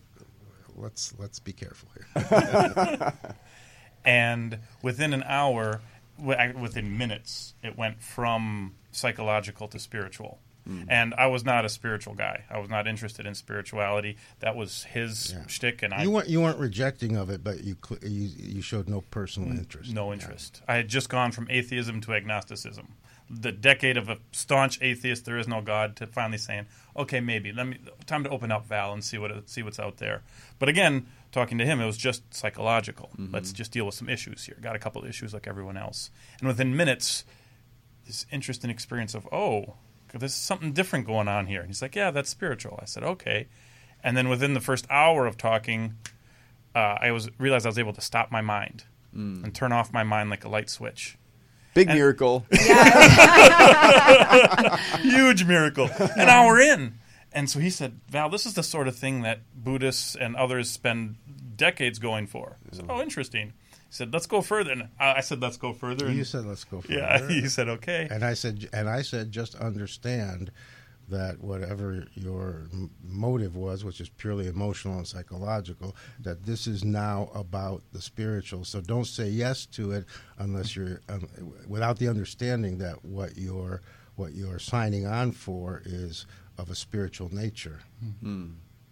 let's 0.77 1.15
let's 1.19 1.41
be 1.41 1.53
careful 1.53 1.89
here. 1.97 3.13
and 4.05 4.59
within 4.83 5.13
an 5.15 5.23
hour, 5.25 5.81
within 6.19 6.97
minutes, 6.97 7.55
it 7.63 7.77
went 7.77 8.03
from 8.03 8.75
psychological 8.93 9.67
to 9.69 9.79
spiritual. 9.79 10.39
Mm. 10.69 10.87
And 10.89 11.15
I 11.15 11.27
was 11.27 11.45
not 11.45 11.65
a 11.65 11.69
spiritual 11.69 12.15
guy. 12.15 12.45
I 12.51 12.59
was 12.59 12.71
not 12.71 12.87
interested 12.87 13.27
in 13.27 13.35
spirituality. 13.35 14.17
That 14.41 14.57
was 14.57 14.85
his 14.85 15.33
Yeah. 15.33 15.47
shtick, 15.47 15.83
and 15.83 15.93
I 15.93 16.03
You 16.05 16.11
weren't 16.11 16.29
you 16.29 16.41
weren't 16.41 16.59
rejecting 16.59 17.17
of 17.17 17.29
it, 17.31 17.45
but 17.45 17.63
you 17.65 17.77
cl- 17.87 18.01
you, 18.03 18.31
you 18.37 18.63
showed 18.63 18.89
no 18.89 19.03
personal 19.03 19.51
mm, 19.51 19.59
interest. 19.59 19.93
no 19.93 20.07
Yeah. 20.09 20.15
interest. 20.15 20.63
I 20.67 20.77
had 20.77 20.89
just 20.89 21.09
gone 21.09 21.33
from 21.33 21.47
atheism 21.51 22.01
to 22.03 22.15
agnosticism. 22.15 22.95
The 23.31 23.53
decade 23.53 23.97
of 23.97 24.09
a 24.11 24.19
staunch 24.33 24.81
atheist, 24.83 25.25
there 25.25 25.39
is 25.39 25.49
no 25.49 25.63
God, 25.63 25.97
to 25.97 26.07
finally 26.07 26.37
saying, 26.39 26.67
okay, 26.97 27.21
maybe 27.21 27.53
let 27.53 27.67
me 27.67 27.79
time 28.07 28.23
to 28.25 28.31
open 28.31 28.53
up 28.53 28.67
Val 28.67 28.93
and 28.93 29.03
see 29.05 29.19
what 29.19 29.49
see 29.49 29.63
what's 29.63 29.79
out 29.79 29.97
there. 29.99 30.23
But 30.59 30.69
again, 30.69 31.07
talking 31.33 31.59
to 31.59 31.67
him, 31.67 31.81
it 31.81 31.87
was 31.87 31.97
just 31.97 32.23
psychological. 32.33 33.11
Mm-hmm. 33.19 33.35
Let's 33.35 33.53
just 33.53 33.71
deal 33.73 33.87
with 33.87 33.95
some 33.95 34.09
issues 34.09 34.45
here. 34.45 34.57
Got 34.61 34.77
a 34.77 34.79
couple 34.79 35.03
of 35.03 35.09
issues 35.09 35.35
like 35.35 35.47
everyone 35.47 35.77
else, 35.77 36.11
and 36.39 36.49
within 36.49 36.77
minutes, 36.77 37.25
this 38.07 38.27
interesting 38.31 38.71
experience 38.71 39.15
of 39.15 39.27
oh, 39.33 39.75
there's 40.21 40.35
something 40.35 40.73
different 40.73 41.07
going 41.07 41.29
on 41.29 41.47
here. 41.47 41.61
And 41.61 41.69
he's 41.69 41.83
like, 41.83 41.95
yeah, 41.95 42.11
that's 42.11 42.31
spiritual. 42.31 42.79
I 42.83 42.85
said, 42.87 43.03
okay. 43.05 43.47
And 44.03 44.17
then 44.17 44.29
within 44.29 44.55
the 44.55 44.61
first 44.61 44.87
hour 44.91 45.27
of 45.27 45.37
talking, 45.37 45.95
uh, 46.75 46.97
I 47.01 47.11
was 47.13 47.31
realized 47.39 47.67
I 47.67 47.69
was 47.71 47.79
able 47.79 47.93
to 47.95 48.01
stop 48.01 48.31
my 48.31 48.41
mind 48.41 48.85
and 49.13 49.55
turn 49.55 49.71
off 49.73 49.93
my 49.93 50.03
mind 50.03 50.29
like 50.31 50.45
a 50.45 50.49
light 50.49 50.69
switch. 50.69 51.17
Big 51.75 51.89
And- 51.89 51.97
miracle. 51.97 52.45
Huge 55.01 55.45
miracle. 55.45 55.89
An 56.17 56.29
hour 56.29 56.59
in. 56.59 56.99
And 57.33 57.51
so 57.51 57.59
he 57.59 57.71
said, 57.71 58.01
Val, 58.09 58.29
this 58.29 58.47
is 58.47 58.55
the 58.55 58.63
sort 58.63 58.87
of 58.89 58.97
thing 58.97 59.23
that 59.23 59.41
Buddhists 59.55 60.15
and 60.15 60.37
others 60.37 60.71
spend 60.71 61.17
decades 61.57 61.99
going 61.99 62.27
for. 62.27 62.57
I 62.73 62.77
said, 62.77 62.87
oh, 62.89 63.01
interesting. 63.03 63.53
He 63.95 63.99
said, 63.99 64.13
let's 64.13 64.27
go 64.27 64.43
further. 64.43 64.73
And 64.73 64.89
I 64.99 65.15
I 65.15 65.21
said, 65.21 65.41
let's 65.41 65.57
go 65.57 65.73
further. 65.73 66.07
And, 66.07 66.17
You 66.17 66.25
said 66.25 66.45
let's 66.47 66.65
go 66.65 66.81
further. 66.83 66.95
yeah, 66.99 67.29
you 67.29 67.49
said, 67.49 67.69
okay. 67.69 68.09
And 68.11 68.25
I 68.25 68.35
said, 68.35 68.69
and 68.73 68.89
I 68.89 69.03
said, 69.03 69.31
just 69.31 69.55
understand 69.55 70.51
that 71.09 71.39
whatever 71.41 72.07
your 72.15 72.63
motive 73.05 73.55
was, 73.55 73.85
which 73.85 74.01
is 74.01 74.09
purely 74.09 74.49
emotional 74.49 74.97
and 74.97 75.07
psychological, 75.07 75.95
that 76.19 76.45
this 76.45 76.67
is 76.67 76.83
now 76.83 77.29
about 77.35 77.83
the 77.93 78.01
spiritual. 78.01 78.65
So 78.65 78.81
don't 78.81 79.05
say 79.07 79.29
yes 79.29 79.65
to 79.67 79.93
it 79.93 80.07
unless 80.39 80.75
you're 80.75 81.01
um, 81.09 81.29
without 81.69 81.99
the 82.01 82.09
understanding 82.09 82.79
that 82.79 83.05
what 83.05 83.37
you're 83.37 83.81
what 84.17 84.33
you're 84.33 84.59
signing 84.59 85.07
on 85.07 85.31
for 85.31 85.83
is 85.85 86.27
of 86.59 86.69
a 86.71 86.75
spiritual 86.75 87.33
nature. 87.33 87.81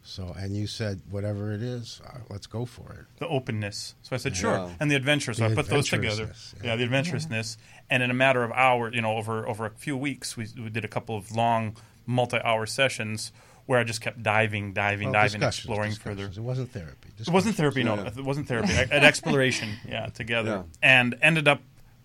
So, 0.05 0.35
and 0.37 0.57
you 0.57 0.67
said 0.67 1.01
whatever 1.11 1.53
it 1.53 1.63
is, 1.63 2.01
uh, 2.05 2.19
let's 2.29 2.47
go 2.49 2.65
for 2.65 2.93
it. 2.93 3.19
the 3.19 3.29
openness. 3.29 3.95
So 4.03 4.15
I 4.15 4.19
said, 4.19 4.37
sure. 4.37 4.57
Yeah. 4.57 4.71
And 4.81 4.91
the 4.91 4.97
adventure. 4.97 5.33
So 5.33 5.47
The 5.47 5.53
I 5.53 5.55
put 5.55 5.67
those 5.69 5.89
together. 5.89 6.33
Yeah. 6.63 6.71
yeah. 6.71 6.77
the 6.77 6.83
adventurousness. 6.85 7.57
And 7.89 8.03
in 8.03 8.11
a 8.11 8.15
matter 8.15 8.43
of 8.43 8.51
hours, 8.53 8.95
you 8.95 9.01
know, 9.03 9.17
over 9.17 9.47
over 9.49 9.65
a 9.67 9.71
few 9.71 9.97
weeks, 9.97 10.37
we, 10.37 10.47
we 10.57 10.71
did 10.71 10.85
a 10.85 10.89
couple 10.89 11.17
of 11.17 11.31
long, 11.33 11.77
multi-hour 12.07 12.67
sessions 12.67 13.31
where 13.67 13.79
I 13.79 13.85
just 13.85 14.01
kept 14.01 14.23
diving, 14.25 14.73
diving, 14.73 15.09
Well, 15.13 15.23
diving, 15.23 15.39
discussions, 15.41 15.59
exploring 15.67 15.91
discussions. 15.91 16.19
further. 16.35 16.41
It 16.41 16.45
wasn't 16.45 16.73
therapy. 16.73 17.09
It 17.21 17.29
wasn't 17.31 17.55
therapy, 17.55 17.85
no. 17.85 17.95
Yeah. 17.95 18.07
It 18.09 18.25
wasn't 18.25 18.49
therapy. 18.49 18.73
An 18.73 19.05
exploration, 19.05 19.69
yeah, 19.89 20.07
together. 20.07 20.51
Yeah. 20.51 20.63
And 20.83 21.15
ended 21.23 21.47
up 21.47 21.63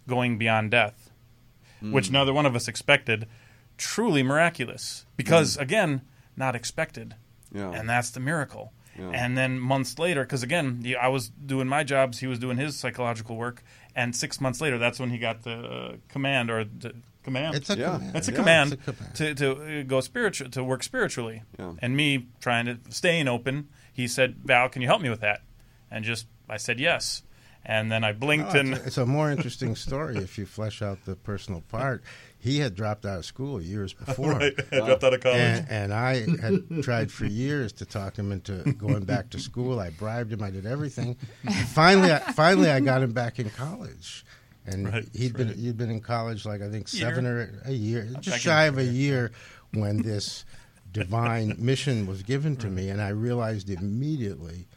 going 0.07 0.37
beyond 0.37 0.69
death, 0.71 1.09
Hmm. 1.79 1.91
which 1.93 2.11
neither 2.11 2.31
one 2.31 2.45
of 2.45 2.55
us 2.55 2.67
expected. 2.67 3.25
Truly 3.77 4.21
miraculous. 4.21 5.05
Because, 5.15 5.57
again, 5.57 6.01
not 6.35 6.55
expected. 6.55 7.15
Yeah. 7.53 7.71
And 7.71 7.89
that's 7.89 8.11
the 8.11 8.19
miracle. 8.19 8.73
Yeah. 8.97 9.09
And 9.13 9.37
then 9.37 9.59
months 9.59 9.99
later, 9.99 10.23
because 10.23 10.41
again, 10.43 10.83
I 10.99 11.07
was 11.09 11.29
doing 11.29 11.67
my 11.67 11.83
jobs, 11.83 12.19
he 12.19 12.27
was 12.27 12.39
doing 12.39 12.57
his 12.57 12.75
psychological 12.75 13.35
work, 13.35 13.63
and 13.95 14.15
six 14.15 14.41
months 14.41 14.59
later, 14.59 14.77
that's 14.79 14.99
when 14.99 15.11
he 15.11 15.17
got 15.19 15.43
the 15.43 15.53
uh, 15.55 15.95
command 16.09 16.49
or 16.49 16.63
the 16.65 16.93
command. 17.23 17.55
It's 17.55 17.69
a 17.69 17.77
Yeah. 17.77 17.93
command. 17.93 18.13
That's 18.13 18.27
a 18.27 18.31
Yeah, 18.31 18.37
command, 18.37 18.73
it's 18.73 18.87
a 18.87 18.93
command. 18.93 19.15
to 19.15 19.35
to 19.35 19.79
uh, 19.79 19.83
go 19.83 20.01
spiritual 20.01 20.49
to 20.49 20.63
work 20.63 20.81
spiritually. 20.83 21.43
Yeah. 21.59 21.73
And 21.79 21.95
me 21.95 22.25
trying 22.41 22.65
to 22.65 22.79
staying 22.89 23.27
open, 23.27 23.67
he 23.93 24.07
said, 24.07 24.37
"Val, 24.43 24.67
can 24.69 24.81
you 24.81 24.87
help 24.87 25.01
me 25.01 25.09
with 25.11 25.21
that?" 25.21 25.41
And 25.91 26.03
just 26.03 26.25
I 26.49 26.57
said 26.57 26.79
yes, 26.79 27.21
and 27.65 27.91
then 27.91 28.03
I 28.03 28.13
blinked 28.13 28.53
No, 28.53 28.59
and 28.61 28.69
it's, 28.73 28.81
a, 28.81 28.87
it's 28.87 28.97
a 28.97 29.05
more 29.05 29.29
interesting 29.31 29.75
story 29.75 30.17
if 30.17 30.37
you 30.39 30.45
flesh 30.47 30.81
out 30.81 31.05
the 31.05 31.15
personal 31.15 31.61
part. 31.69 32.03
He 32.47 32.59
had 32.59 32.75
dropped 32.75 33.05
out 33.05 33.19
of 33.19 33.25
school 33.25 33.61
years 33.61 33.93
before. 34.05 34.33
I 34.41 34.49
dropped 34.71 35.03
out 35.03 35.13
of 35.13 35.19
college. 35.21 35.39
And, 35.39 35.67
and 35.69 35.93
I 35.93 36.25
had 36.41 36.63
tried 36.83 37.11
for 37.11 37.25
years 37.25 37.73
to 37.73 37.85
talk 37.85 38.17
him 38.17 38.31
into 38.31 38.73
going 38.73 39.03
back 39.03 39.29
to 39.31 39.39
school. 39.39 39.79
I 39.79 39.89
bribed 39.89 40.31
him. 40.33 40.41
I 40.41 40.49
did 40.49 40.65
everything. 40.65 41.15
finally, 41.67 42.11
I, 42.11 42.19
finally, 42.19 42.69
I 42.69 42.79
got 42.79 43.01
him 43.03 43.11
back 43.11 43.39
in 43.39 43.49
college. 43.49 44.25
And 44.65 44.87
Right, 44.91 45.07
he'd 45.13 45.33
been 45.33 45.47
right. 45.47 45.55
he'd 45.57 45.77
been 45.77 45.89
in 45.89 46.01
college 46.01 46.45
like 46.45 46.61
I 46.61 46.69
think 46.69 46.91
Year. 46.93 47.01
seven 47.09 47.25
or 47.25 47.61
a 47.65 47.71
year, 47.71 48.09
just 48.19 48.39
shy 48.39 48.65
of 48.65 48.77
a 48.77 48.83
year, 48.83 49.31
when 49.73 50.01
this 50.01 50.43
divine 50.91 51.55
mission 51.57 52.05
was 52.05 52.21
given 52.23 52.55
to 52.57 52.67
me, 52.67 52.89
and 52.89 53.01
I 53.01 53.09
realized 53.09 53.69
immediately 53.69 54.67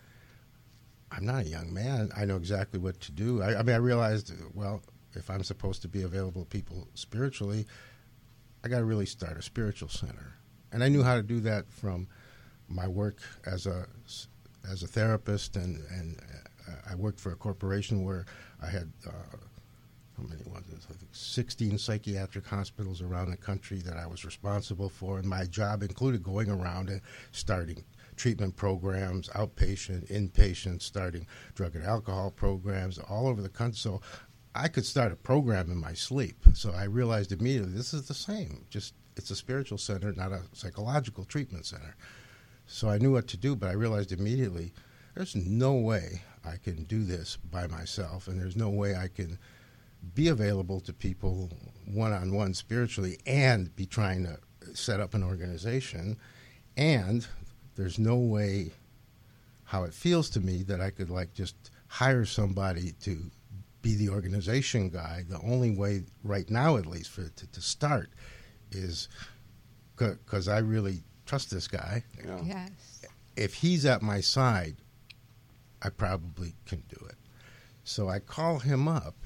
I'm 1.10 1.24
not 1.26 1.42
a 1.44 1.48
young 1.48 1.74
man. 1.74 2.10
I 2.16 2.24
know 2.24 2.36
exactly 2.36 2.78
what 2.78 3.00
to 3.00 3.12
do. 3.12 3.42
I, 3.42 3.58
I 3.58 3.62
mean, 3.64 3.74
I 3.74 3.78
realized, 3.78 4.32
well, 4.54 4.80
if 5.14 5.30
I'm 5.30 5.42
supposed 5.42 5.82
to 5.82 5.88
be 5.88 6.02
available 6.02 6.42
to 6.42 6.48
people 6.48 6.88
spiritually, 6.94 7.66
I 8.64 8.68
got 8.68 8.78
to 8.78 8.84
really 8.84 9.06
start 9.06 9.36
a 9.36 9.42
spiritual 9.42 9.88
center. 9.88 10.34
And 10.72 10.84
I 10.84 10.88
knew 10.88 11.02
how 11.02 11.16
to 11.16 11.22
do 11.22 11.40
that 11.40 11.70
from 11.70 12.06
my 12.68 12.86
work 12.86 13.16
as 13.46 13.66
a 13.66 13.86
as 14.70 14.82
a 14.82 14.86
therapist, 14.86 15.56
and 15.56 15.82
and 15.90 16.20
uh, 16.68 16.92
I 16.92 16.94
worked 16.94 17.18
for 17.18 17.32
a 17.32 17.36
corporation 17.36 18.04
where 18.04 18.26
I 18.62 18.66
had. 18.66 18.92
Uh, 19.06 19.36
how 20.16 20.28
many 20.28 20.42
was 20.44 20.64
it? 20.70 20.78
I 20.90 20.92
think 20.92 21.08
16 21.12 21.78
psychiatric 21.78 22.46
hospitals 22.46 23.00
around 23.00 23.30
the 23.30 23.38
country 23.38 23.78
that 23.78 23.96
I 23.96 24.06
was 24.06 24.22
responsible 24.22 24.90
for, 24.90 25.18
and 25.18 25.26
my 25.26 25.46
job 25.46 25.82
included 25.82 26.22
going 26.22 26.50
around 26.50 26.90
and 26.90 27.00
starting 27.32 27.82
treatment 28.16 28.54
programs, 28.54 29.30
outpatient, 29.30 30.10
inpatient, 30.10 30.82
starting 30.82 31.26
drug 31.54 31.74
and 31.74 31.84
alcohol 31.84 32.30
programs 32.30 32.98
all 32.98 33.26
over 33.26 33.40
the 33.40 33.48
country. 33.48 33.78
So 33.78 34.02
I 34.54 34.68
could 34.68 34.84
start 34.84 35.12
a 35.12 35.16
program 35.16 35.70
in 35.70 35.78
my 35.78 35.92
sleep. 35.92 36.36
So 36.54 36.72
I 36.72 36.84
realized 36.84 37.32
immediately 37.32 37.72
this 37.72 37.94
is 37.94 38.08
the 38.08 38.14
same. 38.14 38.66
Just 38.70 38.94
it's 39.16 39.30
a 39.30 39.36
spiritual 39.36 39.78
center, 39.78 40.12
not 40.12 40.32
a 40.32 40.42
psychological 40.52 41.24
treatment 41.24 41.66
center. 41.66 41.94
So 42.66 42.88
I 42.88 42.98
knew 42.98 43.12
what 43.12 43.28
to 43.28 43.36
do, 43.36 43.54
but 43.56 43.68
I 43.68 43.72
realized 43.72 44.12
immediately 44.12 44.72
there's 45.14 45.36
no 45.36 45.74
way 45.74 46.22
I 46.44 46.56
can 46.56 46.84
do 46.84 47.04
this 47.04 47.36
by 47.36 47.66
myself, 47.66 48.28
and 48.28 48.40
there's 48.40 48.56
no 48.56 48.70
way 48.70 48.94
I 48.94 49.08
can 49.08 49.38
be 50.14 50.28
available 50.28 50.80
to 50.80 50.92
people 50.92 51.50
one 51.84 52.12
on 52.12 52.32
one 52.32 52.54
spiritually 52.54 53.18
and 53.26 53.74
be 53.76 53.86
trying 53.86 54.24
to 54.24 54.38
set 54.74 55.00
up 55.00 55.14
an 55.14 55.22
organization. 55.22 56.16
And 56.76 57.26
there's 57.76 57.98
no 57.98 58.16
way 58.16 58.70
how 59.64 59.84
it 59.84 59.92
feels 59.92 60.30
to 60.30 60.40
me 60.40 60.62
that 60.64 60.80
I 60.80 60.90
could 60.90 61.10
like 61.10 61.34
just 61.34 61.56
hire 61.88 62.24
somebody 62.24 62.92
to 63.02 63.30
be 63.82 63.94
the 63.94 64.08
organization 64.08 64.90
guy. 64.90 65.24
The 65.28 65.40
only 65.40 65.70
way 65.70 66.02
right 66.22 66.48
now, 66.50 66.76
at 66.76 66.86
least, 66.86 67.10
for 67.10 67.28
to, 67.28 67.46
to 67.46 67.60
start 67.60 68.10
is 68.70 69.08
because 69.96 70.48
I 70.48 70.58
really 70.58 71.02
trust 71.26 71.50
this 71.50 71.68
guy. 71.68 72.04
Yeah. 72.24 72.40
Yes. 72.42 73.06
If 73.36 73.54
he's 73.54 73.86
at 73.86 74.02
my 74.02 74.20
side, 74.20 74.76
I 75.82 75.90
probably 75.90 76.54
can 76.66 76.82
do 76.88 77.06
it. 77.06 77.16
So 77.84 78.08
I 78.08 78.18
call 78.18 78.58
him 78.58 78.86
up 78.88 79.16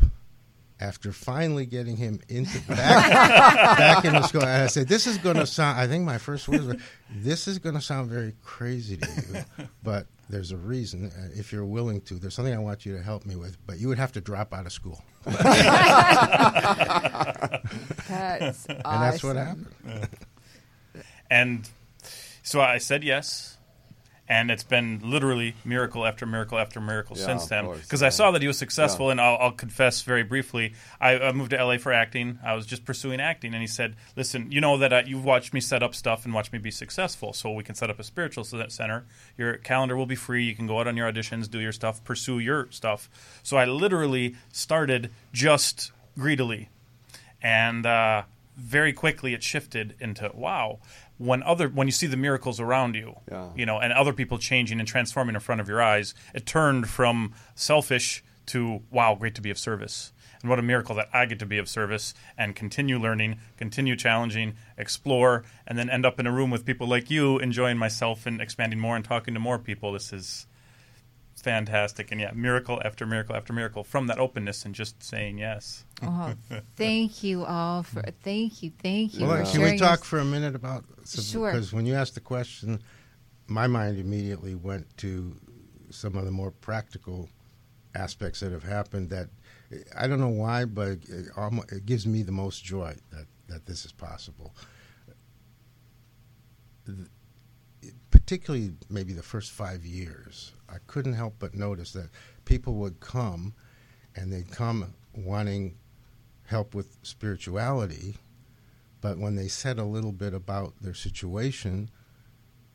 after 0.81 1.13
finally 1.13 1.67
getting 1.67 1.97
him 1.97 2.21
into 2.29 2.61
back, 2.69 3.79
back 3.79 4.05
in 4.05 4.13
the 4.13 4.23
school. 4.23 4.43
And 4.43 4.63
I 4.63 4.67
said, 4.67 4.89
"This 4.89 5.07
is 5.07 5.19
going 5.19 5.37
to 5.37 5.47
sound." 5.47 5.79
I 5.79 5.87
think 5.87 6.05
my 6.05 6.19
first 6.19 6.49
words 6.49 6.67
were, 6.67 6.77
"This 7.11 7.49
is 7.49 7.59
going 7.59 7.75
to 7.75 7.81
sound 7.81 8.11
very 8.11 8.35
crazy 8.43 8.97
to 8.97 9.09
you, 9.09 9.67
but 9.83 10.07
there's 10.29 10.53
a 10.53 10.57
reason. 10.57 11.07
Uh, 11.07 11.29
if 11.35 11.53
you're 11.53 11.65
willing 11.65 12.01
to, 12.03 12.15
there's 12.15 12.35
something 12.35 12.55
I 12.55 12.59
want 12.59 12.87
you 12.87 12.97
to 12.97 13.03
help 13.03 13.27
me 13.27 13.37
with. 13.37 13.57
But 13.67 13.79
you 13.79 13.89
would 13.89 13.99
have 13.99 14.13
to 14.13 14.21
drop 14.21 14.53
out 14.55 14.67
of 14.67 14.73
school, 14.73 15.03
That's 18.09 18.67
and 18.67 18.83
that's 18.85 19.23
what 19.23 19.37
happened. 19.37 20.09
And 21.31 21.69
so 22.43 22.61
I 22.61 22.79
said 22.79 23.03
yes. 23.05 23.54
And 24.27 24.51
it's 24.51 24.63
been 24.65 25.01
literally 25.03 25.55
miracle 25.67 26.07
after 26.07 26.25
miracle 26.25 26.59
after 26.59 26.81
miracle 26.81 27.15
Yeah, 27.19 27.27
since 27.27 27.47
then. 27.47 27.71
Because 27.71 28.01
yeah. 28.01 28.07
I 28.07 28.11
saw 28.11 28.31
that 28.31 28.41
he 28.41 28.49
was 28.49 28.57
successful, 28.57 29.07
Yeah. 29.07 29.13
and 29.13 29.21
I'll, 29.21 29.37
I'll 29.39 29.53
confess 29.53 30.01
very 30.01 30.23
briefly. 30.23 30.73
I, 30.99 31.19
I 31.19 31.33
moved 31.33 31.51
to 31.51 31.63
LA 31.63 31.77
for 31.77 31.93
acting. 31.93 32.39
I 32.43 32.55
was 32.55 32.65
just 32.65 32.87
pursuing 32.87 33.21
acting, 33.21 33.53
and 33.53 33.61
he 33.61 33.67
said, 33.67 33.97
"Listen, 34.17 34.51
you 34.51 34.63
know 34.63 34.79
that 34.79 34.93
uh, 34.95 35.03
you've 35.05 35.27
watched 35.27 35.53
me 35.53 35.61
set 35.61 35.83
up 35.83 35.95
stuff 35.95 36.25
and 36.25 36.33
watch 36.33 36.53
me 36.53 36.59
be 36.59 36.71
successful, 36.71 37.35
so 37.35 37.53
we 37.53 37.63
can 37.65 37.75
set 37.75 37.91
up 37.91 37.99
a 37.99 38.05
spiritual 38.05 38.45
center. 38.45 39.05
Your 39.37 39.59
calendar 39.59 39.95
will 39.95 40.07
be 40.07 40.17
free. 40.17 40.45
You 40.45 40.55
can 40.57 40.67
go 40.67 40.81
out 40.81 40.87
on 40.89 40.97
your 40.97 41.13
auditions, 41.13 41.51
do 41.51 41.61
your 41.61 41.73
stuff, 41.73 42.03
pursue 42.03 42.39
your 42.39 42.69
stuff." 42.71 43.11
So 43.43 43.59
I 43.59 43.67
literally 43.67 44.37
started 44.53 45.11
just 45.35 45.93
greedily 46.19 46.71
and 47.43 47.85
uh, 47.85 48.23
very 48.57 48.93
quickly 48.93 49.35
it 49.35 49.43
shifted 49.43 49.95
into 50.01 50.31
wow 50.35 50.79
when 51.19 51.43
other 51.45 51.69
when 51.69 51.87
you 51.87 51.93
see 51.93 52.07
the 52.09 52.17
miracles 52.17 52.59
around 52.61 52.95
you 52.97 53.15
Yeah. 53.31 53.49
you 53.55 53.65
know 53.67 53.79
and 53.79 53.93
other 53.93 54.13
people 54.13 54.39
changing 54.39 54.81
and 54.81 54.89
transforming 54.89 55.35
in 55.35 55.41
front 55.41 55.61
of 55.61 55.69
your 55.69 55.81
eyes 55.81 56.15
it 56.35 56.45
turned 56.47 56.89
from 56.89 57.33
selfish 57.55 58.23
to 58.47 58.83
wow 58.91 59.15
great 59.15 59.35
to 59.37 59.41
be 59.41 59.51
of 59.51 59.59
service 59.59 60.13
and 60.43 60.51
what 60.51 60.59
a 60.59 60.63
miracle 60.63 60.95
that 60.97 61.09
i 61.13 61.25
get 61.25 61.39
to 61.39 61.47
be 61.47 61.57
of 61.59 61.69
service 61.69 62.15
and 62.37 62.57
continue 62.57 62.99
learning 62.99 63.39
continue 63.57 63.97
challenging 63.97 64.55
explore 64.77 65.45
and 65.67 65.79
then 65.79 65.89
end 65.89 66.05
up 66.05 66.19
in 66.21 66.27
a 66.27 66.33
room 66.33 66.51
with 66.51 66.65
people 66.67 66.87
like 66.87 67.11
you 67.11 67.39
enjoying 67.39 67.79
myself 67.79 68.27
and 68.27 68.41
expanding 68.41 68.79
more 68.81 68.97
and 68.97 69.05
talking 69.05 69.35
to 69.35 69.41
more 69.41 69.59
people 69.59 69.93
this 69.93 70.13
is 70.13 70.47
fantastic 71.45 72.11
and 72.11 72.21
yeah 72.21 72.33
miracle 72.35 72.81
after 72.85 73.05
miracle 73.07 73.37
after 73.37 73.53
miracle 73.53 73.85
from 73.85 74.07
that 74.07 74.19
openness 74.19 74.65
and 74.65 74.75
just 74.75 75.03
saying 75.03 75.37
yes 75.39 75.85
Oh, 76.03 76.35
thank 76.77 77.23
you 77.23 77.45
all 77.45 77.83
for 77.83 78.03
thank 78.23 78.63
you, 78.63 78.73
thank 78.83 79.15
you. 79.15 79.27
Well, 79.27 79.45
for 79.45 79.53
can 79.53 79.63
we 79.63 79.79
talk 79.79 80.01
this- 80.01 80.09
for 80.09 80.19
a 80.19 80.25
minute 80.25 80.55
about 80.55 80.85
Sure. 81.07 81.53
because 81.53 81.73
when 81.73 81.85
you 81.87 81.95
asked 81.95 82.15
the 82.15 82.21
question, 82.21 82.83
my 83.47 83.67
mind 83.67 83.99
immediately 83.99 84.55
went 84.55 84.87
to 84.99 85.37
some 85.91 86.17
of 86.17 86.25
the 86.25 86.31
more 86.31 86.51
practical 86.51 87.29
aspects 87.95 88.41
that 88.41 88.51
have 88.53 88.65
happened. 88.65 89.11
That 89.11 89.29
I 89.97 90.07
don't 90.09 90.19
know 90.21 90.29
why, 90.45 90.65
but 90.65 90.99
it, 91.09 91.27
almo- 91.37 91.65
it 91.71 91.85
gives 91.87 92.07
me 92.07 92.23
the 92.23 92.33
most 92.33 92.65
joy 92.65 92.97
that 93.13 93.27
that 93.49 93.67
this 93.67 93.85
is 93.85 93.93
possible. 93.93 94.55
The- 96.87 97.09
Particularly, 98.11 98.73
maybe 98.89 99.13
the 99.13 99.23
first 99.23 99.51
five 99.53 99.85
years, 99.85 100.53
I 100.75 100.79
couldn't 100.87 101.15
help 101.15 101.37
but 101.39 101.55
notice 101.55 101.93
that 101.93 102.11
people 102.45 102.75
would 102.75 103.01
come, 103.01 103.55
and 104.17 104.33
they'd 104.33 104.51
come 104.51 104.95
wanting 105.15 105.77
help 106.47 106.75
with 106.75 106.99
spirituality, 107.03 108.17
but 109.01 109.19
when 109.19 109.37
they 109.37 109.49
said 109.49 109.79
a 109.79 109.85
little 109.85 110.13
bit 110.13 110.35
about 110.35 110.75
their 110.81 110.95
situation, 110.95 111.91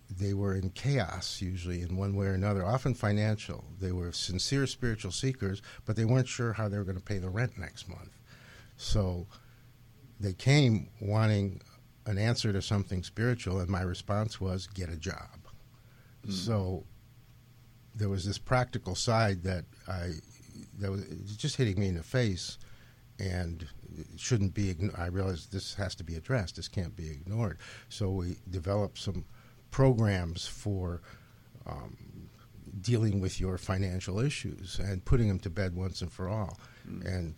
they 0.09 0.33
were 0.33 0.55
in 0.55 0.69
chaos, 0.71 1.41
usually 1.41 1.81
in 1.81 1.95
one 1.95 2.15
way 2.15 2.27
or 2.27 2.33
another, 2.33 2.65
often 2.65 2.93
financial. 2.93 3.63
They 3.79 3.91
were 3.91 4.11
sincere 4.11 4.65
spiritual 4.65 5.11
seekers, 5.11 5.61
but 5.85 5.95
they 5.95 6.05
weren't 6.05 6.27
sure 6.27 6.53
how 6.53 6.67
they 6.67 6.77
were 6.77 6.83
going 6.83 6.97
to 6.97 7.03
pay 7.03 7.19
the 7.19 7.29
rent 7.29 7.57
next 7.57 7.87
month. 7.87 8.17
So 8.77 9.27
they 10.19 10.33
came 10.33 10.89
wanting 10.99 11.61
an 12.05 12.17
answer 12.17 12.51
to 12.53 12.61
something 12.61 13.03
spiritual, 13.03 13.59
and 13.59 13.69
my 13.69 13.81
response 13.81 14.41
was 14.41 14.67
get 14.67 14.89
a 14.89 14.97
job. 14.97 15.47
Mm. 16.27 16.31
So 16.31 16.85
there 17.95 18.09
was 18.09 18.25
this 18.25 18.37
practical 18.37 18.95
side 18.95 19.43
that 19.43 19.65
I 19.87 20.11
that 20.79 20.91
was 20.91 21.03
just 21.37 21.57
hitting 21.57 21.79
me 21.79 21.87
in 21.87 21.95
the 21.95 22.03
face, 22.03 22.57
and 23.19 23.67
shouldn't 24.17 24.53
be. 24.53 24.75
I 24.97 25.07
realized 25.07 25.51
this 25.51 25.73
has 25.75 25.95
to 25.95 26.03
be 26.03 26.15
addressed. 26.15 26.55
This 26.55 26.67
can't 26.67 26.95
be 26.95 27.09
ignored. 27.09 27.57
So 27.89 28.09
we 28.09 28.37
developed 28.49 28.97
some 28.97 29.25
programs 29.71 30.47
for 30.47 31.01
um, 31.65 31.97
dealing 32.81 33.19
with 33.19 33.39
your 33.39 33.57
financial 33.57 34.19
issues 34.19 34.79
and 34.79 35.03
putting 35.05 35.27
them 35.27 35.39
to 35.39 35.49
bed 35.49 35.75
once 35.75 36.01
and 36.01 36.11
for 36.11 36.27
all. 36.27 36.59
And 37.05 37.35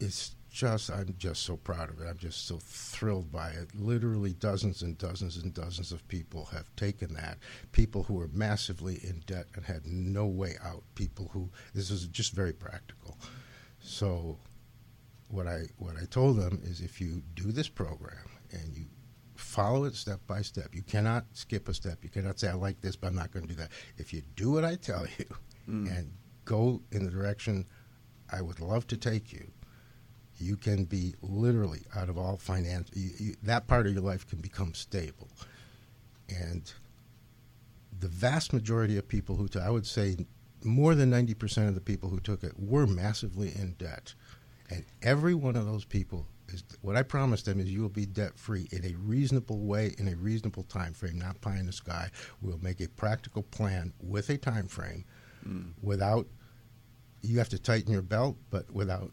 it's 0.00 0.35
just 0.56 0.90
I'm 0.90 1.14
just 1.18 1.42
so 1.42 1.58
proud 1.58 1.90
of 1.90 2.00
it. 2.00 2.06
I'm 2.08 2.16
just 2.16 2.46
so 2.46 2.58
thrilled 2.58 3.30
by 3.30 3.50
it. 3.50 3.68
Literally 3.74 4.32
dozens 4.32 4.80
and 4.80 4.96
dozens 4.96 5.36
and 5.36 5.52
dozens 5.52 5.92
of 5.92 6.06
people 6.08 6.46
have 6.46 6.74
taken 6.76 7.12
that. 7.12 7.36
People 7.72 8.04
who 8.04 8.14
were 8.14 8.30
massively 8.32 8.98
in 9.02 9.22
debt 9.26 9.48
and 9.54 9.66
had 9.66 9.84
no 9.84 10.24
way 10.24 10.54
out. 10.64 10.82
People 10.94 11.28
who 11.32 11.50
this 11.74 11.90
is 11.90 12.06
just 12.06 12.32
very 12.32 12.54
practical. 12.54 13.18
So 13.80 14.38
what 15.28 15.46
I 15.46 15.64
what 15.76 15.96
I 16.00 16.06
told 16.06 16.38
them 16.38 16.62
is 16.64 16.80
if 16.80 17.02
you 17.02 17.22
do 17.34 17.52
this 17.52 17.68
program 17.68 18.30
and 18.50 18.74
you 18.74 18.86
follow 19.34 19.84
it 19.84 19.94
step 19.94 20.20
by 20.26 20.40
step, 20.40 20.74
you 20.74 20.82
cannot 20.82 21.26
skip 21.34 21.68
a 21.68 21.74
step. 21.74 21.98
You 22.02 22.08
cannot 22.08 22.40
say 22.40 22.48
I 22.48 22.54
like 22.54 22.80
this, 22.80 22.96
but 22.96 23.08
I'm 23.08 23.14
not 23.14 23.30
going 23.30 23.46
to 23.46 23.52
do 23.54 23.60
that. 23.60 23.72
If 23.98 24.14
you 24.14 24.22
do 24.36 24.52
what 24.52 24.64
I 24.64 24.76
tell 24.76 25.06
you 25.18 25.26
mm. 25.68 25.94
and 25.94 26.10
go 26.46 26.80
in 26.92 27.04
the 27.04 27.10
direction 27.10 27.66
I 28.32 28.40
would 28.40 28.58
love 28.58 28.86
to 28.86 28.96
take 28.96 29.34
you, 29.34 29.52
you 30.38 30.56
can 30.56 30.84
be 30.84 31.14
literally 31.22 31.82
out 31.94 32.08
of 32.08 32.18
all 32.18 32.36
finance. 32.36 32.90
You, 32.94 33.10
you, 33.18 33.34
that 33.42 33.66
part 33.66 33.86
of 33.86 33.92
your 33.92 34.02
life 34.02 34.26
can 34.26 34.40
become 34.40 34.74
stable, 34.74 35.28
and 36.28 36.72
the 37.98 38.08
vast 38.08 38.52
majority 38.52 38.98
of 38.98 39.08
people 39.08 39.36
who 39.36 39.48
took, 39.48 39.62
I 39.62 39.70
would 39.70 39.86
say, 39.86 40.16
more 40.64 40.94
than 40.94 41.10
ninety 41.10 41.34
percent 41.34 41.68
of 41.68 41.74
the 41.74 41.80
people 41.80 42.08
who 42.08 42.20
took 42.20 42.44
it 42.44 42.52
were 42.58 42.86
massively 42.86 43.48
in 43.48 43.74
debt, 43.78 44.14
and 44.70 44.84
every 45.02 45.34
one 45.34 45.56
of 45.56 45.66
those 45.66 45.84
people 45.84 46.26
is 46.48 46.62
what 46.80 46.96
I 46.96 47.02
promised 47.02 47.46
them 47.46 47.58
is 47.60 47.70
you 47.70 47.82
will 47.82 47.88
be 47.88 48.06
debt 48.06 48.38
free 48.38 48.68
in 48.70 48.84
a 48.84 48.94
reasonable 48.96 49.58
way 49.58 49.94
in 49.98 50.08
a 50.08 50.16
reasonable 50.16 50.62
time 50.64 50.92
frame, 50.92 51.18
not 51.18 51.40
pie 51.40 51.58
in 51.58 51.66
the 51.66 51.72
sky. 51.72 52.10
We'll 52.40 52.58
make 52.58 52.80
a 52.80 52.88
practical 52.88 53.42
plan 53.42 53.92
with 54.00 54.30
a 54.30 54.38
time 54.38 54.68
frame, 54.68 55.04
hmm. 55.42 55.70
without 55.82 56.26
you 57.22 57.38
have 57.38 57.48
to 57.48 57.58
tighten 57.58 57.92
your 57.92 58.02
belt, 58.02 58.36
but 58.50 58.70
without 58.70 59.10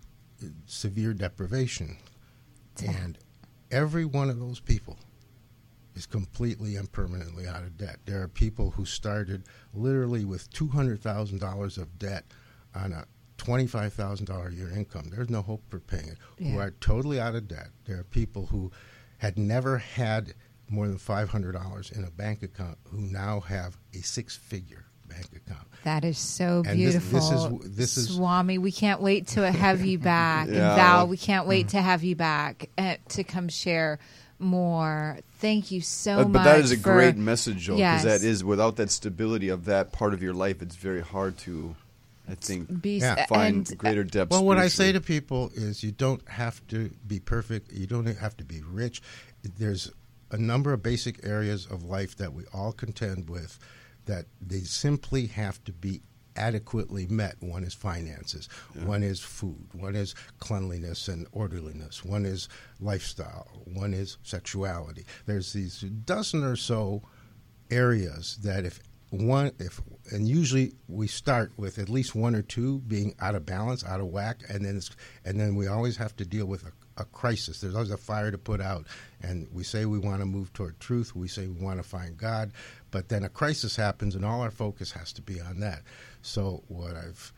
severe 0.66 1.14
deprivation. 1.14 1.98
And 2.86 3.18
every 3.72 4.06
one 4.06 4.30
of 4.30 4.40
those 4.40 4.60
people 4.60 4.98
is 5.96 6.06
completely 6.08 6.76
and 6.76 6.92
permanently 6.92 7.48
out 7.48 7.62
of 7.64 7.78
debt. 7.78 7.98
There 8.06 8.22
are 8.24 8.28
people 8.28 8.72
who 8.72 8.84
started 8.86 9.44
literally 9.74 10.26
with 10.26 10.50
two 10.50 10.68
hundred 10.68 11.02
thousand 11.02 11.40
dollars 11.40 11.78
of 11.78 12.00
debt 12.00 12.26
on 12.74 12.94
a 12.94 13.06
twenty-five 13.38 13.94
thousand 13.94 14.26
dollar 14.26 14.48
a 14.48 14.54
year 14.54 14.72
income. 14.72 15.12
There's 15.12 15.30
no 15.30 15.44
hope 15.44 15.62
for 15.70 15.80
paying 15.80 16.08
it. 16.08 16.18
Who 16.40 16.58
are 16.58 16.72
totally 16.72 17.20
out 17.20 17.36
of 17.36 17.48
debt. 17.48 17.70
There 17.86 18.00
are 18.00 18.04
people 18.06 18.48
who 18.48 18.72
had 19.20 19.38
never 19.38 19.78
had 19.78 20.34
more 20.70 20.88
than 20.88 20.98
five 20.98 21.30
hundred 21.30 21.52
dollars 21.52 21.92
in 21.92 22.04
a 22.04 22.12
bank 22.12 22.42
account 22.42 22.80
who 22.90 23.02
now 23.02 23.42
have 23.42 23.78
a 23.94 24.02
six-figure 24.02 24.86
bank 25.14 25.28
account. 25.36 25.68
That 25.84 26.06
is 26.06 26.18
so 26.18 26.64
And 26.66 26.80
this- 26.80 26.94
beautiful. 26.96 27.20
this 27.20 27.66
is- 27.66 27.76
this 27.76 27.98
is- 27.98 28.16
Swami. 28.16 28.58
We 28.58 28.72
can't 28.72 29.02
wait 29.02 29.28
to 29.30 29.52
have 29.64 29.86
you 29.86 30.00
back. 30.00 30.48
Yeah. 30.48 30.54
And 30.54 30.76
Val, 30.78 31.08
we 31.08 31.18
can't 31.18 31.46
wait 31.48 31.70
to 31.70 31.82
have 31.82 32.04
you 32.04 32.16
back 32.16 32.70
uh, 32.78 32.96
to 33.10 33.24
come 33.24 33.50
share 33.50 34.00
more. 34.40 35.20
Thank 35.40 35.72
you 35.72 35.82
so 35.82 36.18
But, 36.18 36.30
much. 36.30 36.34
but 36.34 36.44
that 36.44 36.60
is 36.60 36.72
a 36.72 36.78
for- 36.78 36.94
great 36.94 37.18
message, 37.18 37.58
Joel, 37.58 37.78
because 37.78 38.04
Yes. 38.06 38.22
that 38.22 38.28
is 38.28 38.44
without 38.44 38.76
that 38.78 38.92
stability 38.92 39.50
of 39.50 39.66
that 39.66 39.92
part 39.92 40.14
of 40.14 40.22
your 40.24 40.34
life, 40.34 40.62
it's 40.62 40.76
very 40.76 41.02
hard 41.02 41.38
to 41.40 41.76
I 42.26 42.36
think 42.36 42.82
Be 42.82 43.00
Yeah. 43.00 43.26
find 43.26 43.68
and 43.70 43.78
greater 43.78 44.06
depth. 44.06 44.32
Well, 44.32 44.46
what 44.46 44.58
I 44.58 44.70
say 44.70 44.94
to 44.94 45.02
people 45.02 45.52
is 45.56 45.84
you 45.84 45.92
don't 45.92 46.26
have 46.30 46.66
to 46.70 46.90
be 47.06 47.20
perfect. 47.20 47.74
You 47.74 47.86
don't 47.86 48.06
have 48.06 48.38
to 48.38 48.46
be 48.46 48.62
rich. 48.62 49.02
There's 49.60 49.92
a 50.32 50.38
number 50.38 50.72
of 50.72 50.82
basic 50.82 51.20
areas 51.26 51.66
of 51.70 51.84
life 51.84 52.16
that 52.16 52.34
we 52.34 52.44
all 52.54 52.72
contend 52.72 53.30
with 53.30 53.60
that 54.06 54.26
they 54.42 54.60
simply 54.60 55.28
have 55.28 55.64
to 55.66 55.74
be 55.74 56.02
adequately 56.36 57.06
met. 57.08 57.36
One 57.40 57.64
is 57.64 57.74
finances, 57.74 58.50
one 58.84 59.04
is 59.04 59.20
food, 59.20 59.68
one 59.74 59.96
is 59.96 60.16
cleanliness 60.40 61.08
and 61.08 61.28
orderliness, 61.32 62.04
one 62.04 62.26
is 62.26 62.50
lifestyle, 62.80 63.48
one 63.66 63.94
is 63.94 64.18
sexuality. 64.24 65.06
There's 65.26 65.54
these 65.54 65.82
dozen 65.82 66.44
or 66.44 66.56
so 66.56 67.04
areas 67.70 68.38
that 68.44 68.66
if 68.66 68.82
one 69.10 69.52
if 69.60 69.80
and 70.12 70.28
usually 70.28 70.74
we 70.88 71.08
start 71.08 71.52
with 71.56 71.78
at 71.78 71.88
least 71.88 72.16
one 72.16 72.36
or 72.36 72.42
two 72.42 72.80
being 72.80 73.14
out 73.20 73.36
of 73.36 73.46
balance, 73.46 73.84
out 73.84 74.00
of 74.00 74.08
whack, 74.08 74.42
and 74.50 74.66
then 74.66 74.76
it's, 74.78 74.90
and 75.24 75.40
then 75.40 75.56
we 75.56 75.68
always 75.68 75.98
have 75.98 76.16
to 76.16 76.26
deal 76.26 76.48
with 76.48 76.66
a, 76.66 76.72
a 76.98 77.06
crisis. 77.06 77.60
There's 77.60 77.76
always 77.76 77.92
a 77.92 77.98
fire 77.98 78.32
to 78.32 78.38
put 78.38 78.62
out, 78.62 78.88
and 79.22 79.48
we 79.52 79.64
say 79.64 79.86
we 79.86 80.00
want 80.00 80.20
to 80.20 80.26
move 80.26 80.54
toward 80.54 80.80
truth. 80.80 81.16
We 81.16 81.28
say 81.28 81.48
we 81.48 81.64
want 81.64 81.78
to 81.78 81.84
find 81.84 82.18
God, 82.18 82.52
but 82.92 83.10
then 83.10 83.24
a 83.24 83.30
crisis 83.30 83.76
happens, 83.76 84.16
and 84.16 84.26
all 84.26 84.42
our 84.42 84.52
focus 84.52 84.92
has 84.92 85.14
to 85.14 85.22
be 85.22 85.42
on 85.42 85.60
that. 85.62 85.82
So 86.22 86.64
what 86.68 86.96
I've 86.96 87.34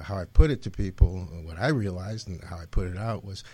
how 0.00 0.16
I 0.16 0.24
put 0.24 0.50
it 0.50 0.62
to 0.62 0.70
people, 0.70 1.28
what 1.44 1.58
I 1.58 1.68
realized, 1.68 2.28
and 2.28 2.42
how 2.42 2.56
I 2.56 2.64
put 2.64 2.88
it 2.88 2.96
out 2.96 3.24
was, 3.24 3.44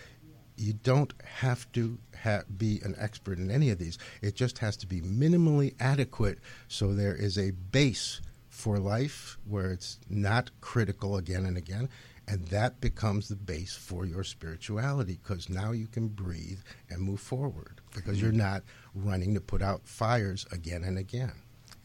you 0.57 0.72
don't 0.72 1.12
have 1.24 1.70
to 1.72 1.99
ha- 2.22 2.42
be 2.57 2.80
an 2.84 2.94
expert 2.99 3.38
in 3.38 3.51
any 3.51 3.70
of 3.70 3.78
these. 3.78 3.99
It 4.22 4.34
just 4.34 4.59
has 4.59 4.76
to 4.78 4.86
be 4.86 5.01
minimally 5.01 5.74
adequate 5.78 6.38
so 6.66 6.94
there 6.94 7.14
is 7.14 7.38
a 7.38 7.51
base 7.51 8.20
for 8.49 8.78
life 8.78 9.38
where 9.46 9.70
it's 9.70 10.01
not 10.09 10.51
critical 10.61 11.16
again 11.16 11.46
and 11.46 11.57
again. 11.57 11.88
And 12.31 12.47
that 12.49 12.81
becomes 12.83 13.29
the 13.29 13.37
base 13.37 13.74
for 13.74 14.05
your 14.05 14.22
spirituality 14.22 15.18
because 15.22 15.49
now 15.49 15.72
you 15.72 15.87
can 15.87 16.09
breathe 16.09 16.59
and 16.91 17.01
move 17.01 17.20
forward 17.20 17.81
because 17.95 18.20
you're 18.20 18.33
not 18.33 18.62
running 18.95 19.33
to 19.35 19.41
put 19.41 19.62
out 19.62 19.89
fires 19.89 20.47
again 20.53 20.85
and 20.85 20.99
again. 20.99 21.33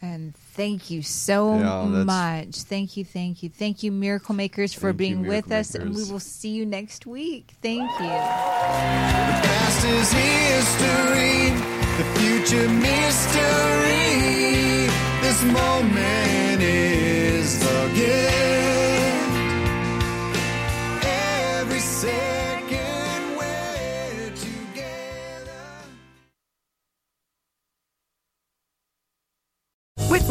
And 0.02 0.36
thank 0.36 0.90
you 0.90 1.00
so 1.00 1.56
Yeah, 1.58 2.04
much. 2.04 2.56
Thank 2.56 2.98
you, 2.98 3.06
thank 3.06 3.42
you, 3.42 3.48
thank 3.48 3.82
you, 3.82 3.90
Miracle 3.90 4.34
Makers, 4.34 4.74
for 4.74 4.80
Thank 4.80 4.92
you, 4.92 4.98
being 4.98 5.18
with 5.20 5.48
Miracle 5.48 5.52
us. 5.54 5.74
And 5.74 5.94
we 5.94 6.04
will 6.04 6.20
see 6.20 6.50
you 6.50 6.66
next 6.66 7.06
week. 7.06 7.54
Thank 7.62 7.90
you. 7.98 8.06
Past 8.06 9.84
is 9.86 10.12
history, 10.12 11.50
the 11.96 12.04
future 12.20 12.68
mystery. 12.68 13.94
This 15.22 15.42
moment 15.44 16.62
is 16.62 17.60
the 17.60 17.92
gift. 17.94 18.43